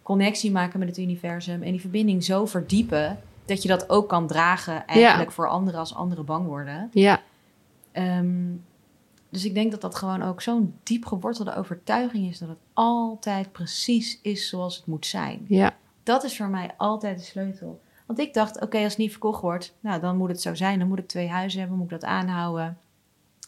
connectie 0.03 0.51
maken 0.51 0.79
met 0.79 0.87
het 0.87 0.97
universum. 0.97 1.61
En 1.63 1.71
die 1.71 1.81
verbinding 1.81 2.23
zo 2.23 2.45
verdiepen, 2.45 3.19
dat 3.45 3.61
je 3.61 3.67
dat 3.67 3.89
ook 3.89 4.09
kan 4.09 4.27
dragen 4.27 4.85
eigenlijk 4.87 5.31
voor 5.31 5.49
anderen 5.49 5.79
als 5.79 5.95
anderen 5.95 6.25
bang 6.25 6.45
worden. 6.45 6.89
ja, 6.93 7.21
Ehm, 7.91 8.51
dus 9.29 9.45
ik 9.45 9.53
denk 9.53 9.71
dat 9.71 9.81
dat 9.81 9.95
gewoon 9.95 10.21
ook 10.21 10.41
zo'n 10.41 10.73
diep 10.83 11.05
gewortelde 11.05 11.55
overtuiging 11.55 12.29
is 12.29 12.37
dat 12.39 12.49
het 12.49 12.57
altijd 12.73 13.51
precies 13.51 14.19
is 14.21 14.49
zoals 14.49 14.75
het 14.75 14.85
moet 14.85 15.05
zijn. 15.05 15.45
ja, 15.47 15.75
Dat 16.03 16.23
is 16.23 16.37
voor 16.37 16.49
mij 16.49 16.69
altijd 16.77 17.17
de 17.19 17.23
sleutel. 17.25 17.81
Want 18.11 18.23
ik 18.27 18.33
dacht, 18.33 18.61
oké, 18.61 18.77
als 18.77 18.87
het 18.87 18.97
niet 18.97 19.11
verkocht 19.11 19.41
wordt, 19.41 19.75
nou 19.79 20.01
dan 20.01 20.17
moet 20.17 20.29
het 20.29 20.41
zo 20.41 20.55
zijn. 20.55 20.79
Dan 20.79 20.87
moet 20.87 20.99
ik 20.99 21.07
twee 21.07 21.27
huizen 21.27 21.59
hebben, 21.59 21.77
moet 21.77 21.91
ik 21.91 21.99
dat 21.99 22.09
aanhouden. 22.09 22.77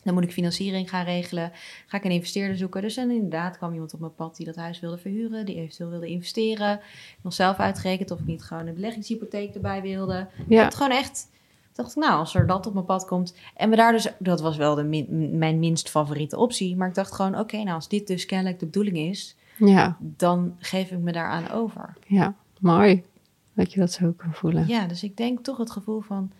Dan 0.03 0.13
moet 0.13 0.23
ik 0.23 0.31
financiering 0.31 0.89
gaan 0.89 1.05
regelen. 1.05 1.51
Ga 1.87 1.97
ik 1.97 2.03
een 2.03 2.11
investeerder 2.11 2.57
zoeken. 2.57 2.81
Dus 2.81 2.95
dan 2.95 3.11
inderdaad 3.11 3.57
kwam 3.57 3.73
iemand 3.73 3.93
op 3.93 3.99
mijn 3.99 4.15
pad 4.15 4.35
die 4.35 4.45
dat 4.45 4.55
huis 4.55 4.79
wilde 4.79 4.97
verhuren, 4.97 5.45
die 5.45 5.55
eventueel 5.55 5.89
wilde 5.89 6.07
investeren. 6.07 6.79
Nog 7.21 7.33
zelf 7.33 7.57
uitgerekend 7.57 8.11
of 8.11 8.19
ik 8.19 8.25
niet 8.25 8.43
gewoon 8.43 8.67
een 8.67 8.73
beleggingshypotheek 8.73 9.53
erbij 9.55 9.81
wilde. 9.81 10.27
Ik 10.37 10.45
ja, 10.47 10.63
het 10.63 10.75
gewoon 10.75 10.91
echt 10.97 11.29
dacht 11.73 11.89
ik, 11.95 12.03
nou, 12.03 12.13
als 12.19 12.35
er 12.35 12.47
dat 12.47 12.65
op 12.67 12.73
mijn 12.73 12.85
pad 12.85 13.05
komt. 13.05 13.35
En 13.55 13.69
we 13.69 13.75
daar 13.75 13.91
dus, 13.91 14.07
dat 14.19 14.41
was 14.41 14.57
wel 14.57 14.75
de 14.75 14.83
min- 14.83 15.37
mijn 15.37 15.59
minst 15.59 15.89
favoriete 15.89 16.37
optie. 16.37 16.75
Maar 16.75 16.87
ik 16.87 16.95
dacht 16.95 17.11
gewoon, 17.13 17.39
oké, 17.39 17.57
nou, 17.57 17.69
als 17.75 17.87
dit 17.87 18.07
dus 18.07 18.25
kennelijk 18.25 18.59
de 18.59 18.65
bedoeling 18.65 18.97
is, 18.97 19.35
Ja, 19.57 19.97
dan 19.99 20.55
geef 20.59 20.91
ik 20.91 20.99
me 20.99 21.11
daaraan 21.11 21.49
over. 21.51 21.93
ja, 22.07 22.35
mooi. 22.59 23.03
Dat 23.53 23.73
je 23.73 23.79
dat 23.79 23.91
zo 23.91 24.11
kan 24.11 24.33
voelen. 24.33 24.67
Ja, 24.67 24.87
dus 24.87 25.03
ik 25.03 25.17
denk 25.17 25.43
toch 25.43 25.57
het 25.57 25.71
gevoel 25.71 26.01
van 26.01 26.31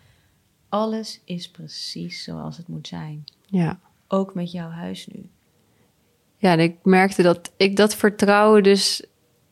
alles 0.69 1.21
is 1.25 1.49
precies 1.49 2.23
zoals 2.23 2.57
het 2.57 2.67
moet 2.67 2.87
zijn. 2.87 3.23
Ja. 3.45 3.79
Ook 4.07 4.33
met 4.33 4.51
jouw 4.51 4.69
huis 4.69 5.07
nu. 5.07 5.29
Ja, 6.37 6.51
en 6.51 6.59
ik 6.59 6.77
merkte 6.83 7.21
dat 7.21 7.51
ik 7.57 7.75
dat 7.75 7.95
vertrouwen 7.95 8.63
dus 8.63 9.05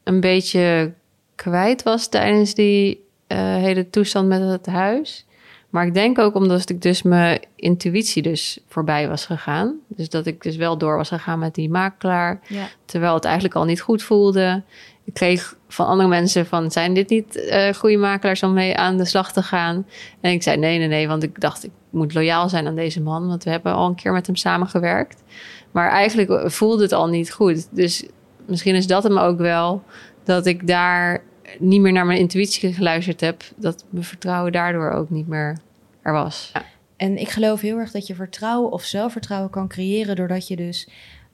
een 0.04 0.19
beetje 0.19 0.93
kwijt 1.36 1.84
was 1.84 2.08
tijdens 2.08 2.54
die 2.54 3.06
eh, 3.28 3.38
hele 3.38 3.89
toestand 3.89 4.28
met 4.28 4.41
het 4.41 4.65
huis. 4.65 5.26
Maar 5.72 5.86
ik 5.86 5.94
denk 5.94 6.20
ook 6.20 6.36
omdat 6.36 6.70
ik 6.70 6.82
dus 6.82 7.02
mijn 7.02 7.40
intuïtie 7.56 8.22
dus 8.22 8.60
voorbij 8.68 9.08
was 9.08 9.26
gegaan. 9.26 9.76
Dus 9.88 10.10
dat 10.10 10.26
ik 10.26 10.42
dus 10.42 10.56
wel 10.56 10.78
door 10.78 10.98
was 10.98 11.08
gegaan 11.08 11.40
met 11.40 11.56
die 11.56 11.70
makelaar. 11.70 12.40
Ja. 12.48 12.68
Terwijl 12.86 13.14
het 13.14 13.24
eigenlijk 13.24 13.56
al 13.56 13.66
niet 13.66 13.82
goed 13.82 14.04
voelde. 14.04 14.64
Ik 15.04 15.14
kreeg 15.14 15.56
van 15.68 15.86
andere 15.86 16.10
mensen 16.10 16.46
van... 16.46 16.72
zijn 16.72 16.94
dit 16.94 17.10
niet 17.10 17.36
eh 17.36 17.74
goede 17.74 17.98
makelaars 17.98 18.44
om 18.44 18.54
mee 18.54 18.78
aan 18.78 18.98
de 18.98 19.06
slag 19.06 19.32
te 19.32 19.44
gaan? 19.44 19.86
En 20.22 20.32
ik 20.32 20.44
zei 20.44 20.58
nee, 20.58 20.78
nee, 20.78 20.88
nee. 20.88 21.08
Want 21.08 21.24
ik 21.24 21.42
dacht, 21.42 21.64
ik 21.64 21.72
moet 21.90 22.14
loyaal 22.14 22.50
zijn 22.50 22.68
aan 22.68 22.76
deze 22.76 23.02
man. 23.02 23.28
Want 23.28 23.44
we 23.44 23.50
hebben 23.50 23.74
al 23.74 23.88
een 23.88 23.96
keer 23.96 24.12
met 24.12 24.26
hem 24.26 24.36
samengewerkt. 24.36 25.24
Maar 25.72 25.90
eigenlijk 25.90 26.52
voelde 26.52 26.84
het 26.84 26.92
al 26.92 27.08
niet 27.08 27.32
goed. 27.32 27.68
Dus 27.76 28.06
misschien 28.46 28.76
is 28.76 28.88
dat 28.88 29.04
hem 29.04 29.18
ook 29.18 29.38
wel... 29.38 29.84
dat 30.24 30.46
ik 30.46 30.68
daar 30.68 31.24
niet 31.60 31.82
meer 31.82 31.92
naar 31.92 32.06
mijn 32.06 32.20
intuïtie 32.20 32.74
geluisterd 32.74 33.22
heb. 33.22 33.44
Dat 33.56 33.86
mijn 33.90 34.04
vertrouwen 34.06 34.52
daardoor 34.52 34.92
ook 34.92 35.10
niet 35.10 35.28
meer 35.28 35.58
er 36.02 36.14
was. 36.14 36.50
Ja, 36.54 36.66
En 36.98 37.18
ik 37.18 37.30
geloof 37.30 37.62
heel 37.62 37.78
erg 37.78 37.92
dat 37.92 38.08
je 38.08 38.16
vertrouwen 38.16 38.72
of 38.72 38.84
zelfvertrouwen 38.84 39.50
kan 39.50 39.68
creëren 39.68 40.16
doordat 40.16 40.48
je 40.48 40.56
dus 40.56 40.90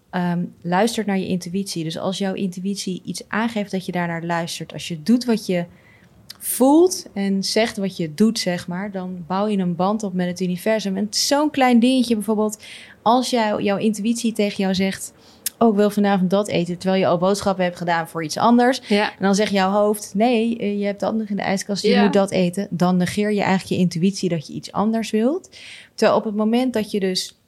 ehm, 0.10 0.43
luistert 0.62 1.08
naar 1.08 1.17
je 1.17 1.27
intuïtie. 1.27 1.84
Dus 1.84 1.97
als 1.97 2.17
jouw 2.17 2.34
intuïtie 2.34 3.01
iets 3.06 3.23
aangeeft, 3.27 3.71
dat 3.71 3.86
je 3.86 3.91
daarnaar 3.91 4.23
luistert. 4.23 4.73
Als 4.73 4.88
je 4.88 5.03
doet 5.03 5.25
wat 5.25 5.45
je 5.45 5.65
voelt 6.39 7.08
en 7.13 7.43
zegt 7.43 7.77
wat 7.77 7.97
je 7.97 8.13
doet, 8.13 8.39
zeg 8.39 8.67
maar, 8.67 8.91
dan 8.91 9.23
bouw 9.27 9.47
je 9.47 9.58
een 9.58 9.75
band 9.75 10.03
op 10.03 10.13
met 10.13 10.27
het 10.27 10.41
universum. 10.41 10.97
En 10.97 11.08
zo'n 11.10 11.49
klein 11.49 11.80
dingetje 11.80 12.15
bijvoorbeeld, 12.15 12.63
als 13.01 13.30
jou, 13.30 13.63
jouw 13.63 13.77
intuïtie 13.77 14.34
tegen 14.34 14.58
jou 14.58 14.75
zegt, 14.75 15.13
oh, 15.58 15.70
ik 15.70 15.76
wil 15.76 15.89
vanavond 15.89 16.30
dat 16.30 16.48
eten, 16.48 16.78
terwijl 16.78 17.02
je 17.02 17.08
al 17.08 17.17
boodschappen 17.17 17.63
hebt 17.63 17.78
gedaan 17.78 18.08
voor 18.08 18.24
iets 18.24 18.38
anders. 18.38 18.82
ja, 18.88 19.10
En 19.10 19.15
dan 19.20 19.36
zegt 19.36 19.52
jouw 19.52 19.72
hoofd, 19.72 20.12
nee, 20.15 20.58
eh, 20.58 20.80
je 20.80 20.86
hebt 20.86 21.00
dat 21.00 21.15
nog 21.15 21.28
in 21.30 21.36
de 21.36 21.41
ijskast, 21.41 21.84
je 21.84 21.89
Ja. 21.89 22.04
moet 22.04 22.13
dat 22.13 22.32
eten. 22.32 22.67
Dan 22.70 22.98
negeer 22.98 23.32
je 23.32 23.41
eigenlijk 23.41 23.70
je 23.70 23.78
intuïtie 23.78 24.30
dat 24.30 24.48
je 24.48 24.54
iets 24.54 24.72
anders 24.72 25.12
wilt. 25.12 25.50
Terwijl 25.96 26.17
op 26.20 26.24
het 26.26 26.36
moment 26.36 26.74
dat 26.74 26.91
je 26.91 27.00
dus, 27.00 27.39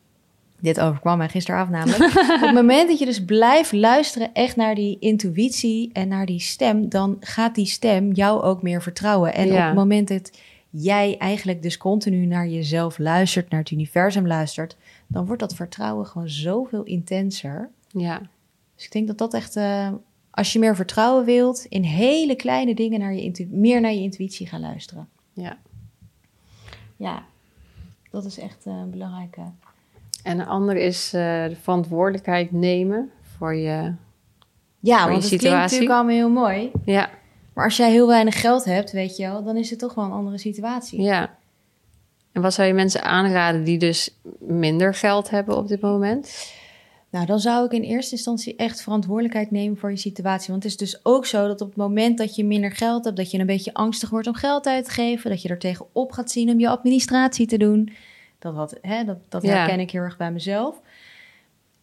dit 0.59 0.79
overkwam 0.79 1.17
mij 1.17 1.29
gisteravond 1.29 1.71
namelijk, 1.71 2.03
op 2.35 2.41
het 2.41 2.53
moment 2.53 2.87
dat 2.89 2.99
je 2.99 3.05
dus 3.05 3.25
blijft 3.25 3.71
luisteren 3.71 4.29
echt 4.33 4.55
naar 4.55 4.75
die 4.75 4.97
intuïtie 4.99 5.89
en 5.93 6.07
naar 6.07 6.25
die 6.25 6.39
stem, 6.39 6.89
dan 6.89 7.17
gaat 7.19 7.55
die 7.55 7.65
stem 7.65 8.11
jou 8.11 8.41
ook 8.41 8.61
meer 8.61 8.81
vertrouwen. 8.81 9.33
En 9.33 9.47
Ja. 9.47 9.53
op 9.59 9.65
het 9.65 9.75
moment 9.75 10.07
dat 10.07 10.31
jij 10.71 11.15
eigenlijk 11.17 11.61
dus 11.61 11.77
continu 11.77 12.25
naar 12.25 12.47
jezelf 12.47 12.97
luistert, 12.97 13.49
naar 13.49 13.59
het 13.59 13.71
universum 13.71 14.27
luistert, 14.27 14.75
dan 15.07 15.25
wordt 15.25 15.41
dat 15.41 15.53
vertrouwen 15.55 16.05
gewoon 16.05 16.29
zoveel 16.29 16.83
intenser. 16.83 17.69
Ja. 17.91 18.21
Dus 18.75 18.85
ik 18.85 18.91
denk 18.91 19.07
dat 19.07 19.17
dat 19.17 19.33
echt, 19.33 19.55
eh, 19.55 19.91
als 20.31 20.53
je 20.53 20.59
meer 20.59 20.75
vertrouwen 20.75 21.25
wilt, 21.25 21.65
in 21.65 21.83
hele 21.83 22.35
kleine 22.35 22.75
dingen 22.75 22.99
naar 22.99 23.13
je 23.13 23.47
meer 23.51 23.81
naar 23.81 23.93
je 23.93 24.01
intuïtie 24.01 24.47
gaan 24.47 24.61
luisteren. 24.61 25.09
ja. 25.33 25.57
Ja, 26.95 27.23
dat 28.11 28.25
is 28.25 28.39
echt 28.39 28.65
eh, 28.65 28.73
een 28.73 28.89
belangrijke. 28.89 29.41
En 30.23 30.39
een 30.39 30.47
ander 30.47 30.75
is 30.75 31.13
eh, 31.13 31.21
de 31.47 31.55
verantwoordelijkheid 31.61 32.51
nemen 32.51 33.11
voor 33.37 33.55
je... 33.55 33.93
Ja, 34.79 35.03
je 35.03 35.09
want 35.09 35.29
het 35.29 35.39
klinkt 35.39 35.57
natuurlijk 35.57 35.91
allemaal 35.91 36.15
heel 36.15 36.29
mooi. 36.29 36.71
Ja, 36.85 37.09
Maar 37.53 37.65
als 37.65 37.77
jij 37.77 37.91
heel 37.91 38.07
weinig 38.07 38.41
geld 38.41 38.65
hebt, 38.65 38.91
weet 38.91 39.17
je 39.17 39.27
wel, 39.27 39.43
dan 39.43 39.57
is 39.57 39.69
het 39.69 39.79
toch 39.79 39.93
wel 39.93 40.05
een 40.05 40.11
andere 40.11 40.37
situatie. 40.37 41.01
ja. 41.01 41.37
En 42.31 42.41
wat 42.41 42.53
zou 42.53 42.67
je 42.67 42.73
mensen 42.73 43.03
aanraden 43.03 43.63
die 43.63 43.77
dus 43.77 44.19
minder 44.39 44.93
geld 44.93 45.29
hebben 45.29 45.57
op 45.57 45.67
dit 45.67 45.81
moment? 45.81 46.53
Nou, 47.11 47.25
dan 47.25 47.39
zou 47.39 47.65
ik 47.65 47.71
in 47.71 47.81
eerste 47.81 48.15
instantie 48.15 48.55
echt 48.55 48.81
verantwoordelijkheid 48.81 49.51
nemen 49.51 49.77
voor 49.77 49.89
je 49.91 49.97
situatie. 49.97 50.51
Want 50.51 50.63
het 50.63 50.71
is 50.71 50.77
dus 50.77 50.99
ook 51.05 51.25
zo 51.25 51.47
dat 51.47 51.61
op 51.61 51.67
het 51.67 51.77
moment 51.77 52.17
dat 52.17 52.35
je 52.35 52.45
minder 52.45 52.71
geld 52.71 53.03
hebt, 53.05 53.17
dat 53.17 53.31
je 53.31 53.39
een 53.39 53.45
beetje 53.45 53.73
angstig 53.73 54.09
wordt 54.09 54.27
om 54.27 54.33
geld 54.33 54.67
uit 54.67 54.85
te 54.85 54.91
geven, 54.91 55.29
dat 55.29 55.41
je 55.41 55.49
er 55.49 55.57
tegenop 55.59 56.11
gaat 56.11 56.31
zien 56.31 56.49
om 56.49 56.59
je 56.59 56.69
administratie 56.69 57.47
te 57.47 57.57
doen. 57.57 57.93
Dat, 58.39 58.53
wat, 58.53 58.77
hè, 58.81 59.03
dat, 59.03 59.17
dat 59.29 59.41
Ja. 59.43 59.49
herken 59.49 59.79
ik 59.79 59.91
heel 59.91 60.01
erg 60.01 60.17
bij 60.17 60.31
mezelf. 60.31 60.81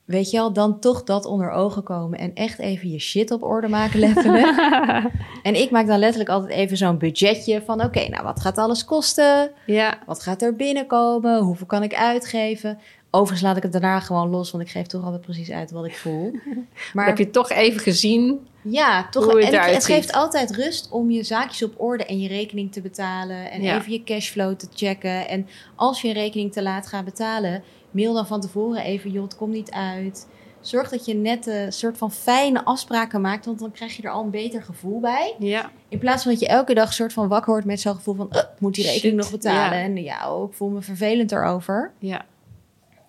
Weet 0.05 0.31
je 0.31 0.37
wel, 0.37 0.53
dan 0.53 0.81
toch 0.81 1.05
dat 1.05 1.25
onder 1.25 1.51
ogen 1.51 1.83
komen 1.83 2.19
en 2.19 2.35
echt 2.35 2.59
even 2.59 2.91
je 2.91 2.99
shit 2.99 3.31
op 3.31 3.43
orde 3.43 3.69
maken, 3.69 3.99
letterlijk. 3.99 4.59
en 5.43 5.55
ik 5.55 5.71
maak 5.71 5.87
dan 5.87 5.99
letterlijk 5.99 6.31
altijd 6.31 6.53
even 6.53 6.77
zo'n 6.77 6.99
budgetje 6.99 7.63
van: 7.63 7.83
oké, 7.85 8.09
nou 8.09 8.23
wat 8.25 8.41
gaat 8.41 8.59
alles 8.59 8.85
kosten? 8.85 9.51
Ja, 9.67 9.99
Wat 10.07 10.23
gaat 10.23 10.43
er 10.43 10.55
binnenkomen? 10.57 11.39
Hoeveel 11.43 11.67
kan 11.67 11.83
ik 11.83 11.95
uitgeven? 11.95 12.79
Overigens 13.17 13.43
laat 13.43 13.57
ik 13.57 13.63
het 13.63 13.73
daarna 13.73 14.01
gewoon 14.01 14.29
los, 14.31 14.51
want 14.51 14.65
ik 14.65 14.71
geef 14.71 14.87
toch 14.87 15.05
altijd 15.05 15.21
precies 15.23 15.51
uit 15.51 15.71
wat 15.71 15.85
ik 15.85 15.97
voel. 15.97 16.37
maar 16.95 17.07
heb 17.07 17.19
je 17.19 17.31
toch 17.31 17.51
even 17.51 17.81
gezien? 17.81 18.47
ja, 18.63 19.09
toch. 19.11 19.25
hoe 19.25 19.41
het 19.45 19.53
en 19.55 19.73
het, 19.75 19.85
geeft 19.85 20.13
altijd 20.13 20.57
rust 20.57 20.89
om 20.91 21.11
je 21.11 21.23
zaakjes 21.23 21.63
op 21.63 21.73
orde 21.77 22.05
en 22.05 22.21
je 22.21 22.29
rekening 22.29 22.73
te 22.73 22.81
betalen. 22.81 23.51
En 23.51 23.63
Ja. 23.63 23.77
even 23.79 23.93
je 23.93 24.05
cashflow 24.05 24.55
te 24.57 24.67
checken. 24.75 25.29
En 25.29 25.47
als 25.75 26.03
je 26.03 26.09
een 26.09 26.15
rekening 26.15 26.53
te 26.53 26.63
laat 26.63 26.87
gaat 26.87 27.05
betalen, 27.05 27.63
mail 27.91 28.15
dan 28.15 28.27
van 28.27 28.41
tevoren 28.41 28.83
even: 28.83 29.11
joh, 29.11 29.23
het 29.23 29.37
komt 29.37 29.53
niet 29.53 29.71
uit. 29.71 30.27
Zorg 30.61 30.89
dat 30.89 31.05
je 31.05 31.15
net 31.15 31.47
een 31.47 31.73
soort 31.73 31.99
van 31.99 32.13
fijne 32.13 32.65
afspraken 32.65 33.21
maakt, 33.21 33.47
want 33.47 33.59
dan 33.59 33.73
krijg 33.73 33.97
je 33.97 34.03
er 34.03 34.11
al 34.11 34.23
een 34.25 34.31
beter 34.31 34.63
gevoel 34.63 35.01
bij. 35.01 35.35
Ja, 35.39 35.71
In 35.89 35.99
plaats 35.99 36.23
van 36.23 36.33
dat 36.33 36.41
je 36.41 36.47
elke 36.49 36.75
dag 36.75 36.93
soort 36.93 37.13
van 37.13 37.29
wakker 37.29 37.51
wordt 37.51 37.67
met 37.67 37.81
zo'n 37.81 37.95
gevoel 37.95 38.15
van: 38.15 38.29
"Uh, 38.33 38.39
ik 38.39 38.61
moet 38.61 38.75
die 38.75 38.85
rekening 38.85 39.23
Shit, 39.23 39.31
nog 39.33 39.41
betalen. 39.41 39.79
ja. 39.79 39.85
En 39.85 39.97
ja, 40.03 40.35
oh, 40.35 40.49
ik 40.51 40.57
voel 40.57 40.69
me 40.69 40.83
vervelend 40.83 41.33
erover. 41.33 41.93
ja. 41.99 42.25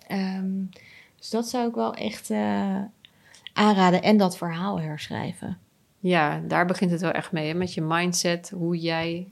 Ehm, 0.08 0.50
dus 1.16 1.30
dat 1.30 1.48
zou 1.48 1.68
ik 1.68 1.74
wel 1.74 1.94
echt 1.94 2.30
eh, 2.30 2.76
aanraden. 3.52 4.02
En 4.02 4.16
dat 4.16 4.36
verhaal 4.36 4.80
herschrijven. 4.80 5.58
Ja, 6.00 6.40
daar 6.46 6.66
begint 6.66 6.90
het 6.90 7.00
wel 7.00 7.10
echt 7.10 7.32
mee, 7.32 7.48
hè? 7.48 7.54
met 7.54 7.74
je 7.74 7.80
mindset, 7.80 8.50
hoe 8.54 8.78
jij 8.78 9.28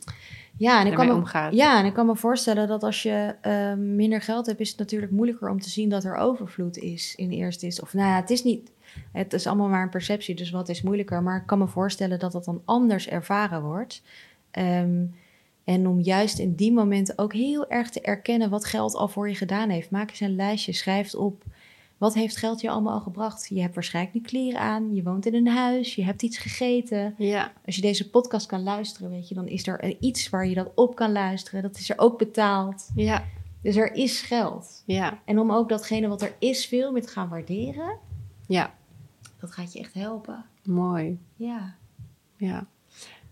Ja, 0.57 0.81
en 0.81 0.87
ik 0.87 0.95
kan 0.95 1.07
me, 1.07 1.15
omgaat. 1.15 1.55
ja, 1.55 1.79
en 1.79 1.85
ik 1.85 1.93
kan 1.93 2.07
me 2.07 2.17
voorstellen 2.17 2.69
dat 2.69 2.83
als 2.83 3.03
je 3.03 3.35
ehm, 3.41 3.97
minder 3.97 4.23
geld 4.23 4.47
hebt, 4.47 4.61
is 4.61 4.69
het 4.69 4.79
natuurlijk 4.79 5.13
moeilijker 5.13 5.51
om 5.51 5.61
te 5.61 5.71
zien 5.71 5.89
dat 5.89 6.05
er 6.05 6.17
overvloed 6.17 6.77
is 6.77 7.15
in 7.15 7.31
eerste 7.31 7.67
is. 7.67 7.81
Of 7.81 7.95
nou 7.95 8.09
ja, 8.09 8.17
het 8.17 8.31
is 8.31 8.45
niet. 8.45 8.71
Het 9.13 9.33
is 9.33 9.47
allemaal 9.47 9.69
maar 9.69 9.83
een 9.83 9.89
perceptie, 9.89 10.35
dus 10.35 10.51
wat 10.51 10.69
is 10.69 10.83
moeilijker. 10.83 11.23
Maar 11.23 11.37
ik 11.37 11.47
kan 11.47 11.59
me 11.59 11.67
voorstellen 11.67 12.19
dat 12.19 12.33
dat 12.33 12.45
dan 12.45 12.63
anders 12.65 13.09
ervaren 13.09 13.63
wordt. 13.63 14.03
Ehm, 14.51 15.05
en 15.67 15.87
om 15.87 16.01
juist 16.01 16.39
in 16.39 16.55
die 16.55 16.73
momenten 16.73 17.19
ook 17.19 17.33
heel 17.33 17.69
erg 17.69 17.91
te 17.91 18.01
erkennen 18.01 18.51
wat 18.51 18.65
geld 18.65 18.95
al 18.95 19.09
voor 19.09 19.29
je 19.29 19.35
gedaan 19.35 19.69
heeft. 19.69 19.91
Maak 19.91 20.11
eens 20.11 20.21
een 20.21 20.35
lijstje, 20.37 20.73
schrijf 20.73 21.15
op. 21.15 21.45
Wat 21.99 22.15
heeft 22.15 22.37
geld 22.37 22.61
je 22.61 22.71
allemaal 22.71 22.93
al 22.93 23.01
gebracht? 23.01 23.47
Je 23.49 23.61
hebt 23.61 23.75
waarschijnlijk 23.75 24.15
nu 24.15 24.21
kleren 24.21 24.61
aan, 24.61 24.95
je 24.95 25.03
woont 25.03 25.27
in 25.27 25.35
een 25.35 25.49
huis, 25.49 25.95
je 25.95 26.05
hebt 26.05 26.23
iets 26.23 26.39
gegeten. 26.39 27.15
Ja, 27.19 27.53
Als 27.65 27.75
je 27.77 27.81
deze 27.83 28.11
podcast 28.11 28.47
kan 28.47 28.63
luisteren, 28.63 29.11
weet 29.11 29.29
je, 29.29 29.35
dan 29.35 29.47
is 29.49 29.67
er 29.67 29.97
iets 30.01 30.31
waar 30.31 30.47
je 30.47 30.55
dat 30.55 30.71
op 30.75 30.95
kan 30.95 31.13
luisteren. 31.13 31.63
Dat 31.63 31.77
is 31.79 31.91
er 31.91 31.99
ook 31.99 32.19
betaald. 32.19 32.91
ja, 32.95 33.25
Dus 33.63 33.77
er 33.77 33.93
is 33.95 34.21
geld. 34.21 34.83
ja, 34.87 35.21
En 35.25 35.39
om 35.39 35.53
ook 35.53 35.69
datgene 35.69 36.09
wat 36.09 36.23
er 36.23 36.35
is 36.39 36.67
veel 36.67 36.93
meer 36.93 37.03
te 37.03 37.09
gaan 37.09 37.29
waarderen, 37.29 37.99
ja. 38.47 38.75
dat 39.41 39.53
gaat 39.53 39.73
je 39.73 39.79
echt 39.79 39.95
helpen. 39.95 40.45
Mooi. 40.65 41.19
Ja. 41.37 41.75
Ja. 42.37 42.67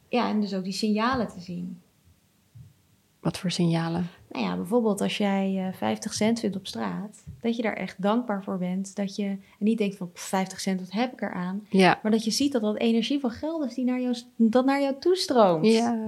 Ja, 0.08 0.28
en 0.28 0.40
dus 0.40 0.54
ook 0.54 0.64
die 0.64 0.72
signalen 0.72 1.28
te 1.28 1.40
zien. 1.40 1.80
Wat 3.24 3.38
voor 3.38 3.50
signalen? 3.50 4.08
Nou 4.30 4.44
ja, 4.44 4.56
bijvoorbeeld 4.56 5.00
als 5.00 5.16
jij 5.16 5.66
eh, 5.66 5.76
50 5.76 6.14
cent 6.14 6.40
vindt 6.40 6.56
op 6.56 6.66
straat, 6.66 7.24
dat 7.40 7.56
je 7.56 7.62
daar 7.62 7.76
echt 7.76 8.02
dankbaar 8.02 8.42
voor 8.42 8.58
bent. 8.58 8.96
Dat 8.96 9.16
je 9.16 9.24
en 9.24 9.40
niet 9.58 9.78
denkt 9.78 9.96
van 9.96 10.12
"Pff, 10.12 10.24
50 10.24 10.60
cent, 10.60 10.80
wat 10.80 10.92
heb 10.92 11.12
ik 11.12 11.22
eraan? 11.22 11.66
Ja. 11.70 11.98
Maar 12.02 12.12
dat 12.12 12.24
je 12.24 12.30
ziet 12.30 12.52
dat 12.52 12.62
dat 12.62 12.78
energie 12.78 13.20
van 13.20 13.30
geld 13.30 13.64
is 13.64 13.74
die 13.74 13.84
naar 13.84 14.00
jou, 14.00 14.16
dat 14.36 14.64
naar 14.64 14.80
jou 14.80 14.94
toestroomt. 14.98 15.66
Ja. 15.66 15.98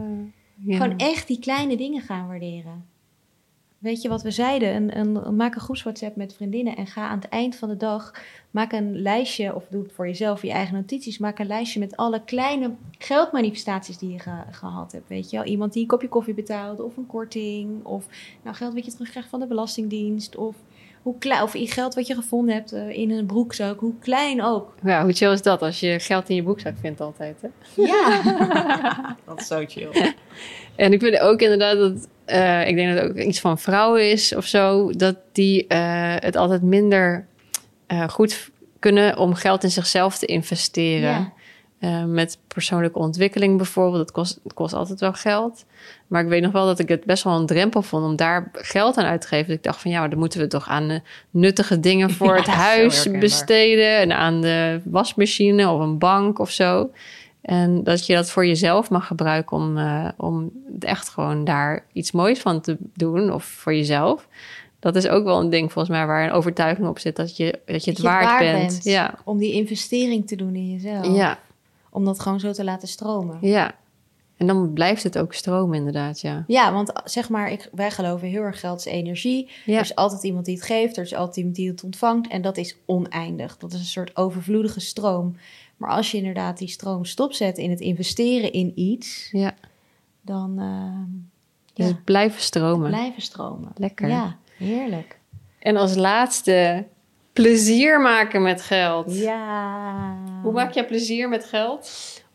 ja. 0.54 0.76
Gewoon 0.76 0.98
echt 0.98 1.26
die 1.26 1.38
kleine 1.38 1.76
dingen 1.76 2.02
gaan 2.02 2.26
waarderen. 2.26 2.84
Weet 3.86 4.02
je 4.02 4.08
wat 4.08 4.22
we 4.22 4.30
zeiden? 4.30 4.74
Een, 4.74 4.98
een, 5.26 5.36
maak 5.36 5.54
een 5.54 5.60
groeps 5.60 5.82
WhatsApp 5.82 6.16
met 6.16 6.34
vriendinnen 6.34 6.76
en 6.76 6.86
ga 6.86 7.08
aan 7.08 7.18
het 7.18 7.28
eind 7.28 7.56
van 7.56 7.68
de 7.68 7.76
dag. 7.76 8.12
Maak 8.50 8.72
een 8.72 9.02
lijstje, 9.02 9.54
of 9.54 9.64
doe 9.70 9.82
het 9.82 9.92
voor 9.92 10.06
jezelf, 10.06 10.42
je 10.42 10.50
eigen 10.50 10.74
notities. 10.74 11.18
Maak 11.18 11.38
een 11.38 11.46
lijstje 11.46 11.80
met 11.80 11.96
alle 11.96 12.22
kleine 12.24 12.70
geldmanifestaties 12.98 13.98
die 13.98 14.12
je 14.12 14.18
ge- 14.18 14.44
gehad 14.50 14.92
hebt. 14.92 15.08
Weet 15.08 15.30
je 15.30 15.36
wel? 15.36 15.46
Iemand 15.46 15.72
die 15.72 15.82
een 15.82 15.88
kopje 15.88 16.08
koffie 16.08 16.34
betaalde, 16.34 16.82
of 16.84 16.96
een 16.96 17.06
korting. 17.06 17.84
Of 17.84 18.06
nou, 18.42 18.56
geld 18.56 18.74
wat 18.74 18.84
je 18.84 18.92
terugkrijgt 18.92 19.28
van 19.28 19.40
de 19.40 19.46
Belastingdienst. 19.46 20.36
Of, 20.36 20.54
hoe 21.02 21.18
klein, 21.18 21.42
of 21.42 21.52
geld 21.56 21.94
wat 21.94 22.06
je 22.06 22.14
gevonden 22.14 22.54
hebt 22.54 22.72
eh, 22.72 22.88
in 22.98 23.10
een 23.10 23.26
broekzak. 23.26 23.80
Hoe 23.80 23.94
klein 24.00 24.42
ook. 24.42 24.74
Ja, 24.84 25.02
hoe 25.02 25.12
chill 25.12 25.32
is 25.32 25.42
dat 25.42 25.62
als 25.62 25.80
je 25.80 25.98
geld 26.00 26.28
in 26.28 26.36
je 26.36 26.42
broekzak 26.42 26.74
vindt 26.80 27.00
altijd, 27.00 27.42
hè? 27.42 27.48
Ja, 27.82 28.22
dat 29.26 29.40
is 29.40 29.46
zo 29.46 29.64
chill. 29.66 29.88
En 30.76 30.92
ik 30.92 31.00
vind 31.00 31.18
ook 31.18 31.40
inderdaad 31.40 31.76
dat 31.76 32.08
eh, 32.26 32.68
ik 32.68 32.76
denk 32.76 32.94
dat 32.94 33.02
het 33.02 33.10
ook 33.10 33.18
iets 33.18 33.40
van 33.40 33.58
vrouwen 33.58 34.10
is 34.10 34.34
of 34.34 34.46
zo, 34.46 34.90
dat 34.90 35.16
die 35.32 35.66
eh, 35.66 36.14
het 36.18 36.36
altijd 36.36 36.62
minder 36.62 37.26
eh, 37.86 38.08
goed 38.08 38.50
kunnen 38.78 39.18
om 39.18 39.34
geld 39.34 39.62
in 39.62 39.70
zichzelf 39.70 40.18
te 40.18 40.26
investeren. 40.26 41.10
Ja. 41.10 41.34
Met 42.06 42.38
persoonlijke 42.48 42.98
ontwikkeling 42.98 43.56
bijvoorbeeld, 43.56 43.96
dat 43.96 44.10
kost, 44.10 44.40
dat 44.42 44.54
kost 44.54 44.74
altijd 44.74 45.00
wel 45.00 45.12
geld. 45.12 45.64
Maar 46.06 46.22
ik 46.22 46.28
weet 46.28 46.42
nog 46.42 46.52
wel 46.52 46.66
dat 46.66 46.78
ik 46.78 46.88
het 46.88 47.04
best 47.04 47.24
wel 47.24 47.38
een 47.38 47.46
drempel 47.46 47.82
vond 47.82 48.04
om 48.04 48.16
daar 48.16 48.50
geld 48.52 48.96
aan 48.96 49.04
uit 49.04 49.20
te 49.20 49.26
geven. 49.26 49.46
Dus 49.46 49.56
ik 49.56 49.62
dacht 49.62 49.80
van 49.80 49.90
ja, 49.90 50.00
maar 50.00 50.10
dan 50.10 50.18
moeten 50.18 50.40
we 50.40 50.46
toch 50.46 50.68
aan 50.68 51.02
nuttige 51.30 51.80
dingen 51.80 52.10
voor 52.10 52.34
Ja, 52.36 52.42
het 52.42 52.46
huis 52.46 53.10
besteden. 53.10 53.98
En 53.98 54.12
aan 54.12 54.40
de 54.40 54.80
wasmachine 54.84 55.70
of 55.70 55.80
een 55.80 55.98
bank 55.98 56.38
of 56.38 56.50
zo. 56.50 56.90
En 57.46 57.84
dat 57.84 58.06
je 58.06 58.14
dat 58.14 58.30
voor 58.30 58.46
jezelf 58.46 58.90
mag 58.90 59.06
gebruiken 59.06 59.56
om, 59.56 59.78
eh, 59.78 60.08
om 60.16 60.50
echt 60.78 61.08
gewoon 61.08 61.44
daar 61.44 61.84
iets 61.92 62.12
moois 62.12 62.40
van 62.40 62.60
te 62.60 62.76
doen. 62.94 63.32
Of 63.32 63.44
voor 63.44 63.74
jezelf. 63.74 64.28
Dat 64.78 64.96
is 64.96 65.08
ook 65.08 65.24
wel 65.24 65.40
een 65.40 65.50
ding 65.50 65.72
volgens 65.72 65.96
mij 65.96 66.06
waar 66.06 66.24
een 66.24 66.30
overtuiging 66.32 66.88
op 66.88 66.98
zit. 66.98 67.16
Dat 67.16 67.36
je, 67.36 67.58
dat 67.66 67.84
je 67.84 67.90
het 67.90 68.00
je 68.00 68.06
waard, 68.06 68.24
waard 68.24 68.38
bent. 68.38 68.58
bent. 68.72 68.84
Ja. 68.84 69.14
Om 69.24 69.38
die 69.38 69.52
investering 69.52 70.26
te 70.26 70.36
doen 70.36 70.54
in 70.54 70.70
jezelf. 70.70 71.16
Ja, 71.16 71.38
Om 71.90 72.04
dat 72.04 72.20
gewoon 72.20 72.40
zo 72.40 72.52
te 72.52 72.64
laten 72.64 72.88
stromen. 72.88 73.38
ja. 73.40 73.74
En 74.36 74.46
dan 74.46 74.72
blijft 74.72 75.02
het 75.02 75.18
ook 75.18 75.34
stromen 75.34 75.78
inderdaad, 75.78 76.20
ja. 76.20 76.44
Ja, 76.46 76.72
want 76.72 76.92
zeg 77.04 77.28
maar, 77.28 77.50
ik, 77.50 77.68
wij 77.72 77.90
geloven 77.90 78.28
heel 78.28 78.42
erg 78.42 78.60
geld 78.60 78.78
is 78.78 78.84
energie. 78.84 79.50
Ja. 79.64 79.74
Er 79.74 79.80
is 79.80 79.94
altijd 79.94 80.22
iemand 80.22 80.44
die 80.44 80.54
het 80.54 80.64
geeft, 80.64 80.96
er 80.96 81.02
is 81.02 81.14
altijd 81.14 81.36
iemand 81.36 81.56
die 81.56 81.68
het 81.68 81.82
ontvangt. 81.84 82.28
En 82.28 82.42
dat 82.42 82.56
is 82.56 82.76
oneindig. 82.86 83.56
Dat 83.56 83.72
is 83.72 83.78
een 83.78 83.84
soort 83.84 84.16
overvloedige 84.16 84.80
stroom. 84.80 85.36
Maar 85.76 85.90
als 85.90 86.10
je 86.10 86.16
inderdaad 86.16 86.58
die 86.58 86.68
stroom 86.68 87.04
stopzet 87.04 87.58
in 87.58 87.70
het 87.70 87.80
investeren 87.80 88.52
in 88.52 88.72
iets, 88.74 89.28
ja. 89.32 89.54
dan 90.20 90.58
ehm, 90.58 91.10
Dus 91.74 91.86
ja, 91.86 91.92
het 91.92 92.04
blijven 92.04 92.40
stromen. 92.40 92.88
blijven 92.90 93.22
stromen. 93.22 93.72
Lekker. 93.76 94.08
Ja, 94.08 94.36
heerlijk. 94.58 95.18
En 95.58 95.76
als 95.76 95.94
laatste, 95.94 96.86
plezier 97.32 98.00
maken 98.00 98.42
met 98.42 98.62
geld. 98.62 99.18
Ja. 99.18 100.16
Hoe 100.42 100.52
maak 100.52 100.72
jij 100.72 100.86
plezier 100.86 101.28
met 101.28 101.44
geld? 101.44 101.90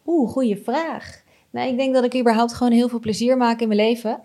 Oeh, 0.05 0.31
goede 0.31 0.57
vraag. 0.63 1.19
Nou, 1.49 1.67
ik 1.69 1.77
denk 1.77 1.93
dat 1.93 2.03
ik 2.03 2.15
überhaupt 2.19 2.53
gewoon 2.53 2.71
heel 2.71 2.89
veel 2.89 2.99
plezier 2.99 3.37
maak 3.37 3.59
in 3.59 3.67
mijn 3.67 3.79
leven. 3.79 4.19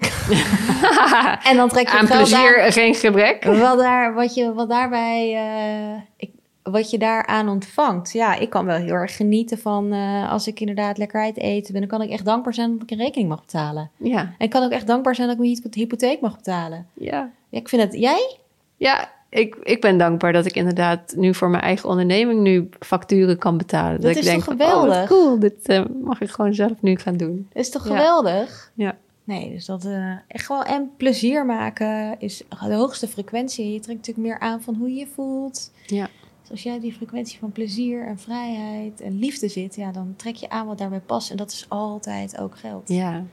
en 1.50 1.56
dan 1.56 1.68
trek 1.68 1.88
je 1.88 1.92
Aan 1.92 2.04
het 2.04 2.14
geld 2.14 2.28
plezier 2.28 2.62
aan. 2.64 2.72
geen 2.72 2.94
gebrek. 2.94 3.44
Wat, 3.44 3.78
daar, 3.78 4.14
wat, 4.14 4.34
je, 4.34 4.52
wat 4.54 4.68
daarbij, 4.68 5.34
eh, 5.34 6.02
ik, 6.16 6.30
wat 6.70 6.90
je 6.90 6.98
daaraan 6.98 7.48
ontvangt. 7.48 8.12
Ja, 8.12 8.34
ik 8.34 8.50
kan 8.50 8.64
wel 8.66 8.76
heel 8.76 8.94
erg 8.94 9.16
genieten 9.16 9.58
van 9.58 9.92
eh, 9.92 10.30
als 10.32 10.46
ik 10.46 10.60
inderdaad 10.60 10.98
lekker 10.98 11.20
uit 11.20 11.36
eten 11.36 11.72
ben. 11.72 11.80
Dan 11.80 11.90
kan 11.98 12.02
ik 12.06 12.10
echt 12.12 12.24
dankbaar 12.24 12.54
zijn 12.54 12.72
dat 12.72 12.82
ik 12.82 12.90
een 12.90 13.04
rekening 13.04 13.28
mag 13.28 13.40
betalen. 13.40 13.90
Ja, 13.96 14.18
En 14.20 14.34
ik 14.44 14.50
kan 14.50 14.62
ook 14.64 14.70
echt 14.70 14.86
dankbaar 14.86 15.14
zijn 15.14 15.26
dat 15.28 15.36
ik 15.36 15.42
mijn 15.42 15.54
hypo- 15.54 15.68
hypotheek 15.80 16.20
mag 16.20 16.36
betalen. 16.36 16.86
ja. 16.94 17.30
Ja, 17.48 17.58
ik 17.58 17.68
vind 17.68 17.82
het, 17.82 17.94
jij? 17.94 18.36
Ja, 18.76 19.10
ik, 19.28 19.56
ik 19.62 19.80
ben 19.80 19.98
dankbaar 19.98 20.32
dat 20.32 20.46
ik 20.46 20.54
inderdaad 20.54 21.14
nu 21.16 21.34
voor 21.34 21.48
mijn 21.50 21.62
eigen 21.62 21.88
onderneming 21.88 22.40
nu 22.40 22.68
facturen 22.80 23.38
kan 23.38 23.56
betalen. 23.56 24.00
Dat 24.00 24.16
is 24.16 24.24
denk 24.24 24.44
toch 24.44 24.56
van, 24.56 24.66
oh, 24.66 24.72
geweldig? 24.72 25.08
cool, 25.08 25.38
dit 25.38 25.68
eh, 25.68 25.84
mag 26.02 26.20
ik 26.20 26.30
gewoon 26.30 26.54
zelf 26.54 26.72
nu 26.82 26.96
gaan 26.96 27.16
doen. 27.16 27.48
Is 27.52 27.70
toch 27.70 27.88
Ja. 27.88 27.96
geweldig? 27.96 28.70
Ja. 28.74 28.96
Nee, 29.24 29.50
dus 29.50 29.64
dat 29.66 29.84
eh, 29.84 30.10
echt 30.28 30.46
gewoon 30.46 30.64
en 30.64 30.90
plezier 30.96 31.46
maken 31.46 32.16
is 32.18 32.42
de 32.66 32.74
hoogste 32.74 33.08
frequentie. 33.08 33.72
Je 33.72 33.80
trekt 33.80 33.98
natuurlijk 33.98 34.26
meer 34.26 34.38
aan 34.38 34.62
van 34.62 34.74
hoe 34.74 34.88
je 34.88 34.98
je 34.98 35.06
voelt. 35.14 35.70
Ja. 35.86 36.08
Dus 36.47 36.55
als 36.55 36.62
jij 36.62 36.80
die 36.80 36.92
frequentie 36.92 37.38
van 37.38 37.53
plezier 37.53 38.07
en 38.07 38.18
vrijheid 38.18 39.01
en 39.01 39.18
liefde 39.18 39.49
zit, 39.49 39.74
ja, 39.74 39.92
dan 39.92 40.14
trek 40.16 40.34
je 40.34 40.49
aan 40.49 40.66
wat 40.66 40.78
daarbij 40.78 41.01
past. 41.01 41.30
En 41.30 41.36
dat 41.36 41.51
is 41.51 41.66
altijd 41.68 42.38
ook 42.38 42.59
geld. 42.59 42.88
Ja. 42.88 43.24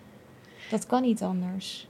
Dat 0.70 0.86
kan 0.86 1.02
niet 1.02 1.22
anders. 1.22 1.88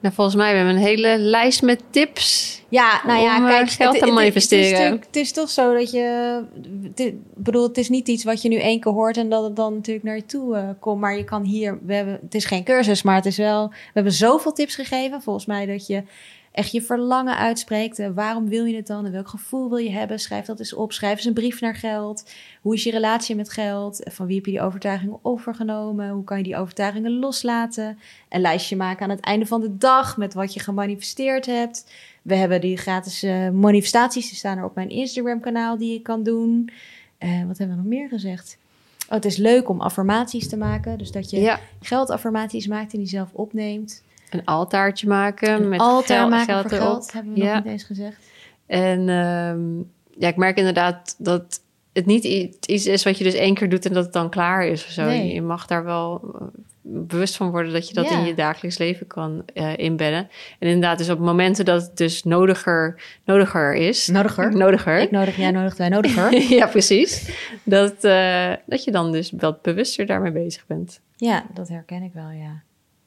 Nou, 0.00 0.14
volgens 0.14 0.36
mij 0.36 0.54
hebben 0.54 0.74
we 0.74 0.80
een 0.80 0.86
hele 0.86 1.18
lijst 1.18 1.62
met 1.62 1.82
tips. 1.90 2.62
Ja, 2.68 3.00
nou 3.06 3.20
ja, 3.20 3.36
Om, 3.36 3.44
eh, 3.44 3.50
kijk, 3.50 3.70
geld 3.70 3.98
te 3.98 4.04
Het, 4.04 4.14
manifesteren. 4.14 4.92
het 4.92 5.16
is 5.16 5.32
toch 5.32 5.50
zo 5.50 5.74
dat 5.74 5.90
je, 5.90 6.42
bedoel, 7.34 7.62
het 7.62 7.78
is 7.78 7.88
niet 7.88 8.08
iets 8.08 8.24
wat 8.24 8.42
je 8.42 8.48
nu 8.48 8.56
één 8.56 8.80
keer 8.80 8.92
hoort 8.92 9.16
en 9.16 9.28
dat 9.28 9.44
het 9.44 9.56
dan 9.56 9.74
natuurlijk 9.74 10.06
naar 10.06 10.16
je 10.16 10.26
toe 10.26 10.56
eh, 10.56 10.68
komt. 10.80 11.00
Maar 11.00 11.16
je 11.16 11.24
kan 11.24 11.42
hier, 11.42 11.78
we 11.82 11.94
hebben, 11.94 12.18
het 12.22 12.34
is 12.34 12.44
geen 12.44 12.64
cursus, 12.64 13.02
maar 13.02 13.14
het 13.14 13.26
is 13.26 13.36
wel, 13.36 13.68
we 13.68 13.90
hebben 13.92 14.12
zoveel 14.12 14.52
tips 14.52 14.74
gegeven. 14.74 15.22
Volgens 15.22 15.46
mij 15.46 15.66
dat 15.66 15.86
je 15.86 16.02
echt 16.56 16.72
je 16.72 16.82
verlangen 16.82 17.36
uitspreekt. 17.36 17.98
Eh, 17.98 18.08
waarom 18.14 18.48
wil 18.48 18.64
je 18.64 18.76
het 18.76 18.86
dan? 18.86 19.06
En 19.06 19.12
welk 19.12 19.28
gevoel 19.28 19.68
wil 19.68 19.78
je 19.78 19.90
hebben? 19.90 20.18
Schrijf 20.18 20.46
dat 20.46 20.58
eens 20.58 20.74
op. 20.74 20.92
Schrijf 20.92 21.16
eens 21.16 21.24
een 21.24 21.32
brief 21.32 21.60
naar 21.60 21.74
geld. 21.74 22.30
Hoe 22.60 22.74
is 22.74 22.82
je 22.84 22.90
relatie 22.90 23.36
met 23.36 23.50
geld? 23.50 24.00
Van 24.04 24.26
wie 24.26 24.36
heb 24.36 24.44
je 24.44 24.50
die 24.50 24.60
overtuigingen 24.60 25.18
overgenomen? 25.22 26.10
Hoe 26.10 26.24
kan 26.24 26.36
je 26.36 26.42
die 26.42 26.56
overtuigingen 26.56 27.18
loslaten? 27.18 27.98
Een 28.28 28.40
lijstje 28.40 28.76
maken 28.76 29.02
aan 29.04 29.10
het 29.10 29.20
einde 29.20 29.46
van 29.46 29.60
de 29.60 29.76
dag 29.76 30.16
met 30.16 30.34
wat 30.34 30.54
je 30.54 30.60
gemanifesteerd 30.60 31.46
hebt. 31.46 31.90
We 32.22 32.34
hebben 32.34 32.60
die 32.60 32.76
gratis 32.76 33.22
eh, 33.22 33.50
manifestaties, 33.50 34.28
die 34.28 34.38
staan 34.38 34.58
er 34.58 34.64
op 34.64 34.74
mijn 34.74 34.88
Instagram-kanaal 34.90 35.78
die 35.78 35.92
je 35.92 36.00
kan 36.02 36.22
doen. 36.22 36.70
Eh, 37.18 37.44
wat 37.46 37.58
hebben 37.58 37.76
we 37.76 37.82
nog 37.82 37.90
meer 37.90 38.08
gezegd? 38.08 38.58
Oh, 39.06 39.12
het 39.12 39.24
is 39.24 39.36
leuk 39.36 39.68
om 39.68 39.80
affirmaties 39.80 40.48
te 40.48 40.56
maken. 40.56 40.98
Dus 40.98 41.12
dat 41.12 41.30
je 41.30 41.40
Ja. 41.40 41.60
geldaffirmaties 41.80 42.66
maakt 42.66 42.92
en 42.92 42.98
die 42.98 43.08
zelf 43.08 43.28
opneemt. 43.32 44.02
Een 44.30 44.44
altaartje 44.44 45.06
maken 45.08 45.50
Een 45.62 45.68
met 45.68 45.80
altaar 45.80 46.18
gel- 46.18 46.28
maken 46.28 46.46
geld 46.54 46.62
voor 46.68 46.72
erop. 46.78 46.88
geld, 46.88 47.12
hebben 47.12 47.32
we 47.34 47.40
Ja. 47.40 47.54
nog 47.54 47.62
niet 47.64 47.72
eens 47.72 47.82
gezegd. 47.84 48.16
En 48.66 48.98
ehm, 49.08 49.76
ja, 50.20 50.28
ik 50.28 50.36
merk 50.36 50.56
inderdaad 50.56 51.14
dat 51.18 51.60
het 51.92 52.06
niet 52.06 52.24
iets 52.24 52.86
is 52.86 53.04
wat 53.04 53.18
je 53.18 53.24
dus 53.24 53.34
één 53.34 53.54
keer 53.54 53.68
doet 53.68 53.86
en 53.86 53.92
dat 53.92 54.04
het 54.04 54.12
dan 54.12 54.30
klaar 54.30 54.66
is 54.66 54.84
of 54.84 54.90
zo. 54.90 55.04
Nee. 55.04 55.34
Je 55.34 55.42
mag 55.42 55.66
daar 55.66 55.84
wel 55.84 56.20
eh, 56.34 56.46
bewust 56.82 57.36
van 57.36 57.50
worden 57.50 57.72
dat 57.72 57.88
je 57.88 57.94
dat 57.94 58.08
Ja. 58.08 58.18
in 58.18 58.24
je 58.24 58.34
dagelijks 58.34 58.78
leven 58.78 59.06
kan 59.06 59.42
eh, 59.54 59.76
inbedden. 59.76 60.28
En 60.58 60.68
inderdaad, 60.68 60.98
dus 60.98 61.10
op 61.10 61.18
momenten 61.18 61.64
dat 61.64 61.82
het 61.82 61.96
dus 61.96 62.24
nodiger, 62.24 63.02
nodiger 63.24 63.74
is. 63.74 64.06
Nodiger? 64.06 64.56
Nodiger. 64.56 64.98
Ik 64.98 65.10
nodig, 65.10 65.36
jij 65.36 65.50
nodigt, 65.50 65.78
wij 65.78 65.88
nodiger. 65.88 66.42
ja, 66.58 66.66
precies. 66.66 67.30
Dat, 67.62 68.04
eh, 68.04 68.52
dat 68.66 68.84
je 68.84 68.90
dan 68.90 69.12
dus 69.12 69.32
wat 69.36 69.62
bewuster 69.62 70.06
daarmee 70.06 70.32
bezig 70.32 70.66
bent. 70.66 71.00
ja, 71.16 71.44
dat 71.54 71.68
herken 71.68 72.02
ik 72.02 72.12
wel, 72.14 72.30
ja. 72.30 72.62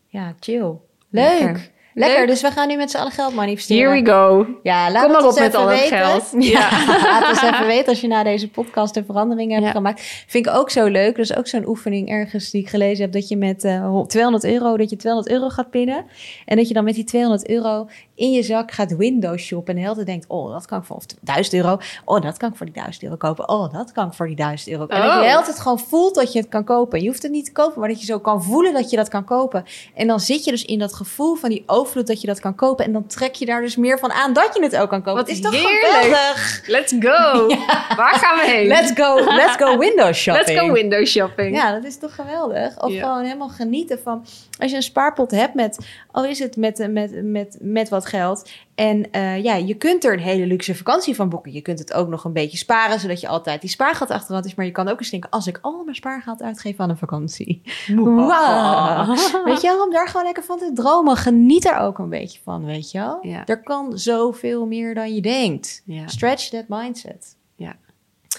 Ja, 0.07 0.33
chill. 0.39 0.71
Leuk. 1.11 1.71
Lekker. 1.93 2.17
Leuk. 2.19 2.27
dus 2.27 2.41
we 2.41 2.51
gaan 2.51 2.67
nu 2.67 2.75
met 2.75 2.91
z'n 2.91 2.97
allen 2.97 3.11
geld 3.11 3.33
manifesteren. 3.33 3.91
Here 3.91 4.01
we 4.03 4.09
go. 4.11 4.45
Ja, 4.63 4.91
laat 4.91 5.03
Kom 5.03 5.11
het 5.13 5.21
maar 5.21 5.29
op 5.31 5.39
met 5.39 5.55
al 5.55 5.67
het 5.67 5.79
geld. 5.79 6.27
Ja, 6.39 6.69
laat 7.19 7.29
ons 7.29 7.41
even 7.41 7.67
weten 7.67 7.87
als 7.87 8.01
je 8.01 8.07
na 8.07 8.23
deze 8.23 8.49
podcast 8.49 8.95
een 8.95 9.05
verandering 9.05 9.51
hebt 9.51 9.63
Ja. 9.63 9.71
gemaakt. 9.71 10.23
Vind 10.27 10.47
ik 10.47 10.53
ook 10.53 10.69
zo 10.69 10.85
leuk. 10.85 11.15
Dat 11.15 11.25
is 11.29 11.35
ook 11.35 11.47
zo'n 11.47 11.67
oefening 11.67 12.09
ergens 12.09 12.49
die 12.49 12.61
ik 12.61 12.69
gelezen 12.69 13.03
heb. 13.03 13.13
Dat 13.13 13.27
je 13.27 13.37
met 13.37 13.63
eh 13.63 13.99
200 14.01 14.43
euro, 14.43 14.77
dat 14.77 14.89
je 14.89 14.95
200 14.95 15.33
euro 15.33 15.49
gaat 15.49 15.69
pinnen. 15.69 16.05
En 16.45 16.57
dat 16.57 16.67
je 16.67 16.73
dan 16.73 16.83
met 16.83 16.95
die 16.95 17.03
200 17.03 17.49
euro 17.49 17.87
in 18.15 18.31
je 18.31 18.43
zak 18.43 18.71
gaat 18.71 18.95
window 18.95 19.37
shoppen. 19.37 19.77
En 19.77 19.81
tijd 19.93 20.05
denkt, 20.05 20.25
oh, 20.27 20.51
dat 20.51 20.65
kan 20.65 20.79
ik 20.79 20.85
voor 20.85 20.95
of 20.95 21.05
1000 21.21 21.55
euro. 21.55 21.77
Oh, 22.05 22.21
dat 22.21 22.37
kan 22.37 22.49
ik 22.49 22.55
voor 22.55 22.65
die 22.65 22.75
1000 22.75 23.03
euro 23.03 23.15
kopen. 23.15 23.49
Oh, 23.49 23.73
dat 23.73 23.91
kan 23.91 24.07
ik 24.07 24.13
voor 24.13 24.27
die 24.27 24.35
1000 24.35 24.69
euro. 24.69 24.87
En 24.87 25.01
dat 25.01 25.05
je 25.11 25.17
Oh. 25.17 25.19
de 25.23 25.29
hele 25.29 25.43
tijd 25.43 25.59
gewoon 25.59 25.79
voelt 25.79 26.15
dat 26.15 26.33
je 26.33 26.39
het 26.39 26.49
kan 26.49 26.63
kopen. 26.63 27.01
Je 27.01 27.07
hoeft 27.07 27.23
het 27.23 27.31
niet 27.31 27.45
te 27.45 27.51
kopen, 27.51 27.79
maar 27.79 27.89
dat 27.89 27.99
je 27.99 28.05
zo 28.05 28.19
kan 28.19 28.43
voelen 28.43 28.73
dat 28.73 28.89
je 28.89 28.95
dat 28.95 29.07
kan 29.09 29.23
kopen. 29.23 29.63
En 29.95 30.07
dan 30.07 30.19
zit 30.19 30.43
je 30.43 30.51
dus 30.51 30.65
in 30.65 30.79
dat 30.79 30.93
gevoel 30.93 31.35
van 31.35 31.49
die 31.49 31.63
overvloed 31.89 32.07
dat 32.07 32.21
je 32.21 32.27
dat 32.27 32.39
kan 32.39 32.55
kopen. 32.55 32.85
En 32.85 32.91
dan 32.93 33.07
trek 33.07 33.33
je 33.35 33.45
daar 33.45 33.61
dus 33.61 33.75
meer 33.75 33.99
van 33.99 34.11
aan 34.11 34.33
dat 34.33 34.49
je 34.55 34.63
het 34.63 34.75
ook 34.77 34.89
kan 34.89 35.01
kopen. 35.01 35.21
Wat 35.21 35.29
is 35.29 35.41
toch 35.41 35.55
geweldig? 35.55 36.61
Let's 36.67 36.93
go. 36.99 37.47
Waar 38.01 38.13
gaan 38.13 38.37
we 38.37 38.43
heen? 38.45 38.67
Let's 38.67 38.91
go, 38.95 39.15
let's 39.35 39.55
go 39.55 39.77
window 39.77 40.13
shopping. 40.13 40.47
Let's 40.47 40.59
go 40.59 40.71
window 40.73 41.05
shopping. 41.05 41.55
Ja, 41.55 41.71
dat 41.71 41.83
is 41.83 41.97
toch 41.97 42.15
geweldig? 42.15 42.81
Of 42.81 42.91
Ja. 42.91 43.01
gewoon 43.03 43.23
helemaal 43.23 43.49
genieten 43.49 43.99
van... 44.03 44.25
Als 44.59 44.71
je 44.71 44.77
een 44.77 44.83
spaarpot 44.83 45.31
hebt 45.31 45.53
met... 45.53 45.87
Al 46.11 46.25
is 46.25 46.39
het 46.39 46.55
met, 46.57 46.87
met, 46.91 47.23
met, 47.23 47.57
met 47.59 47.89
wat 47.89 48.05
geld... 48.05 48.49
En 48.79 49.11
eh, 49.11 49.43
ja, 49.43 49.55
je 49.55 49.75
kunt 49.75 50.03
er 50.03 50.13
een 50.13 50.19
hele 50.19 50.45
luxe 50.45 50.75
vakantie 50.75 51.15
van 51.15 51.29
boeken. 51.29 51.51
Je 51.51 51.61
kunt 51.61 51.79
het 51.79 51.93
ook 51.93 52.07
nog 52.07 52.23
een 52.23 52.33
beetje 52.33 52.57
sparen... 52.57 52.99
zodat 52.99 53.21
je 53.21 53.27
altijd 53.27 53.61
die 53.61 53.69
spaargeld 53.69 54.09
achterhand 54.09 54.45
is. 54.45 54.55
Maar 54.55 54.65
je 54.65 54.71
kan 54.71 54.87
ook 54.87 54.99
eens 54.99 55.09
denken... 55.09 55.29
als 55.29 55.47
ik 55.47 55.59
al 55.61 55.83
mijn 55.83 55.95
spaargeld 55.95 56.41
uitgeef 56.41 56.79
aan 56.79 56.89
een 56.89 56.97
vakantie... 56.97 57.61
Wauw. 57.95 59.05
Weet 59.43 59.61
je 59.61 59.67
wel, 59.67 59.83
om 59.83 59.91
daar 59.91 60.07
gewoon 60.07 60.25
lekker 60.25 60.43
van 60.43 60.57
te 60.57 60.71
dromen. 60.73 61.17
Geniet 61.17 61.65
er 61.65 61.77
ook 61.77 61.97
een 61.97 62.09
beetje 62.09 62.39
van, 62.43 62.65
weet 62.65 62.91
je 62.91 62.97
wel? 62.97 63.19
Ja. 63.21 63.45
Er 63.45 63.63
kan 63.63 63.97
zoveel 63.97 64.65
meer 64.65 64.93
dan 64.93 65.15
je 65.15 65.21
denkt. 65.21 65.81
Ja. 65.85 66.07
Stretch 66.07 66.49
that 66.49 66.65
mindset. 66.67 67.37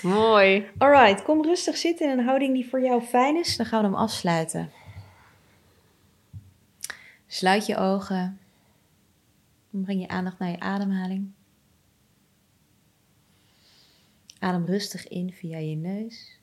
Mooi. 0.02 0.66
Alright, 0.78 1.22
kom 1.22 1.44
rustig 1.44 1.76
zitten 1.76 2.10
in 2.10 2.18
een 2.18 2.24
houding 2.24 2.54
die 2.54 2.68
voor 2.68 2.82
jou 2.82 3.02
fijn 3.02 3.36
is. 3.36 3.56
Dan 3.56 3.66
gaan 3.66 3.80
we 3.80 3.86
hem 3.86 3.96
afsluiten. 3.96 4.70
Sluit 7.26 7.66
je 7.66 7.76
ogen. 7.76 8.38
Dan 9.70 9.82
breng 9.82 10.00
je 10.00 10.08
aandacht 10.08 10.38
naar 10.38 10.50
je 10.50 10.60
ademhaling. 10.60 11.32
Adem 14.38 14.64
rustig 14.64 15.08
in 15.08 15.32
via 15.32 15.58
je 15.58 15.76
neus. 15.76 16.40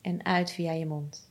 En 0.00 0.24
uit 0.24 0.50
via 0.50 0.72
je 0.72 0.86
mond. 0.86 1.30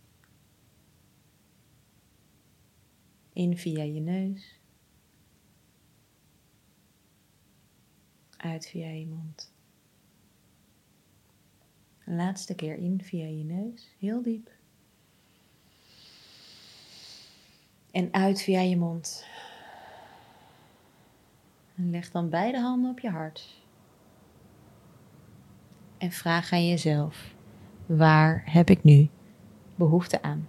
In 3.33 3.57
via 3.57 3.83
je 3.83 3.99
neus. 3.99 4.59
Uit 8.37 8.67
via 8.67 8.87
je 8.87 9.07
mond. 9.07 9.53
Laatste 12.05 12.55
keer 12.55 12.77
in 12.77 13.01
via 13.03 13.25
je 13.25 13.43
neus, 13.43 13.95
heel 13.99 14.21
diep. 14.21 14.51
En 17.91 18.13
uit 18.13 18.41
via 18.41 18.61
je 18.61 18.77
mond. 18.77 19.25
En 21.75 21.89
leg 21.89 22.11
dan 22.11 22.29
beide 22.29 22.59
handen 22.59 22.91
op 22.91 22.99
je 22.99 23.09
hart. 23.09 23.61
En 25.97 26.11
vraag 26.11 26.51
aan 26.51 26.67
jezelf: 26.67 27.35
waar 27.85 28.41
heb 28.45 28.69
ik 28.69 28.83
nu 28.83 29.09
behoefte 29.75 30.21
aan? 30.21 30.47